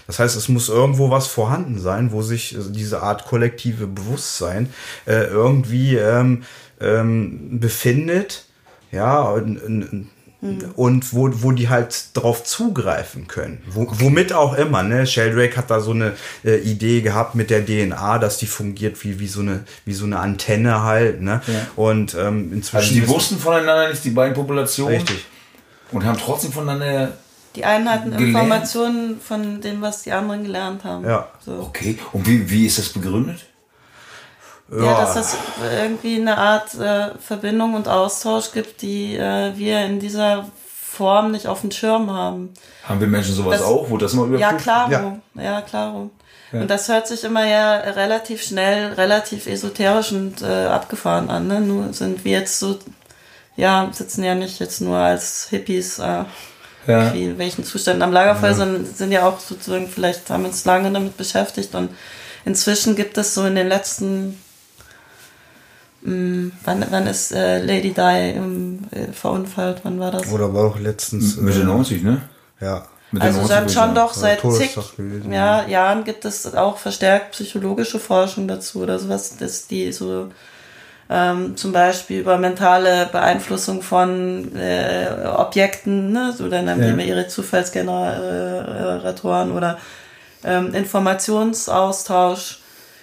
Das 0.06 0.18
heißt, 0.18 0.36
es 0.36 0.48
muss 0.48 0.68
irgendwo 0.68 1.10
was 1.10 1.26
vorhanden 1.26 1.80
sein, 1.80 2.12
wo 2.12 2.22
sich 2.22 2.56
diese 2.70 3.02
Art 3.02 3.24
kollektive 3.24 3.86
Bewusstsein 3.86 4.72
äh, 5.04 5.24
irgendwie 5.24 5.96
ähm, 5.96 6.44
ähm, 6.80 7.58
befindet, 7.58 8.46
ja, 8.92 9.22
und, 9.22 10.08
und, 10.42 10.76
und 10.76 11.14
wo, 11.14 11.30
wo 11.32 11.52
die 11.52 11.68
halt 11.68 12.10
drauf 12.14 12.44
zugreifen 12.44 13.26
können. 13.26 13.62
Wo, 13.68 13.86
Womit 13.90 14.32
auch 14.32 14.56
immer, 14.56 14.82
ne? 14.82 15.06
Sheldrake 15.06 15.56
hat 15.56 15.70
da 15.70 15.80
so 15.80 15.92
eine 15.92 16.12
äh, 16.44 16.56
Idee 16.58 17.00
gehabt 17.00 17.34
mit 17.34 17.48
der 17.50 17.64
DNA, 17.64 18.18
dass 18.18 18.36
die 18.36 18.46
fungiert 18.46 19.02
wie, 19.02 19.18
wie, 19.18 19.28
so, 19.28 19.40
eine, 19.40 19.64
wie 19.84 19.94
so 19.94 20.04
eine 20.04 20.18
Antenne 20.18 20.82
halt, 20.82 21.22
ne? 21.22 21.40
Und 21.74 22.14
ähm, 22.14 22.52
inzwischen. 22.52 22.76
Also 22.76 22.94
die 22.94 23.08
wussten 23.08 23.38
voneinander 23.38 23.88
nicht, 23.88 24.04
die 24.04 24.10
beiden 24.10 24.34
Populationen. 24.34 24.96
Richtig. 24.96 25.24
Und 25.92 26.04
haben 26.04 26.18
trotzdem 26.18 26.52
voneinander. 26.52 27.16
Die 27.54 27.64
einen 27.64 27.88
hatten 27.88 28.10
Gelernt. 28.10 28.28
Informationen 28.28 29.20
von 29.20 29.62
dem, 29.62 29.80
was 29.80 30.02
die 30.02 30.12
anderen 30.12 30.44
gelernt 30.44 30.84
haben. 30.84 31.06
Ja. 31.06 31.28
So. 31.44 31.60
Okay. 31.60 31.98
Und 32.12 32.26
wie, 32.26 32.50
wie 32.50 32.66
ist 32.66 32.78
das 32.78 32.90
begründet? 32.90 33.46
Ja, 34.70 35.00
dass 35.00 35.14
es 35.16 35.36
irgendwie 35.78 36.20
eine 36.20 36.36
Art 36.38 36.74
äh, 36.74 37.10
Verbindung 37.20 37.74
und 37.74 37.86
Austausch 37.88 38.50
gibt, 38.52 38.82
die 38.82 39.16
äh, 39.16 39.52
wir 39.56 39.84
in 39.84 40.00
dieser 40.00 40.46
Form 40.66 41.30
nicht 41.30 41.46
auf 41.46 41.60
dem 41.60 41.70
Schirm 41.70 42.10
haben. 42.10 42.52
Haben 42.88 43.00
wir 43.00 43.06
Menschen 43.06 43.34
sowas 43.34 43.58
Das- 43.58 43.66
auch? 43.66 43.88
Wurde 43.90 44.06
das 44.06 44.14
mal 44.14 44.26
überprüft? 44.26 44.40
Ja, 44.40 44.52
klaro. 44.86 44.90
Ja. 45.36 45.42
Ja, 45.42 45.60
klaro. 45.62 46.10
Und 46.52 46.68
das 46.70 46.88
hört 46.88 47.06
sich 47.06 47.22
immer 47.24 47.44
ja 47.46 47.74
relativ 47.76 48.42
schnell, 48.42 48.92
relativ 48.94 49.46
esoterisch 49.46 50.12
und 50.12 50.40
äh, 50.42 50.66
abgefahren 50.66 51.28
an. 51.28 51.48
Ne? 51.48 51.60
Nur 51.60 51.92
sind 51.92 52.24
wir 52.24 52.32
jetzt 52.38 52.58
so, 52.60 52.78
ja, 53.56 53.88
sitzen 53.92 54.24
ja 54.24 54.34
nicht 54.34 54.58
jetzt 54.58 54.80
nur 54.80 54.96
als 54.96 55.48
Hippies 55.50 55.98
äh, 55.98 56.24
Ja. 56.86 57.12
wie 57.12 57.36
welchen 57.36 57.64
Zuständen 57.64 58.02
am 58.02 58.12
Lagerfeuer, 58.12 58.54
sondern 58.54 58.86
sind 58.86 59.12
ja 59.12 59.28
auch 59.28 59.38
sozusagen, 59.40 59.88
vielleicht 59.88 60.30
haben 60.30 60.44
wir 60.44 60.48
uns 60.48 60.64
lange 60.64 60.90
damit 60.90 61.16
beschäftigt 61.16 61.74
und 61.74 61.90
inzwischen 62.44 62.94
gibt 62.96 63.18
es 63.18 63.34
so 63.34 63.44
in 63.44 63.56
den 63.56 63.68
letzten, 63.68 64.40
wann, 66.64 66.84
wann 66.90 67.06
ist 67.06 67.32
äh, 67.32 67.58
Lady 67.62 67.92
Di 67.92 68.00
ähm, 68.00 68.78
äh, 68.90 69.12
verunfallt, 69.12 69.80
wann 69.82 69.98
war 69.98 70.12
das? 70.12 70.30
Oder 70.32 70.54
war 70.54 70.64
auch 70.64 70.78
letztens. 70.78 71.36
Mitte 71.36 71.60
äh, 71.60 71.64
90, 71.64 72.02
ne? 72.02 72.22
Ja. 72.60 72.86
Mitte 73.10 73.26
Also 73.26 73.38
90 73.40 73.54
dann 73.54 73.64
würde 73.64 73.72
ich 73.72 73.78
schon 73.78 73.94
doch 73.94 74.14
seit 74.14 74.40
zig 74.40 74.74
gewesen, 74.96 75.32
ja, 75.32 75.66
Jahren 75.66 76.04
gibt 76.04 76.24
es 76.24 76.54
auch 76.54 76.78
verstärkt 76.78 77.32
psychologische 77.32 77.98
Forschung 77.98 78.48
dazu 78.48 78.80
oder 78.82 78.98
sowas, 78.98 79.36
dass 79.36 79.66
die 79.68 79.92
so 79.92 80.30
ähm, 81.08 81.56
zum 81.56 81.70
Beispiel 81.72 82.18
über 82.20 82.36
mentale 82.36 83.08
Beeinflussung 83.12 83.80
von 83.82 84.56
äh, 84.56 85.06
Objekten, 85.36 86.10
ne, 86.12 86.34
so 86.36 86.48
dann 86.48 86.68
haben 86.68 86.80
die 86.80 86.88
Ja. 86.88 86.94
immer 86.94 87.04
ihre 87.04 87.28
Zufallsgeneratoren 87.28 89.52
oder 89.52 89.78
ähm, 90.44 90.74
Informationsaustausch 90.74 92.58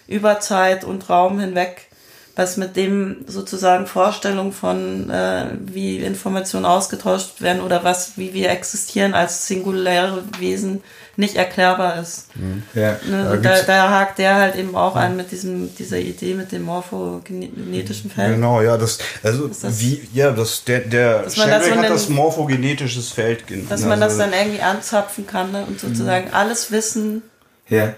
über 0.08 0.42
Zeit 0.42 0.84
und 0.84 1.10
Raum 1.10 1.40
hinweg, 1.40 1.88
was 2.36 2.58
mit 2.58 2.76
dem 2.76 3.26
sozusagen 3.28 3.86
Vorstellung 3.86 4.54
von 4.54 5.10
äh, 5.10 5.46
wie 5.60 5.98
Informationen 5.98 6.66
ausgetauscht 6.66 7.42
werden 7.42 7.62
oder 7.62 7.84
was 7.84 8.18
wie 8.18 8.34
wir 8.34 8.50
existieren 8.50 9.14
als 9.14 9.46
singuläre 9.46 10.24
Wesen 10.40 10.82
nicht 11.16 11.36
erklärbar 11.36 12.02
ist. 12.02 12.30
Ja. 12.74 12.98
Ne? 13.08 13.30
Und 13.32 13.46
da, 13.46 13.62
da 13.62 13.92
hakt 13.92 14.18
der 14.18 14.34
halt 14.34 14.56
eben 14.56 14.76
auch 14.76 14.96
an 14.96 15.16
mit 15.16 15.32
diesem 15.32 15.76
dieser 15.76 16.00
Idee 16.00 16.34
mit 16.34 16.52
dem 16.52 16.64
morphogenetischen 16.64 18.10
Feld. 18.10 18.34
Genau, 18.36 18.62
ja, 18.62 18.78
das, 18.78 18.98
also 19.22 19.48
das- 19.48 19.80
wie, 19.80 20.08
ja, 20.12 20.32
das, 20.32 20.64
der, 20.64 20.80
der 20.80 21.22
Dass 21.22 21.38
man 21.38 21.50
das 21.50 21.70
hat 21.70 21.90
das 21.90 22.10
morphogenetisches 22.10 23.12
Feld 23.12 23.46
genannt. 23.46 23.70
Dass 23.70 23.82
man 23.82 24.00
das 24.00 24.14
Also, 24.14 24.24
dann 24.24 24.34
irgendwie 24.34 24.62
anzapfen 24.62 25.28
kann 25.28 25.52
ne? 25.52 25.66
und 25.68 25.80
sozusagen 25.80 26.32
alles 26.32 26.72
Wissen 26.72 27.22
ja. 27.70 27.94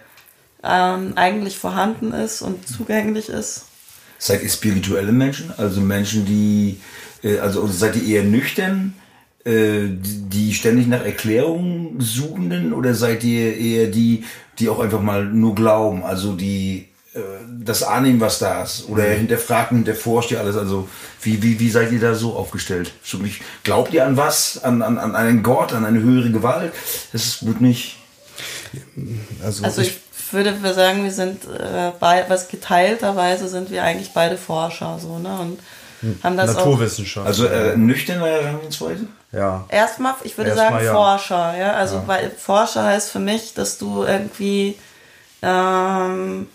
ähm, 0.61 1.13
eigentlich 1.15 1.57
vorhanden 1.57 2.11
ist 2.11 2.41
und 2.41 2.67
zugänglich 2.67 3.29
ist. 3.29 3.64
Seid 4.17 4.43
ihr 4.43 4.49
spirituelle 4.49 5.11
Menschen? 5.11 5.53
Also 5.57 5.81
Menschen, 5.81 6.25
die, 6.25 6.79
äh, 7.23 7.39
also 7.39 7.67
seid 7.67 7.95
ihr 7.95 8.17
eher 8.17 8.23
nüchtern, 8.23 8.93
äh, 9.43 9.87
die 9.89 10.53
ständig 10.53 10.87
nach 10.87 11.03
Erklärungen 11.05 11.99
suchenden 11.99 12.73
oder 12.73 12.93
seid 12.93 13.23
ihr 13.23 13.57
eher 13.57 13.87
die, 13.87 14.23
die 14.59 14.69
auch 14.69 14.79
einfach 14.79 15.01
mal 15.01 15.25
nur 15.25 15.55
glauben? 15.55 16.03
Also 16.03 16.33
die 16.33 16.87
äh, 17.15 17.19
das 17.63 17.81
annehmen, 17.81 18.19
was 18.19 18.39
da 18.39 18.63
ist. 18.63 18.89
Oder 18.89 19.05
er 19.05 19.17
hinterfragt 19.17 19.71
und 19.71 19.77
hinterforscht 19.77 20.31
ja 20.31 20.39
alles. 20.39 20.57
Also 20.57 20.89
wie, 21.21 21.41
wie, 21.41 21.59
wie 21.59 21.69
seid 21.69 21.91
ihr 21.91 21.99
da 21.99 22.13
so 22.13 22.33
aufgestellt? 22.33 22.91
Für 23.01 23.17
mich, 23.17 23.41
glaubt 23.63 23.93
ihr 23.93 24.05
an 24.05 24.17
was? 24.17 24.63
An, 24.63 24.81
an, 24.81 24.97
an 24.97 25.15
einen 25.15 25.41
Gott, 25.41 25.73
an 25.73 25.85
eine 25.85 26.01
höhere 26.01 26.31
Gewalt? 26.31 26.73
Das 27.13 27.45
wird 27.45 27.61
mich. 27.61 27.97
Also, 29.41 29.63
also 29.63 29.81
ich, 29.81 29.87
ich 29.87 29.97
würde 30.33 30.73
sagen, 30.73 31.03
wir 31.03 31.11
sind 31.11 31.43
äh, 31.45 31.91
bei, 31.99 32.25
was 32.27 32.47
geteilterweise 32.47 33.47
sind 33.47 33.69
wir 33.69 33.83
eigentlich 33.83 34.13
beide 34.13 34.37
Forscher 34.37 34.97
so, 34.99 35.19
ne? 35.19 35.37
Und 35.39 35.59
hm. 36.01 36.19
haben 36.23 36.37
das 36.37 36.53
Naturwissenschaft. 36.53 37.27
Also 37.27 37.47
äh, 37.47 37.75
nüchterne 37.75 38.25
Herangehensweise? 38.25 39.07
Ja. 39.31 39.65
Erstmal, 39.69 40.15
ich 40.23 40.37
würde 40.37 40.51
Erstmal 40.51 40.71
sagen 40.71 40.85
ja. 40.85 40.93
Forscher, 40.93 41.57
ja. 41.57 41.73
Also 41.73 41.95
ja. 41.95 42.03
weil 42.07 42.31
Forscher 42.31 42.83
heißt 42.83 43.11
für 43.11 43.19
mich, 43.19 43.53
dass 43.53 43.77
du 43.77 44.03
irgendwie 44.03 44.77
ähm, 45.41 46.47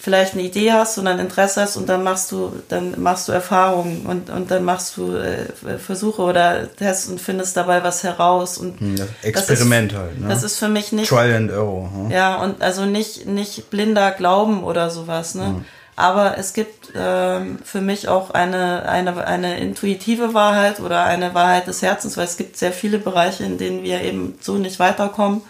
vielleicht 0.00 0.32
eine 0.32 0.42
Idee 0.42 0.72
hast 0.72 0.96
und 0.96 1.06
ein 1.06 1.18
Interesse 1.18 1.60
hast 1.60 1.76
und 1.76 1.86
dann 1.88 2.02
machst 2.02 2.32
du, 2.32 2.52
dann 2.68 3.00
machst 3.02 3.28
du 3.28 3.32
Erfahrungen 3.32 4.06
und, 4.06 4.30
und 4.30 4.50
dann 4.50 4.64
machst 4.64 4.96
du 4.96 5.14
äh, 5.14 5.44
Versuche 5.78 6.22
oder 6.22 6.74
Tests 6.74 7.08
und 7.08 7.20
findest 7.20 7.56
dabei 7.56 7.84
was 7.84 8.02
heraus 8.02 8.56
und 8.56 8.80
hm, 8.80 8.96
Experiment 9.22 9.92
ist, 9.92 9.98
halt. 9.98 10.20
Ne? 10.20 10.28
Das 10.28 10.42
ist 10.42 10.58
für 10.58 10.68
mich 10.68 10.92
nicht 10.92 11.10
Trial 11.10 11.34
and 11.34 11.50
Error. 11.50 11.90
Hm? 11.92 12.10
Ja 12.10 12.42
und 12.42 12.62
also 12.62 12.86
nicht 12.86 13.26
nicht 13.26 13.68
blinder 13.68 14.10
Glauben 14.12 14.64
oder 14.64 14.88
sowas. 14.88 15.34
Ne? 15.34 15.46
Hm. 15.46 15.64
Aber 15.96 16.38
es 16.38 16.54
gibt 16.54 16.92
ähm, 16.96 17.58
für 17.62 17.82
mich 17.82 18.08
auch 18.08 18.30
eine, 18.30 18.88
eine, 18.88 19.26
eine 19.26 19.60
intuitive 19.60 20.32
Wahrheit 20.32 20.80
oder 20.80 21.04
eine 21.04 21.34
Wahrheit 21.34 21.66
des 21.66 21.82
Herzens, 21.82 22.16
weil 22.16 22.24
es 22.24 22.38
gibt 22.38 22.56
sehr 22.56 22.72
viele 22.72 22.96
Bereiche, 22.96 23.44
in 23.44 23.58
denen 23.58 23.82
wir 23.82 24.00
eben 24.00 24.38
so 24.40 24.56
nicht 24.56 24.78
weiterkommen. 24.78 25.42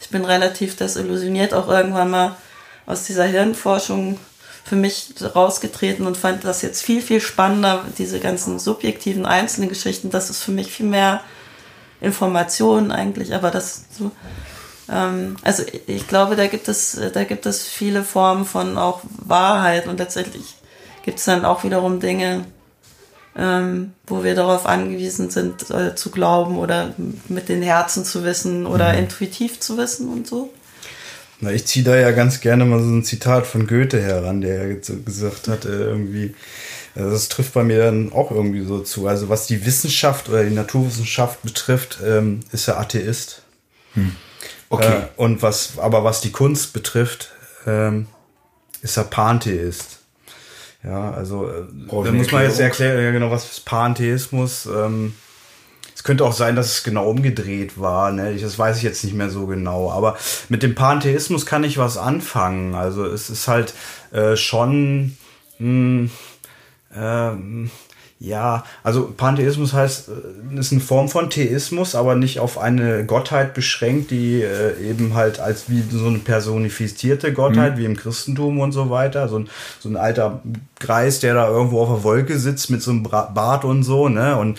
Ich 0.00 0.08
bin 0.08 0.24
relativ 0.24 0.74
desillusioniert 0.74 1.54
auch 1.54 1.68
irgendwann 1.68 2.10
mal 2.10 2.34
aus 2.86 3.04
dieser 3.04 3.24
Hirnforschung 3.24 4.18
für 4.64 4.76
mich 4.76 5.14
rausgetreten 5.34 6.06
und 6.06 6.16
fand 6.16 6.44
das 6.44 6.62
jetzt 6.62 6.82
viel, 6.82 7.02
viel 7.02 7.20
spannender, 7.20 7.84
diese 7.98 8.20
ganzen 8.20 8.58
subjektiven 8.58 9.26
einzelnen 9.26 9.68
Geschichten. 9.68 10.10
Das 10.10 10.30
ist 10.30 10.42
für 10.42 10.52
mich 10.52 10.72
viel 10.72 10.86
mehr 10.86 11.20
Information 12.00 12.90
eigentlich, 12.90 13.34
aber 13.34 13.50
das 13.50 13.84
so. 13.96 14.10
Ähm, 14.88 15.36
also 15.42 15.62
ich 15.86 16.06
glaube, 16.08 16.36
da 16.36 16.46
gibt 16.46 16.68
es, 16.68 17.00
da 17.12 17.24
gibt 17.24 17.46
es 17.46 17.64
viele 17.64 18.02
Formen 18.04 18.44
von 18.44 18.78
auch 18.78 19.00
Wahrheit 19.24 19.86
und 19.86 19.98
letztendlich 19.98 20.56
gibt 21.04 21.18
es 21.18 21.24
dann 21.24 21.44
auch 21.44 21.64
wiederum 21.64 22.00
Dinge, 22.00 22.44
ähm, 23.36 23.92
wo 24.06 24.24
wir 24.24 24.34
darauf 24.34 24.66
angewiesen 24.66 25.30
sind, 25.30 25.70
äh, 25.70 25.94
zu 25.94 26.10
glauben 26.10 26.58
oder 26.58 26.94
mit 27.28 27.48
den 27.48 27.62
Herzen 27.62 28.04
zu 28.04 28.24
wissen 28.24 28.66
oder 28.66 28.92
mhm. 28.92 28.98
intuitiv 29.00 29.60
zu 29.60 29.76
wissen 29.76 30.08
und 30.08 30.26
so. 30.26 30.52
Na, 31.42 31.50
ich 31.50 31.66
ziehe 31.66 31.84
da 31.84 31.96
ja 31.96 32.12
ganz 32.12 32.40
gerne 32.40 32.64
mal 32.64 32.78
so 32.78 32.88
ein 32.88 33.02
Zitat 33.02 33.48
von 33.48 33.66
Goethe 33.66 34.00
heran, 34.00 34.42
der 34.42 34.68
ja 34.68 34.74
gesagt 35.04 35.48
hat, 35.48 35.64
äh, 35.64 35.70
irgendwie, 35.70 36.36
also 36.94 37.10
das 37.10 37.28
trifft 37.28 37.52
bei 37.54 37.64
mir 37.64 37.78
dann 37.78 38.12
auch 38.12 38.30
irgendwie 38.30 38.64
so 38.64 38.78
zu. 38.78 39.08
Also 39.08 39.28
was 39.28 39.48
die 39.48 39.66
Wissenschaft 39.66 40.28
oder 40.28 40.44
die 40.44 40.54
Naturwissenschaft 40.54 41.42
betrifft, 41.42 41.98
ähm, 42.06 42.40
ist 42.52 42.68
er 42.68 42.78
Atheist. 42.78 43.42
Hm. 43.94 44.14
Okay. 44.68 45.00
Äh, 45.00 45.02
und 45.16 45.42
was, 45.42 45.78
aber 45.78 46.04
was 46.04 46.20
die 46.20 46.30
Kunst 46.30 46.72
betrifft, 46.74 47.32
ähm, 47.66 48.06
ist 48.80 48.96
er 48.96 49.04
Pantheist. 49.04 49.98
Ja, 50.84 51.10
also 51.10 51.48
äh, 51.48 51.64
da 52.04 52.12
muss 52.12 52.30
man 52.30 52.44
jetzt 52.44 52.60
erklären, 52.60 53.02
ja 53.02 53.10
genau, 53.10 53.32
was 53.32 53.50
ist 53.50 53.64
Pantheismus. 53.64 54.66
Ähm, 54.66 55.14
es 56.02 56.04
könnte 56.04 56.24
auch 56.24 56.32
sein, 56.32 56.56
dass 56.56 56.72
es 56.72 56.82
genau 56.82 57.08
umgedreht 57.08 57.80
war. 57.80 58.10
Ne? 58.10 58.34
Das 58.34 58.58
weiß 58.58 58.78
ich 58.78 58.82
jetzt 58.82 59.04
nicht 59.04 59.14
mehr 59.14 59.30
so 59.30 59.46
genau. 59.46 59.88
Aber 59.92 60.16
mit 60.48 60.64
dem 60.64 60.74
Pantheismus 60.74 61.46
kann 61.46 61.62
ich 61.62 61.78
was 61.78 61.96
anfangen. 61.96 62.74
Also 62.74 63.04
es 63.04 63.30
ist 63.30 63.46
halt 63.46 63.72
äh, 64.10 64.34
schon. 64.34 65.16
Mh, 65.60 66.08
hm, 66.08 66.10
ähm, 66.96 67.70
ja, 68.18 68.64
also 68.82 69.12
Pantheismus 69.16 69.74
heißt, 69.74 70.08
äh, 70.08 70.58
ist 70.58 70.72
eine 70.72 70.80
Form 70.80 71.08
von 71.08 71.30
Theismus, 71.30 71.94
aber 71.94 72.16
nicht 72.16 72.40
auf 72.40 72.58
eine 72.58 73.06
Gottheit 73.06 73.54
beschränkt, 73.54 74.10
die 74.10 74.42
äh, 74.42 74.80
eben 74.80 75.14
halt 75.14 75.38
als 75.38 75.70
wie 75.70 75.84
so 75.88 76.08
eine 76.08 76.18
personifizierte 76.18 77.32
Gottheit, 77.32 77.74
mhm. 77.74 77.78
wie 77.78 77.84
im 77.84 77.96
Christentum 77.96 78.58
und 78.58 78.72
so 78.72 78.90
weiter. 78.90 79.28
So 79.28 79.38
ein, 79.38 79.48
so 79.78 79.88
ein 79.88 79.96
alter 79.96 80.42
Greis, 80.80 81.20
der 81.20 81.34
da 81.34 81.48
irgendwo 81.48 81.80
auf 81.80 81.88
der 81.90 82.02
Wolke 82.02 82.40
sitzt 82.40 82.70
mit 82.70 82.82
so 82.82 82.90
einem 82.90 83.04
Bart 83.04 83.64
und 83.64 83.84
so, 83.84 84.08
ne? 84.08 84.36
Und 84.36 84.58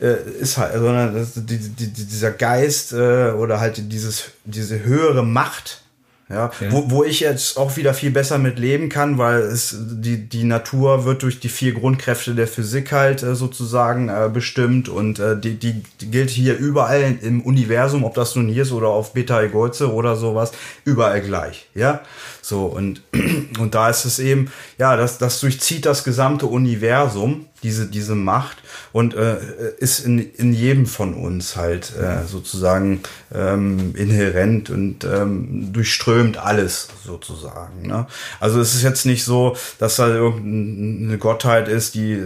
äh, 0.00 0.16
ist 0.40 0.56
halt, 0.56 0.74
sondern 0.74 1.26
die, 1.34 1.58
die, 1.58 1.88
dieser 1.88 2.30
Geist 2.30 2.92
äh, 2.92 3.30
oder 3.32 3.60
halt 3.60 3.92
dieses, 3.92 4.30
diese 4.44 4.82
höhere 4.84 5.22
Macht, 5.22 5.82
ja, 6.30 6.46
okay. 6.46 6.68
wo, 6.70 6.90
wo 6.90 7.04
ich 7.04 7.20
jetzt 7.20 7.56
auch 7.56 7.76
wieder 7.76 7.92
viel 7.92 8.12
besser 8.12 8.38
mit 8.38 8.58
leben 8.58 8.88
kann, 8.88 9.18
weil 9.18 9.40
es 9.40 9.76
die 9.76 10.28
die 10.28 10.44
Natur 10.44 11.04
wird 11.04 11.24
durch 11.24 11.40
die 11.40 11.48
vier 11.48 11.74
Grundkräfte 11.74 12.36
der 12.36 12.46
Physik 12.46 12.92
halt 12.92 13.24
äh, 13.24 13.34
sozusagen 13.34 14.08
äh, 14.08 14.30
bestimmt 14.32 14.88
und 14.88 15.18
äh, 15.18 15.36
die, 15.36 15.56
die 15.56 15.82
die 16.00 16.10
gilt 16.10 16.30
hier 16.30 16.56
überall 16.56 17.18
im 17.20 17.40
Universum, 17.40 18.04
ob 18.04 18.14
das 18.14 18.36
nun 18.36 18.46
hier 18.46 18.62
ist 18.62 18.70
oder 18.70 18.88
auf 18.88 19.12
Beta 19.12 19.42
Egolze 19.42 19.92
oder 19.92 20.14
sowas, 20.14 20.52
überall 20.84 21.20
gleich, 21.20 21.66
ja. 21.74 22.00
So 22.42 22.66
und 22.66 23.02
und 23.58 23.74
da 23.74 23.90
ist 23.90 24.04
es 24.04 24.20
eben 24.20 24.52
ja, 24.78 24.96
das 24.96 25.18
das 25.18 25.40
durchzieht 25.40 25.84
das 25.84 26.04
gesamte 26.04 26.46
Universum 26.46 27.46
diese 27.62 27.86
diese 27.86 28.14
Macht 28.14 28.58
und 28.92 29.14
äh, 29.14 29.38
ist 29.78 30.00
in, 30.00 30.18
in 30.18 30.52
jedem 30.52 30.86
von 30.86 31.14
uns 31.14 31.56
halt 31.56 31.92
äh, 31.96 32.26
sozusagen 32.26 33.00
ähm, 33.34 33.94
inhärent 33.96 34.70
und 34.70 35.04
ähm, 35.04 35.72
durchströmt 35.72 36.38
alles 36.38 36.88
sozusagen. 37.04 37.86
Ne? 37.86 38.06
Also 38.38 38.60
es 38.60 38.74
ist 38.74 38.82
jetzt 38.82 39.06
nicht 39.06 39.24
so, 39.24 39.56
dass 39.78 39.96
da 39.96 40.08
irgendeine 40.08 41.18
Gottheit 41.18 41.68
ist, 41.68 41.94
die 41.94 42.22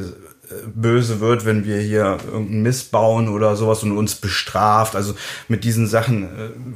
böse 0.75 1.21
wird, 1.21 1.45
wenn 1.45 1.65
wir 1.65 1.79
hier 1.79 2.19
irgendeinen 2.27 2.63
Mist 2.63 2.91
bauen 2.91 3.29
oder 3.29 3.57
sowas 3.57 3.83
und 3.83 3.97
uns 3.97 4.15
bestraft. 4.15 4.97
Also 4.97 5.15
mit 5.49 5.65
diesen 5.65 5.87
Sachen 5.87 6.25
äh, 6.25 6.29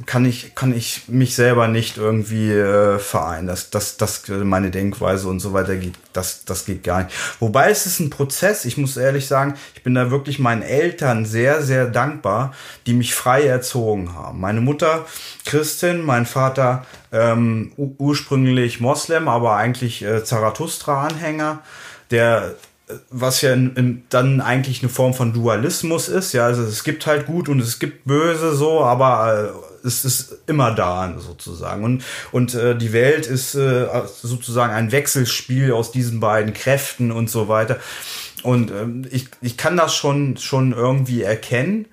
kann 0.05 0.25
ich, 0.25 0.55
kann 0.55 0.75
ich 0.75 1.03
mich 1.07 1.35
selber 1.35 1.67
nicht 1.67 1.97
irgendwie 1.97 2.51
äh, 2.51 2.99
vereinen. 2.99 3.47
Das, 3.47 3.69
das, 3.69 3.97
das, 3.97 4.23
meine 4.27 4.71
Denkweise 4.71 5.27
und 5.27 5.39
so 5.39 5.53
weiter 5.53 5.75
geht, 5.75 5.95
das, 6.13 6.45
das 6.45 6.65
geht 6.65 6.83
gar 6.83 7.03
nicht. 7.03 7.15
Wobei 7.39 7.69
es 7.69 7.85
ist 7.85 7.99
ein 7.99 8.09
Prozess. 8.09 8.65
Ich 8.65 8.77
muss 8.77 8.97
ehrlich 8.97 9.27
sagen, 9.27 9.55
ich 9.75 9.83
bin 9.83 9.95
da 9.95 10.11
wirklich 10.11 10.39
meinen 10.39 10.61
Eltern 10.61 11.25
sehr, 11.25 11.61
sehr 11.61 11.87
dankbar, 11.87 12.53
die 12.85 12.93
mich 12.93 13.15
frei 13.15 13.43
erzogen 13.43 14.13
haben. 14.15 14.39
Meine 14.39 14.61
Mutter 14.61 15.05
Christin, 15.45 16.03
mein 16.05 16.25
Vater 16.25 16.85
ähm, 17.11 17.71
ursprünglich 17.77 18.79
Moslem, 18.79 19.27
aber 19.27 19.55
eigentlich 19.55 20.03
äh, 20.03 20.23
Zarathustra-Anhänger 20.23 21.63
der 22.11 22.55
was 23.09 23.41
ja 23.41 23.53
in, 23.53 23.75
in, 23.75 24.03
dann 24.09 24.41
eigentlich 24.41 24.81
eine 24.81 24.89
Form 24.89 25.13
von 25.13 25.33
Dualismus 25.33 26.07
ist. 26.07 26.33
Ja, 26.33 26.45
also 26.45 26.63
es 26.63 26.83
gibt 26.83 27.05
halt 27.05 27.25
gut 27.25 27.49
und 27.49 27.59
es 27.59 27.79
gibt 27.79 28.05
böse 28.05 28.55
so, 28.55 28.81
aber 28.81 29.53
äh, 29.83 29.87
es 29.87 30.05
ist 30.05 30.39
immer 30.47 30.71
da 30.71 31.13
sozusagen. 31.17 31.83
Und, 31.83 32.03
und 32.31 32.53
äh, 32.55 32.75
die 32.75 32.93
Welt 32.93 33.27
ist 33.27 33.55
äh, 33.55 33.87
sozusagen 34.21 34.73
ein 34.73 34.91
Wechselspiel 34.91 35.71
aus 35.71 35.91
diesen 35.91 36.19
beiden 36.19 36.53
Kräften 36.53 37.11
und 37.11 37.29
so 37.29 37.47
weiter. 37.47 37.77
Und 38.43 38.71
ähm, 38.71 39.05
ich, 39.11 39.27
ich 39.41 39.57
kann 39.57 39.77
das 39.77 39.93
schon, 39.95 40.37
schon 40.37 40.73
irgendwie 40.73 41.21
erkennen 41.21 41.85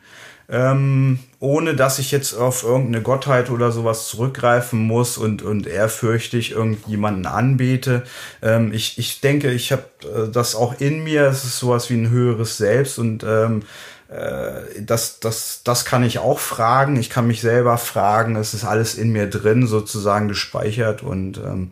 ähm, 0.48 1.18
ohne 1.46 1.76
dass 1.76 2.00
ich 2.00 2.10
jetzt 2.10 2.34
auf 2.34 2.64
irgendeine 2.64 3.02
Gottheit 3.02 3.50
oder 3.50 3.70
sowas 3.70 4.08
zurückgreifen 4.08 4.80
muss 4.80 5.16
und, 5.16 5.42
und 5.42 5.68
ehrfürchtig 5.68 6.50
irgendjemanden 6.50 7.24
anbete. 7.24 8.02
Ähm, 8.42 8.72
ich, 8.72 8.98
ich 8.98 9.20
denke, 9.20 9.52
ich 9.52 9.70
habe 9.70 9.84
äh, 10.02 10.28
das 10.28 10.56
auch 10.56 10.80
in 10.80 11.04
mir, 11.04 11.26
es 11.26 11.44
ist 11.44 11.60
sowas 11.60 11.88
wie 11.88 11.94
ein 11.94 12.10
höheres 12.10 12.56
Selbst 12.56 12.98
und 12.98 13.22
ähm, 13.22 13.62
äh, 14.08 14.82
das, 14.82 15.20
das, 15.20 15.60
das 15.62 15.84
kann 15.84 16.02
ich 16.02 16.18
auch 16.18 16.40
fragen. 16.40 16.96
Ich 16.96 17.10
kann 17.10 17.28
mich 17.28 17.42
selber 17.42 17.78
fragen. 17.78 18.34
Es 18.34 18.52
ist 18.52 18.64
alles 18.64 18.96
in 18.96 19.12
mir 19.12 19.30
drin, 19.30 19.68
sozusagen 19.68 20.26
gespeichert 20.26 21.04
und, 21.04 21.38
ähm, 21.38 21.70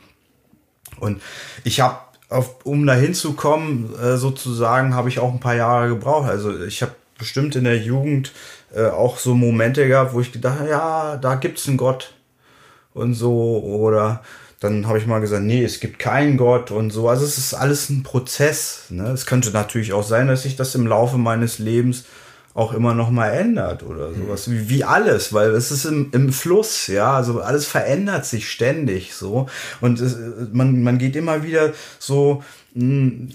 und 1.01 1.21
ich 1.65 1.81
habe 1.81 1.99
um 2.63 2.87
da 2.87 2.95
hinzukommen, 2.95 3.93
äh, 3.99 4.19
sozusagen, 4.19 4.95
habe 4.95 5.09
ich 5.09 5.19
auch 5.19 5.33
ein 5.33 5.41
paar 5.41 5.57
Jahre 5.57 5.89
gebraucht. 5.89 6.29
Also 6.29 6.63
ich 6.63 6.81
habe 6.81 6.93
bestimmt 7.19 7.57
in 7.57 7.65
der 7.65 7.79
Jugend 7.79 8.33
äh, 8.75 8.87
auch 8.87 9.19
so 9.19 9.35
Momente 9.35 9.87
gehabt, 9.87 10.15
wo 10.15 10.21
ich 10.21 10.33
gedacht 10.33 10.61
habe, 10.61 10.69
ja, 10.69 11.17
da 11.17 11.35
gibt's 11.37 11.69
einen 11.69 11.77
Gott 11.77 12.15
und 12.93 13.15
so 13.15 13.63
oder 13.63 14.23
dann 14.61 14.87
habe 14.87 14.99
ich 14.99 15.07
mal 15.07 15.21
gesagt, 15.21 15.43
nee, 15.43 15.63
es 15.63 15.81
gibt 15.81 15.99
keinen 15.99 16.39
Gott 16.39 16.71
und 16.71 16.91
so. 16.91 17.09
Also 17.09 17.25
es 17.25 17.37
ist 17.37 17.53
alles 17.53 17.91
ein 17.91 18.03
Prozess. 18.03 18.87
Ne? 18.89 19.11
Es 19.11 19.27
könnte 19.27 19.51
natürlich 19.51 19.93
auch 19.93 20.03
sein, 20.03 20.27
dass 20.27 20.45
sich 20.45 20.57
das 20.57 20.75
im 20.75 20.87
Laufe 20.87 21.19
meines 21.19 21.59
Lebens 21.59 22.05
auch 22.55 22.73
immer 22.73 22.95
noch 22.95 23.11
mal 23.11 23.31
ändert 23.31 23.83
oder 23.83 24.15
sowas 24.15 24.49
wie, 24.49 24.69
wie 24.69 24.85
alles, 24.85 25.33
weil 25.33 25.51
es 25.51 25.73
ist 25.73 25.85
im, 25.85 26.11
im 26.13 26.33
Fluss, 26.33 26.87
ja, 26.87 27.13
also 27.13 27.41
alles 27.41 27.67
verändert 27.67 28.27
sich 28.27 28.49
ständig 28.49 29.15
so 29.15 29.49
und 29.81 30.01
es, 30.01 30.17
man, 30.53 30.83
man 30.83 30.99
geht 30.99 31.17
immer 31.17 31.43
wieder 31.43 31.73
so 31.99 32.43
hm, 32.77 33.29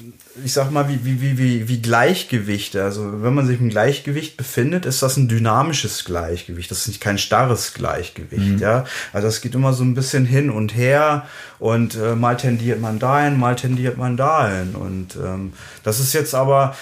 ich 0.43 0.51
sag 0.51 0.69
mal, 0.69 0.89
wie, 0.89 1.05
wie, 1.05 1.21
wie, 1.21 1.37
wie, 1.37 1.67
wie 1.69 1.81
Gleichgewichte. 1.81 2.83
Also 2.83 3.23
wenn 3.23 3.33
man 3.33 3.47
sich 3.47 3.59
im 3.59 3.69
Gleichgewicht 3.69 4.35
befindet, 4.35 4.85
ist 4.85 5.01
das 5.01 5.15
ein 5.15 5.29
dynamisches 5.29 6.03
Gleichgewicht. 6.03 6.69
Das 6.69 6.79
ist 6.79 6.87
nicht 6.87 6.99
kein 6.99 7.17
starres 7.17 7.73
Gleichgewicht. 7.73 8.55
Mhm. 8.55 8.57
Ja, 8.57 8.83
also 9.13 9.29
es 9.29 9.39
geht 9.39 9.55
immer 9.55 9.71
so 9.71 9.83
ein 9.85 9.95
bisschen 9.95 10.25
hin 10.25 10.49
und 10.49 10.75
her 10.75 11.25
und 11.57 11.95
äh, 11.95 12.15
mal 12.15 12.35
tendiert 12.35 12.81
man 12.81 12.99
dahin, 12.99 13.39
mal 13.39 13.55
tendiert 13.55 13.97
man 13.97 14.17
dahin. 14.17 14.75
Und 14.75 15.15
ähm, 15.15 15.53
das 15.83 16.01
ist 16.01 16.13
jetzt 16.13 16.35
aber 16.35 16.75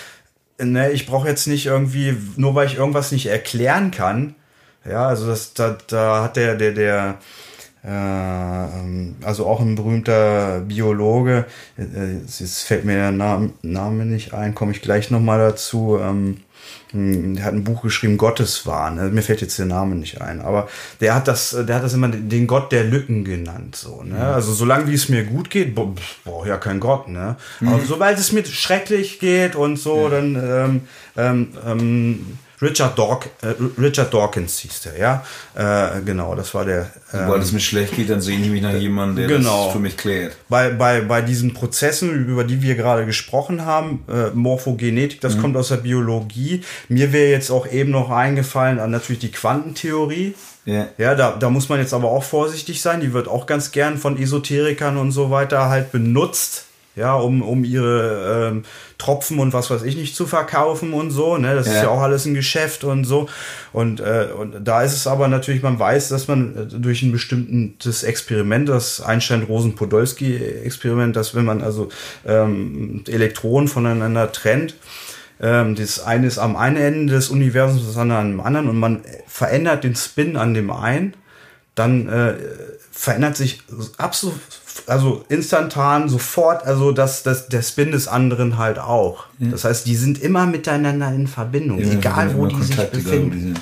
ne, 0.60 0.92
ich 0.92 1.06
brauche 1.06 1.28
jetzt 1.28 1.48
nicht 1.48 1.66
irgendwie, 1.66 2.16
nur 2.36 2.56
weil 2.56 2.68
ich 2.68 2.78
irgendwas 2.78 3.12
nicht 3.12 3.28
erklären 3.28 3.92
kann. 3.92 4.36
Ja, 4.90 5.08
also 5.08 5.28
das, 5.28 5.54
da, 5.54 5.78
da 5.88 6.24
hat 6.24 6.38
der, 6.38 6.56
der, 6.56 6.72
der, 6.72 7.18
äh, 7.84 7.90
ähm, 7.90 9.16
also 9.24 9.46
auch 9.46 9.60
ein 9.60 9.76
berühmter 9.76 10.62
Biologe, 10.62 11.46
äh, 11.78 12.18
jetzt 12.24 12.64
fällt 12.64 12.86
mir 12.86 12.96
der 12.96 13.12
Name, 13.12 13.52
Name 13.62 14.06
nicht 14.06 14.34
ein, 14.34 14.56
komme 14.56 14.72
ich 14.72 14.82
gleich 14.82 15.12
nochmal 15.12 15.40
dazu, 15.40 16.00
ähm, 16.02 16.06
hm, 16.06 16.38
der 16.94 17.44
hat 17.44 17.54
ein 17.54 17.64
Buch 17.64 17.82
geschrieben, 17.82 18.18
Gotteswahn. 18.18 18.96
Ne? 18.96 19.10
Mir 19.10 19.22
fällt 19.22 19.42
jetzt 19.42 19.60
der 19.60 19.66
Name 19.66 19.96
nicht 19.96 20.22
ein, 20.22 20.42
aber 20.42 20.68
der 21.02 21.16
hat 21.16 21.28
das, 21.28 21.56
der 21.68 21.76
hat 21.76 21.84
das 21.84 21.94
immer 21.94 22.08
den 22.08 22.48
Gott 22.48 22.72
der 22.72 22.84
Lücken 22.84 23.24
genannt. 23.24 23.76
So, 23.76 24.04
ne? 24.04 24.16
Mhm. 24.16 24.22
Also 24.22 24.54
solange 24.54 24.88
wie 24.88 24.94
es 24.94 25.10
mir 25.10 25.24
gut 25.24 25.50
geht, 25.50 25.76
brauche 25.76 26.48
ja 26.48 26.58
kein 26.58 26.80
Gott. 26.80 27.08
Ne? 27.08 27.36
Mhm. 27.60 27.68
Aber 27.68 27.82
sobald 27.86 28.18
es 28.18 28.32
mir 28.32 28.46
schrecklich 28.46 29.20
geht 29.20 29.56
und 29.56 29.78
so, 29.78 30.04
ja. 30.04 30.10
dann 30.10 30.36
ähm, 30.36 30.82
ähm, 31.18 31.48
ähm 31.66 32.38
Richard, 32.62 32.98
Dawk, 32.98 33.28
äh, 33.42 33.54
Richard 33.80 34.12
Dawkins 34.12 34.58
hieß 34.60 34.82
der, 34.82 34.98
ja. 34.98 35.26
Äh, 35.56 36.02
genau, 36.02 36.34
das 36.34 36.54
war 36.56 36.66
der. 36.66 36.90
Ähm, 37.14 37.28
Weil 37.30 37.40
es 37.40 37.52
mir 37.52 37.60
schlecht 37.60 37.96
geht, 37.96 38.10
dann 38.10 38.20
sehe 38.20 38.40
ich 38.40 38.50
mich 38.50 38.64
nach 38.64 38.74
jemandem, 38.74 39.28
der 39.28 39.38
genau. 39.38 39.66
das 39.66 39.74
für 39.74 39.80
mich 39.80 39.96
klärt. 39.96 40.36
Bei, 40.50 40.72
bei, 40.72 41.02
bei 41.02 41.22
diesen 41.22 41.54
Prozessen, 41.54 42.26
über 42.26 42.44
die 42.44 42.64
wir 42.64 42.76
gerade 42.76 43.06
gesprochen 43.06 43.64
haben, 43.66 44.04
äh, 44.10 44.32
Morphogenetik, 44.34 45.22
das 45.22 45.36
mhm. 45.36 45.42
kommt 45.42 45.58
aus 45.58 45.68
der 45.68 45.78
Biologie. 45.78 46.64
Mir 46.90 47.14
wäre 47.14 47.30
jetzt 47.30 47.52
auch 47.52 47.68
eben 47.68 47.92
noch 47.92 48.10
eingefallen 48.10 48.80
an 48.80 48.90
natürlich 48.90 49.20
die 49.20 49.32
Quantentheorie. 49.32 50.34
Ja, 50.66 50.88
ja 50.98 51.16
da, 51.16 51.38
da 51.40 51.50
muss 51.50 51.70
man 51.70 51.80
jetzt 51.80 51.94
aber 51.94 52.10
auch 52.10 52.24
vorsichtig 52.24 52.82
sein. 52.82 53.02
Die 53.02 53.14
wird 53.14 53.28
auch 53.28 53.46
ganz 53.46 53.72
gern 53.72 53.98
von 53.98 54.22
Esoterikern 54.22 54.98
und 54.98 55.12
so 55.12 55.30
weiter 55.30 55.70
halt 55.70 55.92
benutzt 55.92 56.67
ja, 56.98 57.16
um, 57.16 57.42
um 57.42 57.64
ihre 57.64 58.50
ähm, 58.50 58.64
Tropfen 58.98 59.40
und 59.40 59.54
was 59.54 59.70
weiß 59.70 59.84
ich 59.84 59.96
nicht 59.96 60.14
zu 60.16 60.26
verkaufen 60.26 60.94
und 60.94 61.12
so. 61.12 61.38
Ne? 61.38 61.54
Das 61.56 61.68
ja. 61.68 61.74
ist 61.74 61.84
ja 61.84 61.90
auch 61.90 62.02
alles 62.02 62.26
ein 62.26 62.34
Geschäft 62.34 62.84
und 62.84 63.06
so. 63.06 63.30
Und, 63.72 64.00
äh, 64.00 64.30
und 64.38 64.68
da 64.68 64.82
ist 64.82 64.94
es 64.94 65.06
aber 65.08 65.28
natürlich, 65.28 65.62
man 65.62 65.78
weiß, 65.80 66.10
dass 66.10 66.28
man 66.28 66.58
äh, 66.58 66.66
durch 66.66 67.04
ein 67.04 67.12
bestimmtes 67.12 68.02
Experiment, 68.04 68.68
das 68.68 69.02
Einstein-Rosen-Podolsky-Experiment, 69.02 71.16
dass 71.16 71.36
wenn 71.36 71.46
man 71.46 71.62
also 71.62 71.90
ähm, 72.26 73.04
Elektronen 73.08 73.68
voneinander 73.68 74.32
trennt, 74.32 74.74
ähm, 75.40 75.76
das 75.76 76.00
eine 76.00 76.26
ist 76.26 76.40
am 76.40 76.56
einen 76.56 76.78
Ende 76.78 77.14
des 77.14 77.30
Universums, 77.30 77.86
das 77.86 77.98
andere 77.98 78.18
am 78.18 78.42
anderen 78.42 78.70
und 78.70 78.80
man 78.80 79.02
verändert 79.28 79.84
den 79.84 79.96
Spin 79.96 80.36
an 80.36 80.56
dem 80.56 80.72
einen, 80.72 81.14
dann 81.76 82.10
äh, 82.10 82.34
verändert 82.92 83.38
sich 83.38 83.62
absolut 83.98 84.40
also 84.88 85.26
instantan 85.28 86.10
sofort, 86.10 86.66
also 86.66 86.92
das, 86.92 87.24
das, 87.24 87.50
der 87.50 87.62
Spin 87.62 87.92
des 87.92 88.08
anderen 88.08 88.58
halt 88.58 88.80
auch. 88.80 89.26
Ja. 89.38 89.50
Das 89.50 89.66
heißt, 89.66 89.86
die 89.86 89.96
sind 89.96 90.22
immer 90.22 90.46
miteinander 90.46 91.12
in 91.12 91.28
Verbindung, 91.28 91.80
ja, 91.80 91.92
egal 91.92 92.36
wo 92.36 92.46
die 92.46 92.56
Kontakte 92.56 92.96
sich 92.96 93.04
befinden. 93.04 93.32
Die 93.32 93.42
sind, 93.42 93.60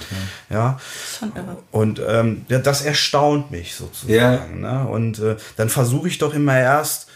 ja. 0.49 0.79
ja. 1.35 1.57
Und 1.71 2.01
ähm, 2.07 2.45
ja, 2.47 2.59
das 2.59 2.83
erstaunt 2.83 3.51
mich 3.51 3.75
sozusagen. 3.75 4.61
Ne? 4.61 4.87
Und 4.87 5.19
äh, 5.19 5.35
dann 5.57 5.69
versuche 5.69 6.07
ich 6.07 6.19
doch 6.19 6.33
immer 6.33 6.57
erst 6.57 7.07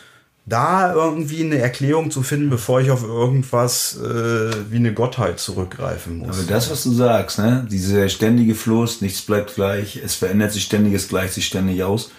da 0.45 0.91
irgendwie 0.93 1.43
eine 1.43 1.59
Erklärung 1.59 2.09
zu 2.09 2.23
finden, 2.23 2.49
bevor 2.49 2.81
ich 2.81 2.89
auf 2.89 3.03
irgendwas 3.03 3.99
äh, 4.03 4.51
wie 4.71 4.77
eine 4.77 4.93
Gottheit 4.93 5.39
zurückgreifen 5.39 6.17
muss. 6.17 6.39
Aber 6.39 6.47
das, 6.47 6.71
was 6.71 6.83
du 6.83 6.91
sagst, 6.91 7.37
ne, 7.37 7.67
dieser 7.69 8.09
ständige 8.09 8.55
Fluss, 8.55 9.01
nichts 9.01 9.21
bleibt 9.21 9.53
gleich, 9.53 10.01
es 10.03 10.15
verändert 10.15 10.51
sich 10.51 10.63
ständig, 10.63 10.95
es 10.95 11.07
gleicht 11.07 11.35
sich 11.35 11.45
ständig 11.45 11.83
aus 11.83 12.09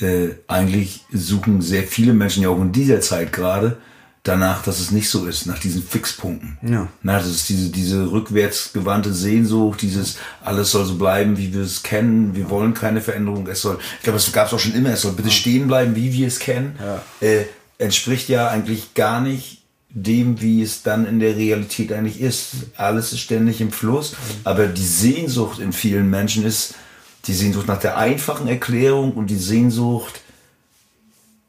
äh, 0.00 0.28
eigentlich 0.46 1.04
suchen 1.12 1.62
sehr 1.62 1.84
viele 1.84 2.12
Menschen 2.12 2.42
ja 2.42 2.50
auch 2.50 2.60
in 2.60 2.72
dieser 2.72 3.00
Zeit 3.00 3.32
gerade 3.32 3.78
danach, 4.26 4.62
dass 4.62 4.80
es 4.80 4.90
nicht 4.90 5.08
so 5.08 5.26
ist, 5.26 5.46
nach 5.46 5.58
diesen 5.58 5.82
Fixpunkten. 5.82 6.58
Ja. 6.62 6.88
Na, 7.02 7.18
das 7.18 7.28
ist 7.28 7.48
diese, 7.48 7.70
diese 7.70 8.10
rückwärtsgewandte 8.10 9.12
Sehnsucht, 9.12 9.82
dieses 9.82 10.18
alles 10.42 10.72
soll 10.72 10.84
so 10.84 10.96
bleiben, 10.96 11.38
wie 11.38 11.54
wir 11.54 11.62
es 11.62 11.82
kennen, 11.82 12.34
wir 12.34 12.50
wollen 12.50 12.74
keine 12.74 13.00
Veränderung, 13.00 13.46
es 13.46 13.62
soll, 13.62 13.78
ich 13.98 14.02
glaube, 14.02 14.18
es 14.18 14.32
gab 14.32 14.48
es 14.48 14.52
auch 14.52 14.58
schon 14.58 14.74
immer, 14.74 14.90
es 14.90 15.02
soll 15.02 15.12
bitte 15.12 15.30
stehen 15.30 15.68
bleiben, 15.68 15.94
wie 15.94 16.12
wir 16.12 16.26
es 16.26 16.40
kennen, 16.40 16.76
ja. 16.80 17.02
äh, 17.26 17.44
entspricht 17.78 18.28
ja 18.28 18.48
eigentlich 18.48 18.94
gar 18.94 19.20
nicht 19.20 19.62
dem, 19.90 20.40
wie 20.42 20.60
es 20.60 20.82
dann 20.82 21.06
in 21.06 21.20
der 21.20 21.36
Realität 21.36 21.92
eigentlich 21.92 22.20
ist. 22.20 22.50
Alles 22.76 23.12
ist 23.12 23.20
ständig 23.20 23.60
im 23.60 23.70
Fluss, 23.70 24.12
mhm. 24.12 24.16
aber 24.44 24.66
die 24.66 24.84
Sehnsucht 24.84 25.58
in 25.58 25.72
vielen 25.72 26.10
Menschen 26.10 26.44
ist, 26.44 26.74
die 27.26 27.34
Sehnsucht 27.34 27.66
nach 27.66 27.80
der 27.80 27.96
einfachen 27.96 28.48
Erklärung 28.48 29.12
und 29.12 29.28
die 29.28 29.36
Sehnsucht 29.36 30.20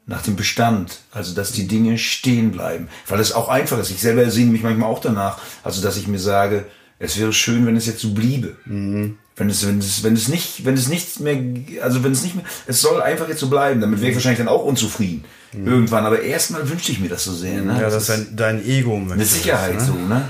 nach 0.06 0.22
dem 0.22 0.36
Bestand, 0.36 1.00
also 1.12 1.34
dass 1.34 1.52
die 1.52 1.68
Dinge 1.68 1.98
stehen 1.98 2.50
bleiben, 2.50 2.88
weil 3.06 3.20
es 3.20 3.32
auch 3.32 3.48
einfach 3.48 3.78
ist. 3.78 3.90
Ich 3.90 4.00
selber 4.00 4.28
sehne 4.30 4.50
mich 4.50 4.62
manchmal 4.62 4.90
auch 4.90 5.00
danach, 5.00 5.38
also 5.62 5.82
dass 5.82 5.98
ich 5.98 6.08
mir 6.08 6.18
sage, 6.18 6.64
es 6.98 7.18
wäre 7.18 7.32
schön, 7.32 7.66
wenn 7.66 7.76
es 7.76 7.86
jetzt 7.86 8.00
so 8.00 8.12
bliebe. 8.12 8.56
Mhm. 8.64 9.18
Wenn 9.36 9.50
es, 9.50 9.64
wenn 9.66 9.78
es, 9.78 10.02
wenn 10.02 10.14
es 10.14 10.26
nicht, 10.26 10.64
wenn 10.64 10.74
es 10.74 10.88
nichts 10.88 11.20
mehr, 11.20 11.40
also 11.80 12.02
wenn 12.02 12.10
es 12.10 12.24
nicht 12.24 12.34
mehr, 12.34 12.44
es 12.66 12.80
soll 12.80 13.00
einfach 13.00 13.28
jetzt 13.28 13.38
so 13.38 13.48
bleiben. 13.48 13.80
Damit 13.80 14.00
wäre 14.00 14.10
ich 14.10 14.16
wahrscheinlich 14.16 14.38
dann 14.38 14.48
auch 14.48 14.64
unzufrieden. 14.64 15.24
Mhm. 15.52 15.68
Irgendwann. 15.68 16.04
Aber 16.06 16.20
erstmal 16.20 16.68
wünschte 16.68 16.90
ich 16.90 16.98
mir 16.98 17.08
das 17.08 17.22
so 17.22 17.32
sehr. 17.32 17.62
Ne? 17.62 17.74
Ja, 17.74 17.82
das, 17.82 18.06
das 18.06 18.18
ist 18.18 18.30
dein, 18.30 18.36
dein 18.36 18.66
Ego. 18.66 18.96
Eine 18.96 19.24
Sicherheit 19.24 19.76
das, 19.76 19.86
ne? 19.86 19.92
so, 19.92 20.08
ne? 20.08 20.28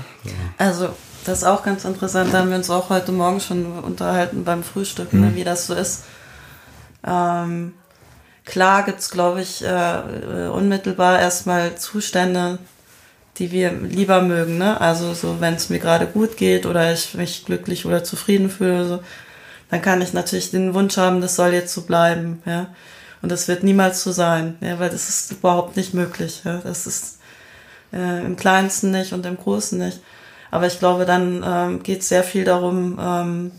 Also, 0.57 0.89
das 1.25 1.39
ist 1.39 1.43
auch 1.43 1.63
ganz 1.63 1.85
interessant. 1.85 2.33
Da 2.33 2.39
haben 2.39 2.49
wir 2.49 2.57
uns 2.57 2.69
auch 2.69 2.89
heute 2.89 3.11
Morgen 3.11 3.39
schon 3.39 3.79
unterhalten 3.79 4.43
beim 4.43 4.63
Frühstück, 4.63 5.13
mhm. 5.13 5.21
ne, 5.21 5.35
wie 5.35 5.43
das 5.43 5.67
so 5.67 5.73
ist. 5.73 6.03
Ähm, 7.05 7.73
klar 8.45 8.83
gibt 8.83 8.99
es, 8.99 9.09
glaube 9.09 9.41
ich, 9.41 9.63
äh, 9.63 10.47
unmittelbar 10.51 11.19
erstmal 11.19 11.75
Zustände, 11.75 12.59
die 13.37 13.51
wir 13.51 13.71
lieber 13.71 14.21
mögen. 14.21 14.57
Ne? 14.57 14.79
Also 14.79 15.13
so, 15.13 15.39
wenn 15.39 15.55
es 15.55 15.69
mir 15.69 15.79
gerade 15.79 16.07
gut 16.07 16.37
geht 16.37 16.65
oder 16.65 16.91
ich 16.91 17.13
mich 17.13 17.45
glücklich 17.45 17.85
oder 17.85 18.03
zufrieden 18.03 18.49
fühle, 18.49 18.87
so, 18.87 18.99
dann 19.69 19.81
kann 19.81 20.01
ich 20.01 20.13
natürlich 20.13 20.51
den 20.51 20.73
Wunsch 20.73 20.97
haben, 20.97 21.21
das 21.21 21.35
soll 21.35 21.53
jetzt 21.53 21.73
so 21.73 21.83
bleiben. 21.83 22.41
Ja? 22.45 22.67
Und 23.21 23.31
das 23.31 23.47
wird 23.47 23.63
niemals 23.63 24.03
so 24.03 24.11
sein, 24.11 24.57
ja? 24.61 24.79
weil 24.79 24.89
das 24.89 25.09
ist 25.09 25.31
überhaupt 25.31 25.77
nicht 25.77 25.93
möglich. 25.93 26.41
Ja? 26.43 26.59
Das 26.63 26.87
ist 26.87 27.19
äh, 27.93 28.25
im 28.25 28.35
Kleinsten 28.35 28.91
nicht 28.91 29.13
und 29.13 29.25
im 29.25 29.37
Großen 29.37 29.77
nicht. 29.77 29.99
Aber 30.51 30.67
ich 30.67 30.79
glaube, 30.79 31.05
dann 31.05 31.43
ähm, 31.45 31.83
geht 31.83 32.01
es 32.01 32.09
sehr 32.09 32.23
viel 32.23 32.43
darum, 32.43 32.99
ähm, 33.01 33.51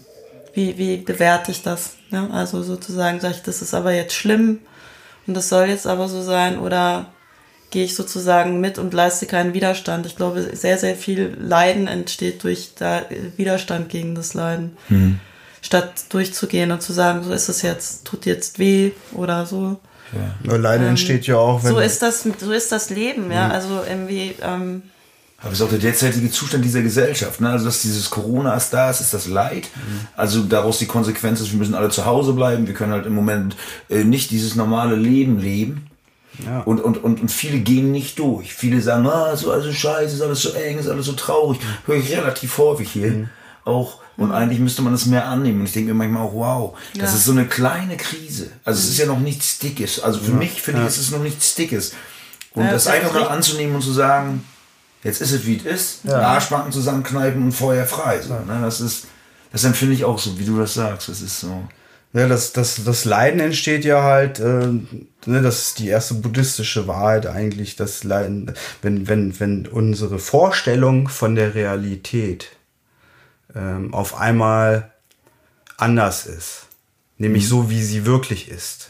wie, 0.54 0.76
wie 0.78 0.96
bewerte 0.96 1.52
ich 1.52 1.62
das. 1.62 1.94
Ja? 2.10 2.28
Also 2.32 2.62
sozusagen 2.62 3.20
sage 3.20 3.34
ich, 3.36 3.42
das 3.42 3.62
ist 3.62 3.74
aber 3.74 3.92
jetzt 3.92 4.14
schlimm 4.14 4.58
und 5.26 5.34
das 5.34 5.48
soll 5.48 5.68
jetzt 5.68 5.86
aber 5.86 6.08
so 6.08 6.22
sein 6.22 6.58
oder 6.58 7.06
gehe 7.70 7.84
ich 7.84 7.94
sozusagen 7.94 8.60
mit 8.60 8.78
und 8.78 8.92
leiste 8.92 9.26
keinen 9.26 9.54
Widerstand. 9.54 10.06
Ich 10.06 10.16
glaube, 10.16 10.56
sehr, 10.56 10.76
sehr 10.76 10.96
viel 10.96 11.36
Leiden 11.40 11.86
entsteht 11.86 12.42
durch 12.42 12.72
da 12.76 13.02
Widerstand 13.36 13.88
gegen 13.88 14.14
das 14.14 14.34
Leiden. 14.34 14.76
Mhm. 14.88 15.20
Statt 15.62 16.04
durchzugehen 16.08 16.72
und 16.72 16.82
zu 16.82 16.92
sagen, 16.92 17.22
so 17.22 17.32
ist 17.32 17.48
es 17.48 17.62
jetzt, 17.62 18.06
tut 18.06 18.26
jetzt 18.26 18.58
weh 18.58 18.92
oder 19.12 19.46
so. 19.46 19.78
Ja. 20.44 20.56
Leiden 20.56 20.84
ähm, 20.84 20.90
entsteht 20.90 21.26
ja 21.26 21.36
auch, 21.36 21.62
wenn. 21.62 21.70
So 21.70 21.78
ist 21.78 22.02
das, 22.02 22.26
so 22.38 22.50
ist 22.50 22.72
das 22.72 22.90
Leben, 22.90 23.30
ja. 23.30 23.46
Mhm. 23.46 23.52
Also 23.52 23.82
irgendwie, 23.88 24.34
ähm, 24.42 24.82
aber 25.42 25.52
es 25.52 25.60
ist 25.60 25.64
auch 25.64 25.70
der 25.70 25.78
derzeitige 25.78 26.30
Zustand 26.30 26.64
dieser 26.64 26.82
Gesellschaft. 26.82 27.40
Ne? 27.40 27.48
Also, 27.48 27.64
dass 27.64 27.80
dieses 27.80 28.10
Corona 28.10 28.54
ist 28.54 28.70
da 28.70 28.90
ist, 28.90 29.00
ist 29.00 29.14
das 29.14 29.26
Leid. 29.26 29.68
Mhm. 29.74 30.06
Also 30.14 30.42
daraus 30.42 30.78
die 30.78 30.86
Konsequenz 30.86 31.40
ist, 31.40 31.52
wir 31.52 31.58
müssen 31.58 31.74
alle 31.74 31.88
zu 31.88 32.04
Hause 32.04 32.34
bleiben. 32.34 32.66
Wir 32.66 32.74
können 32.74 32.92
halt 32.92 33.06
im 33.06 33.14
Moment 33.14 33.56
äh, 33.88 34.04
nicht 34.04 34.30
dieses 34.30 34.54
normale 34.54 34.96
Leben 34.96 35.38
leben. 35.38 35.86
Ja. 36.44 36.60
Und, 36.60 36.80
und, 36.80 37.02
und, 37.02 37.22
und 37.22 37.30
viele 37.30 37.58
gehen 37.58 37.90
nicht 37.90 38.18
durch. 38.18 38.52
Viele 38.52 38.82
sagen, 38.82 39.06
ah, 39.06 39.32
ist 39.32 39.46
alles 39.46 39.64
so 39.64 39.72
scheiße, 39.72 40.16
ist 40.16 40.22
alles 40.22 40.42
so 40.42 40.50
eng, 40.50 40.78
ist 40.78 40.88
alles 40.88 41.06
so 41.06 41.12
traurig. 41.12 41.58
Mhm. 41.58 41.86
Höre 41.86 41.96
ich 41.96 42.16
relativ 42.16 42.58
häufig 42.58 42.90
hier. 42.90 43.10
Mhm. 43.10 43.28
Auch. 43.64 44.00
Und 44.18 44.28
mhm. 44.28 44.34
eigentlich 44.34 44.60
müsste 44.60 44.82
man 44.82 44.92
das 44.92 45.06
mehr 45.06 45.26
annehmen. 45.26 45.60
Und 45.60 45.66
ich 45.66 45.72
denke 45.72 45.94
mir 45.94 46.04
manchmal 46.04 46.22
auch, 46.22 46.34
wow, 46.34 46.78
ja. 46.92 47.00
das 47.00 47.14
ist 47.14 47.24
so 47.24 47.32
eine 47.32 47.46
kleine 47.46 47.96
Krise. 47.96 48.50
Also 48.62 48.78
es 48.78 48.90
ist 48.90 48.98
ja 48.98 49.06
noch 49.06 49.20
nichts 49.20 49.58
Dickes. 49.58 50.00
Also 50.00 50.20
für 50.20 50.32
ja. 50.32 50.36
mich, 50.36 50.60
finde 50.60 50.82
ich, 50.82 50.88
ist 50.88 50.98
es 50.98 51.10
noch 51.10 51.22
nichts 51.22 51.54
Dickes. 51.54 51.94
Und 52.52 52.70
das 52.70 52.88
einfach 52.88 53.14
mal 53.14 53.28
anzunehmen 53.28 53.76
und 53.76 53.82
zu 53.82 53.92
sagen, 53.92 54.44
jetzt 55.02 55.20
ist 55.20 55.32
es 55.32 55.46
wie 55.46 55.56
es 55.56 55.64
ist, 55.64 56.04
ja. 56.04 56.18
Arschbacken 56.18 56.72
zusammenkneifen 56.72 57.42
und 57.42 57.52
Feuer 57.52 57.86
frei. 57.86 58.20
So, 58.20 58.34
ne? 58.34 58.60
Das 58.62 58.80
ist, 58.80 59.06
das 59.52 59.64
empfinde 59.64 59.94
ich 59.94 60.04
auch 60.04 60.18
so, 60.18 60.38
wie 60.38 60.44
du 60.44 60.58
das 60.58 60.74
sagst. 60.74 61.08
Das 61.08 61.20
ist 61.20 61.40
so. 61.40 61.64
Ja, 62.12 62.26
das, 62.26 62.52
das, 62.52 62.82
das 62.84 63.04
Leiden 63.04 63.38
entsteht 63.38 63.84
ja 63.84 64.02
halt, 64.02 64.40
äh, 64.40 64.66
ne, 65.26 65.42
das 65.42 65.62
ist 65.62 65.78
die 65.78 65.86
erste 65.86 66.14
buddhistische 66.14 66.88
Wahrheit 66.88 67.26
eigentlich, 67.26 67.76
das 67.76 68.02
Leiden, 68.02 68.52
wenn, 68.82 69.06
wenn, 69.06 69.38
wenn 69.38 69.66
unsere 69.68 70.18
Vorstellung 70.18 71.08
von 71.08 71.36
der 71.36 71.54
Realität 71.54 72.48
ähm, 73.54 73.94
auf 73.94 74.18
einmal 74.18 74.90
anders 75.76 76.26
ist. 76.26 76.66
Nämlich 77.16 77.48
so, 77.48 77.70
wie 77.70 77.82
sie 77.82 78.06
wirklich 78.06 78.48
ist. 78.50 78.88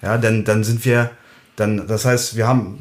Ja, 0.00 0.16
denn 0.16 0.44
dann 0.44 0.64
sind 0.64 0.86
wir, 0.86 1.10
dann, 1.56 1.86
das 1.86 2.06
heißt, 2.06 2.34
wir 2.34 2.48
haben, 2.48 2.78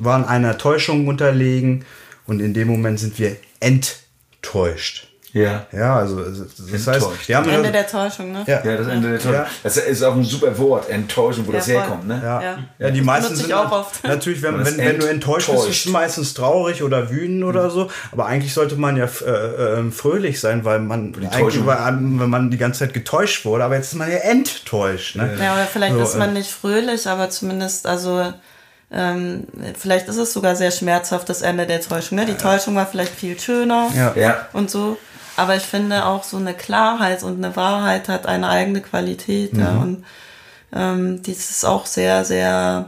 waren 0.00 0.24
einer 0.24 0.56
Täuschung 0.56 1.06
unterlegen 1.06 1.84
und 2.32 2.40
in 2.40 2.54
dem 2.54 2.68
Moment 2.68 2.98
sind 2.98 3.18
wir 3.18 3.36
enttäuscht. 3.60 5.06
Ja. 5.34 5.64
Ja, 5.72 5.96
also 5.96 6.22
das 6.22 6.40
heißt, 6.86 6.88
Enttäuscht. 6.88 7.26
wir 7.28 7.36
haben 7.38 7.48
Ende 7.48 7.72
der 7.72 7.86
Täuschung, 7.86 8.32
ne? 8.32 8.44
ja, 8.46 8.62
Ja, 8.62 8.76
das 8.76 8.86
Ende 8.86 9.08
der 9.12 9.18
Täuschung. 9.18 9.32
Ja. 9.32 9.46
Das 9.62 9.78
ist 9.78 10.02
auch 10.02 10.14
ein 10.14 10.24
super 10.24 10.58
Wort, 10.58 10.90
Enttäuschung, 10.90 11.46
wo 11.46 11.52
Ja, 11.52 11.56
das 11.56 11.64
voll. 11.66 11.74
herkommt, 11.76 12.06
ne? 12.06 12.20
Ja. 12.22 12.42
Ja. 12.42 12.58
ja, 12.78 12.90
die 12.90 12.98
Das 12.98 13.06
meisten 13.06 13.36
sind 13.36 13.50
auch 13.54 13.72
oft. 13.72 14.04
natürlich, 14.04 14.42
wenn, 14.42 14.62
wenn, 14.62 14.76
wenn 14.76 14.98
du 14.98 15.06
enttäuscht 15.06 15.50
bist, 15.50 15.68
ist 15.70 15.86
es 15.86 15.90
meistens 15.90 16.34
traurig 16.34 16.82
oder 16.82 17.08
wütend 17.10 17.44
oder 17.44 17.70
so. 17.70 17.90
Aber 18.10 18.26
eigentlich 18.26 18.52
sollte 18.52 18.76
man 18.76 18.98
ja 18.98 19.06
äh, 19.06 19.30
äh, 19.80 19.90
fröhlich 19.90 20.38
sein, 20.38 20.66
weil 20.66 20.80
man 20.80 21.14
eigentlich, 21.30 21.64
weil, 21.64 21.78
wenn 21.96 22.28
man 22.28 22.50
die 22.50 22.58
ganze 22.58 22.80
Zeit 22.80 22.92
getäuscht 22.92 23.46
wurde, 23.46 23.64
aber 23.64 23.76
jetzt 23.76 23.86
ist 23.86 23.94
man 23.98 24.10
ja 24.10 24.18
enttäuscht. 24.18 25.16
Ne? 25.16 25.34
Ja, 25.40 25.54
oder 25.54 25.64
vielleicht 25.64 25.94
So, 25.94 26.02
ist 26.02 26.18
man 26.18 26.30
äh, 26.36 26.40
nicht 26.40 26.50
fröhlich, 26.50 27.08
aber 27.08 27.30
zumindest, 27.30 27.86
also 27.86 28.34
ähm, 28.92 29.46
vielleicht 29.78 30.08
ist 30.08 30.16
es 30.18 30.32
sogar 30.32 30.54
sehr 30.56 30.70
schmerzhaft, 30.70 31.28
das 31.28 31.42
Ende 31.42 31.66
der 31.66 31.80
Täuschung. 31.80 32.18
Ne? 32.18 32.26
Die 32.26 32.34
Täuschung 32.36 32.74
war 32.76 32.86
vielleicht 32.86 33.14
viel 33.14 33.38
schöner 33.40 33.88
Ja. 33.94 34.12
Ja. 34.16 34.46
und 34.52 34.70
so. 34.70 34.98
Aber 35.36 35.56
ich 35.56 35.62
finde 35.62 36.04
auch 36.04 36.24
so 36.24 36.36
eine 36.36 36.52
Klarheit 36.54 37.22
und 37.22 37.42
eine 37.42 37.56
Wahrheit 37.56 38.08
hat 38.08 38.26
eine 38.26 38.48
eigene 38.50 38.82
Qualität. 38.82 39.56
Ja, 39.56 39.70
Mhm. 39.72 39.80
und 39.82 40.04
ähm, 40.74 41.22
dies 41.22 41.50
ist 41.50 41.64
auch 41.64 41.86
sehr, 41.86 42.24
sehr 42.24 42.86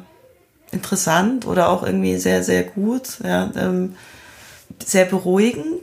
interessant 0.72 1.46
oder 1.46 1.68
auch 1.68 1.82
irgendwie 1.82 2.18
sehr, 2.18 2.42
sehr 2.42 2.64
gut. 2.64 3.18
Ja, 3.24 3.50
ähm, 3.56 3.96
sehr 4.84 5.04
beruhigend 5.06 5.82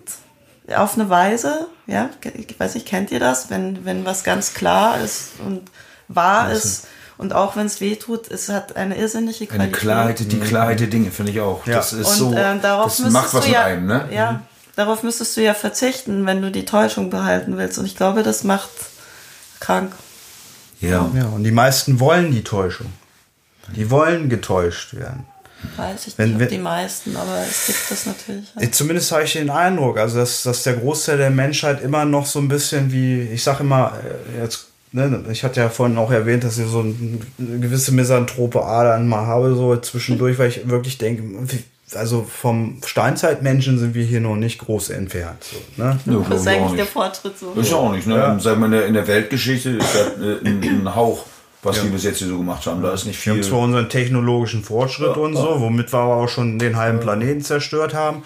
auf 0.76 0.96
eine 0.96 1.10
Weise. 1.10 1.68
Ja, 1.88 2.10
ich 2.36 2.60
weiß 2.60 2.76
nicht, 2.76 2.88
kennt 2.88 3.12
ihr 3.12 3.20
das? 3.20 3.50
Wenn, 3.50 3.84
wenn 3.86 4.06
was 4.06 4.24
ganz 4.24 4.54
klar 4.54 5.00
ist 5.02 5.32
und 5.46 5.64
wahr 6.08 6.52
ist 6.52 6.88
und 7.22 7.34
auch 7.34 7.56
wenn 7.56 7.68
es 7.68 7.80
weh 7.80 7.96
tut, 7.96 8.30
es 8.30 8.50
hat 8.50 8.76
eine 8.76 8.98
irrsinnige 8.98 9.46
Qualität. 9.48 9.60
Eine 9.62 9.72
Klarheit, 9.72 10.20
die 10.32 10.40
Klarheit 10.40 10.80
der 10.80 10.88
Dinge, 10.88 11.12
finde 11.12 11.32
ich 11.32 11.40
auch. 11.40 11.66
Ja. 11.66 11.76
Das 11.76 11.94
ist 11.94 12.08
Und 12.08 12.16
so, 12.18 12.36
ähm, 12.36 12.62
darauf 12.62 12.98
das 12.98 13.10
macht 13.12 13.34
was 13.34 13.44
du 13.44 13.48
mit 13.48 13.56
ja, 13.56 13.64
einem, 13.66 13.86
ne? 13.86 14.10
Ja, 14.12 14.42
darauf 14.76 15.04
müsstest 15.04 15.38
du 15.38 15.42
ja 15.42 15.54
verzichten, 15.54 16.26
wenn 16.26 16.42
du 16.42 16.52
die 16.52 16.66
Täuschung 16.66 17.10
behalten 17.10 17.58
willst. 17.58 17.78
Und 17.80 17.86
ich 17.86 17.96
glaube, 17.96 18.24
das 18.24 18.44
macht 18.44 18.70
krank. 19.60 19.94
Ja. 20.80 21.10
Ja, 21.16 21.26
und 21.28 21.44
die 21.44 21.52
meisten 21.52 22.00
wollen 22.00 22.32
die 22.32 22.44
Täuschung. 22.44 22.92
Die 23.76 23.90
wollen 23.92 24.28
getäuscht 24.28 24.96
werden. 24.96 25.26
Weiß 25.78 26.08
ich 26.08 26.18
Wenn- 26.18 26.30
nicht, 26.30 26.36
ob 26.38 26.42
wenn- 26.42 26.50
die 26.50 26.58
meisten, 26.58 27.16
aber 27.16 27.38
es 27.48 27.68
gibt 27.68 27.92
das 27.92 28.06
natürlich. 28.08 28.52
Ja. 28.60 28.72
Zumindest 28.72 29.12
habe 29.12 29.24
ich 29.24 29.34
den 29.34 29.52
Eindruck, 29.52 30.00
also 30.00 30.18
dass, 30.18 30.42
dass 30.42 30.64
der 30.64 30.74
Großteil 30.74 31.18
der 31.18 31.30
Menschheit 31.30 31.84
immer 31.84 32.04
noch 32.04 32.26
so 32.26 32.40
ein 32.40 32.48
bisschen 32.48 32.92
wie, 32.92 33.22
ich 33.22 33.44
sage 33.44 33.60
immer, 33.62 33.94
äh, 34.36 34.42
jetzt, 34.42 34.70
ne, 34.92 35.24
ich 35.32 35.44
hatte 35.44 35.60
ja 35.60 35.70
vorhin 35.70 35.98
auch 35.98 36.12
erwähnt, 36.12 36.44
dass 36.44 36.58
ich 36.58 36.68
so 36.68 36.82
ein, 36.82 37.22
eine 37.40 37.60
gewisse 37.60 37.94
misanthrope 37.94 38.64
Adern 38.64 39.08
mal 39.08 39.26
habe, 39.26 39.56
so 39.56 39.76
zwischendurch, 39.78 40.38
weil 40.40 40.50
ich 40.50 40.70
wirklich 40.70 40.98
denke, 40.98 41.24
also 41.96 42.24
vom 42.24 42.78
Steinzeitmenschen 42.86 43.78
sind 43.80 43.94
wir 43.94 44.04
hier 44.04 44.22
noch 44.22 44.36
nicht 44.36 44.60
groß 44.60 44.92
entfernt. 44.92 45.44
So, 45.44 45.84
ne? 45.84 46.00
Ja, 46.06 46.26
Das 46.30 46.42
ist 46.42 46.48
eigentlich 46.48 46.72
der 46.72 46.84
nicht. 46.84 46.94
Fortschritt 46.94 47.38
so. 47.38 47.54
Ist 47.54 47.72
ja 47.72 47.78
auch 47.78 47.92
nicht, 47.92 48.08
ne? 48.08 48.16
Ja. 48.16 48.40
Sag 48.40 48.60
mal, 48.60 48.72
in 48.74 48.94
der, 48.94 49.08
Weltgeschichte 49.08 49.72
ist 49.72 49.94
das 49.94 50.08
äh, 50.20 50.46
ein, 50.46 50.64
ein 50.64 50.96
Hauch, 50.96 51.26
was 51.64 51.84
wir 51.84 51.92
bis 51.92 52.04
jetzt 52.04 52.20
hier 52.20 52.28
so 52.28 52.38
gemacht 52.38 52.66
haben. 52.66 52.82
Da 52.82 52.94
ist 52.94 53.06
nicht 53.06 53.18
Wir 53.26 53.34
viel. 53.34 53.44
haben 53.44 53.50
zwar 53.50 53.60
unseren 53.60 53.90
technologischen 53.90 54.64
Fortschritt 54.64 55.18
und 55.18 55.36
so, 55.36 55.60
womit 55.60 55.92
wir 55.92 56.00
aber 56.00 56.16
auch 56.16 56.30
schon 56.30 56.60
den 56.60 56.78
halben 56.78 57.00
Planeten 57.00 57.42
zerstört 57.42 57.94
haben. 57.94 58.24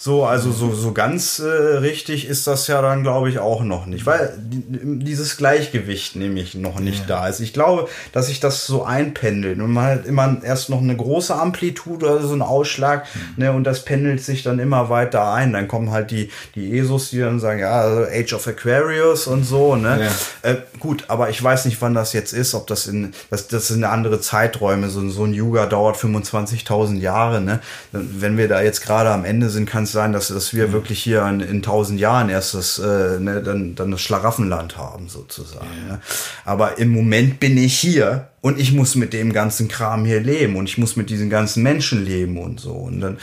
So, 0.00 0.24
also 0.24 0.52
so, 0.52 0.72
so 0.72 0.92
ganz 0.92 1.40
äh, 1.40 1.48
richtig 1.48 2.28
ist 2.28 2.46
das 2.46 2.68
ja 2.68 2.80
dann, 2.80 3.02
glaube 3.02 3.30
ich, 3.30 3.40
auch 3.40 3.64
noch 3.64 3.86
nicht, 3.86 4.06
weil 4.06 4.32
die, 4.38 4.62
dieses 5.04 5.36
Gleichgewicht 5.36 6.14
nämlich 6.14 6.54
noch 6.54 6.78
nicht 6.78 7.10
da 7.10 7.26
ist. 7.26 7.40
Ich 7.40 7.52
glaube, 7.52 7.88
dass 8.12 8.28
sich 8.28 8.38
das 8.38 8.64
so 8.64 8.84
einpendelt 8.84 9.58
und 9.58 9.72
man 9.72 9.86
hat 9.86 10.06
immer 10.06 10.36
erst 10.44 10.70
noch 10.70 10.80
eine 10.80 10.96
große 10.96 11.34
Amplitude, 11.34 12.08
also 12.08 12.28
so 12.28 12.32
einen 12.32 12.42
Ausschlag, 12.42 13.06
ne, 13.36 13.52
und 13.52 13.64
das 13.64 13.84
pendelt 13.84 14.22
sich 14.22 14.44
dann 14.44 14.60
immer 14.60 14.88
weiter 14.88 15.32
ein. 15.32 15.52
Dann 15.52 15.66
kommen 15.66 15.90
halt 15.90 16.12
die, 16.12 16.30
die 16.54 16.78
ESOs, 16.78 17.10
die 17.10 17.18
dann 17.18 17.40
sagen, 17.40 17.58
ja, 17.58 17.80
also 17.80 18.02
Age 18.04 18.34
of 18.34 18.46
Aquarius 18.46 19.26
und 19.26 19.42
so, 19.42 19.74
ne. 19.74 20.08
Äh, 20.42 20.54
gut, 20.78 21.06
aber 21.08 21.30
ich 21.30 21.42
weiß 21.42 21.64
nicht, 21.64 21.82
wann 21.82 21.94
das 21.94 22.12
jetzt 22.12 22.32
ist, 22.32 22.54
ob 22.54 22.68
das 22.68 22.86
in, 22.86 23.14
das, 23.30 23.48
das 23.48 23.66
sind 23.66 23.82
andere 23.82 24.20
Zeiträume, 24.20 24.90
so, 24.90 25.08
so 25.08 25.24
ein 25.24 25.34
Yuga 25.34 25.66
dauert 25.66 25.96
25.000 25.96 27.00
Jahre, 27.00 27.40
ne. 27.40 27.58
Wenn 27.90 28.38
wir 28.38 28.46
da 28.46 28.62
jetzt 28.62 28.82
gerade 28.82 29.10
am 29.10 29.24
Ende 29.24 29.48
sind, 29.48 29.68
kann 29.68 29.87
es 29.88 29.92
sein, 29.92 30.12
dass, 30.12 30.28
dass 30.28 30.54
wir 30.54 30.72
wirklich 30.72 31.02
hier 31.02 31.26
in, 31.26 31.40
in 31.40 31.56
1000 31.56 31.98
Jahren 31.98 32.28
erst 32.28 32.54
das, 32.54 32.78
äh, 32.78 33.18
ne, 33.18 33.42
dann, 33.42 33.74
dann 33.74 33.90
das 33.90 34.00
Schlaraffenland 34.00 34.76
haben, 34.76 35.08
sozusagen. 35.08 35.86
Ne? 35.88 36.00
Aber 36.44 36.78
im 36.78 36.90
Moment 36.90 37.40
bin 37.40 37.56
ich 37.56 37.78
hier 37.78 38.28
und 38.40 38.60
ich 38.60 38.72
muss 38.72 38.94
mit 38.94 39.12
dem 39.12 39.32
ganzen 39.32 39.68
Kram 39.68 40.04
hier 40.04 40.20
leben 40.20 40.56
und 40.56 40.68
ich 40.68 40.78
muss 40.78 40.96
mit 40.96 41.10
diesen 41.10 41.30
ganzen 41.30 41.62
Menschen 41.62 42.04
leben 42.04 42.38
und 42.38 42.60
so. 42.60 42.72
Und 42.72 43.00
dann, 43.00 43.18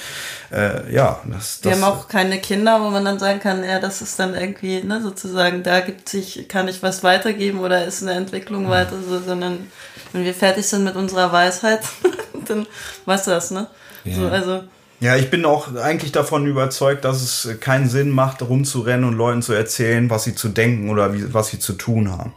äh, 0.51 0.93
ja, 0.93 1.19
das, 1.31 1.59
Wir 1.63 1.71
das 1.71 1.81
haben 1.81 1.93
auch 1.93 2.07
keine 2.07 2.39
Kinder, 2.39 2.81
wo 2.81 2.89
man 2.89 3.05
dann 3.05 3.19
sagen 3.19 3.39
kann, 3.39 3.63
ja, 3.63 3.79
das 3.79 4.01
ist 4.01 4.19
dann 4.19 4.35
irgendwie, 4.35 4.83
ne, 4.83 5.01
sozusagen, 5.01 5.63
da 5.63 5.79
gibt 5.79 6.09
sich, 6.09 6.47
kann 6.47 6.67
ich 6.67 6.83
was 6.83 7.03
weitergeben 7.03 7.59
oder 7.59 7.85
ist 7.85 8.01
eine 8.01 8.13
Entwicklung 8.13 8.69
weiter, 8.69 8.97
so, 9.07 9.19
sondern 9.19 9.67
wenn 10.11 10.25
wir 10.25 10.33
fertig 10.33 10.65
sind 10.65 10.83
mit 10.83 10.95
unserer 10.95 11.31
Weisheit, 11.31 11.81
dann 12.47 12.67
war's 13.05 13.25
das, 13.25 13.51
ne? 13.51 13.67
So, 14.07 14.27
also, 14.27 14.63
Ja, 15.01 15.15
ich 15.17 15.29
bin 15.29 15.45
auch 15.45 15.75
eigentlich 15.75 16.11
davon 16.11 16.45
überzeugt, 16.47 17.03
dass 17.05 17.21
es 17.21 17.59
keinen 17.59 17.89
Sinn 17.89 18.09
macht, 18.09 18.41
rumzurennen 18.41 19.03
und 19.05 19.15
Leuten 19.15 19.41
zu 19.41 19.53
erzählen, 19.53 20.09
was 20.09 20.23
sie 20.23 20.35
zu 20.35 20.49
denken 20.49 20.89
oder 20.89 21.13
wie, 21.13 21.33
was 21.33 21.49
sie 21.49 21.59
zu 21.59 21.73
tun 21.73 22.11
haben. 22.11 22.33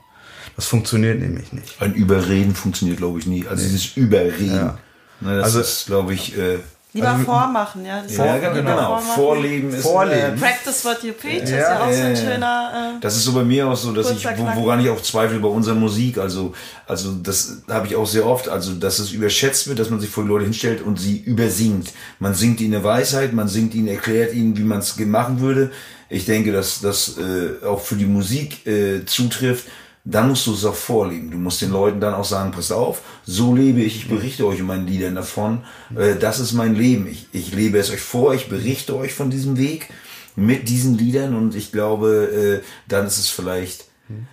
Das 0.56 0.66
funktioniert 0.66 1.20
nämlich 1.20 1.52
nicht. 1.52 1.80
Ein 1.80 1.94
Überreden 1.94 2.54
funktioniert, 2.54 2.98
glaube 2.98 3.20
ich, 3.20 3.26
nie. 3.26 3.46
Also 3.46 3.62
dieses 3.62 3.96
Überreden. 3.96 4.56
Ja. 4.56 4.78
Ne, 5.20 5.36
das 5.36 5.44
Also- 5.44 5.60
ist, 5.60 5.86
glaube 5.86 6.14
ich, 6.14 6.36
äh, 6.36 6.58
lieber 6.92 7.08
Also, 7.08 7.24
vormachen, 7.24 7.84
ja. 7.84 8.02
Das 8.02 8.16
ja, 8.16 8.38
genau, 8.38 8.54
lieber 8.54 8.70
genau. 8.70 8.76
vormachen. 8.76 9.14
Vorleben 9.14 9.70
ist 9.74 9.82
Vorleben. 9.82 10.34
Äh, 10.34 10.40
Practice 10.40 10.84
what 10.84 11.02
you 11.02 11.12
preach, 11.12 11.42
ist 11.42 11.50
Ja, 11.50 11.58
ja 11.58 11.80
auch 11.80 11.92
so 11.92 11.98
ein 11.98 11.98
ja, 11.98 12.08
ja. 12.08 12.16
schöner, 12.16 12.94
äh, 12.96 13.00
Das 13.00 13.16
ist 13.16 13.24
so 13.24 13.32
bei 13.32 13.44
mir 13.44 13.68
auch 13.68 13.76
so, 13.76 13.92
dass 13.92 14.10
ich, 14.10 14.24
woran 14.24 14.80
ich 14.80 14.88
auch 14.88 15.02
zweifle 15.02 15.38
bei 15.38 15.48
unserer 15.48 15.74
Musik. 15.74 16.18
Also, 16.18 16.54
also 16.86 17.12
das 17.22 17.62
habe 17.68 17.86
ich 17.86 17.96
auch 17.96 18.06
sehr 18.06 18.26
oft, 18.26 18.48
also 18.48 18.74
dass 18.74 18.98
es 18.98 19.12
überschätzt 19.12 19.68
wird, 19.68 19.78
dass 19.78 19.90
man 19.90 20.00
sich 20.00 20.10
vor 20.10 20.24
die 20.24 20.28
Leute 20.30 20.44
hinstellt 20.44 20.82
und 20.82 20.98
sie 20.98 21.18
übersingt. 21.18 21.92
Man 22.18 22.34
singt 22.34 22.60
ihnen 22.60 22.74
eine 22.74 22.84
Weisheit, 22.84 23.32
man 23.32 23.48
singt 23.48 23.74
ihnen, 23.74 23.88
erklärt 23.88 24.32
ihnen, 24.32 24.56
wie 24.56 24.64
man 24.64 24.78
es 24.78 24.98
machen 24.98 25.40
würde. 25.40 25.70
Ich 26.08 26.24
denke, 26.24 26.52
dass 26.52 26.80
das 26.80 27.16
äh, 27.18 27.64
auch 27.66 27.80
für 27.80 27.96
die 27.96 28.06
Musik 28.06 28.66
äh, 28.66 29.04
zutrifft. 29.04 29.66
Dann 30.04 30.28
musst 30.28 30.46
du 30.46 30.54
es 30.54 30.64
auch 30.64 30.74
vorleben. 30.74 31.30
Du 31.30 31.36
musst 31.36 31.60
den 31.60 31.70
Leuten 31.70 32.00
dann 32.00 32.14
auch 32.14 32.24
sagen, 32.24 32.50
passt 32.50 32.72
auf, 32.72 33.02
so 33.26 33.54
lebe 33.54 33.80
ich, 33.80 33.96
ich 33.96 34.08
berichte 34.08 34.46
euch 34.46 34.60
in 34.60 34.66
meinen 34.66 34.86
Liedern 34.86 35.14
davon. 35.14 35.64
Äh, 35.96 36.16
das 36.16 36.40
ist 36.40 36.52
mein 36.52 36.74
Leben. 36.74 37.06
Ich, 37.06 37.28
ich 37.32 37.54
lebe 37.54 37.78
es 37.78 37.90
euch 37.90 38.00
vor, 38.00 38.34
ich 38.34 38.48
berichte 38.48 38.96
euch 38.96 39.12
von 39.12 39.30
diesem 39.30 39.58
Weg 39.58 39.88
mit 40.36 40.68
diesen 40.68 40.96
Liedern 40.96 41.34
und 41.34 41.54
ich 41.54 41.72
glaube, 41.72 42.62
äh, 42.62 42.66
dann 42.86 43.06
ist 43.06 43.18
es 43.18 43.28
vielleicht 43.28 43.88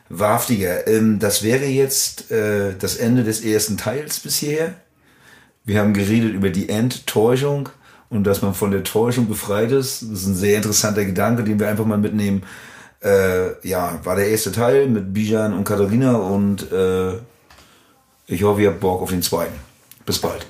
wahrhaftiger. 0.09 0.87
Ähm, 0.87 1.19
das 1.19 1.43
wäre 1.43 1.65
jetzt 1.65 2.31
äh, 2.31 2.73
das 2.77 2.95
Ende 2.95 3.23
des 3.23 3.41
ersten 3.41 3.77
Teils 3.77 4.19
bis 4.19 4.37
hierher. 4.37 4.75
Wir 5.65 5.79
haben 5.79 5.93
geredet 5.93 6.33
über 6.33 6.49
die 6.49 6.69
Enttäuschung 6.69 7.69
und 8.09 8.25
dass 8.25 8.41
man 8.41 8.53
von 8.53 8.71
der 8.71 8.83
Täuschung 8.83 9.27
befreit 9.27 9.71
ist. 9.71 10.03
Das 10.03 10.21
ist 10.21 10.27
ein 10.27 10.35
sehr 10.35 10.57
interessanter 10.57 11.05
Gedanke, 11.05 11.43
den 11.43 11.59
wir 11.59 11.67
einfach 11.67 11.85
mal 11.85 11.97
mitnehmen. 11.97 12.43
Äh, 13.03 13.67
ja, 13.67 13.99
war 14.03 14.15
der 14.15 14.29
erste 14.29 14.51
Teil 14.51 14.87
mit 14.87 15.13
Bijan 15.13 15.53
und 15.53 15.63
Katharina 15.63 16.15
und 16.15 16.71
äh, 16.71 17.13
ich 18.27 18.43
hoffe, 18.43 18.61
ihr 18.61 18.69
habt 18.69 18.79
Bock 18.79 19.01
auf 19.01 19.09
den 19.11 19.21
zweiten. 19.21 19.59
Bis 20.05 20.19
bald. 20.19 20.45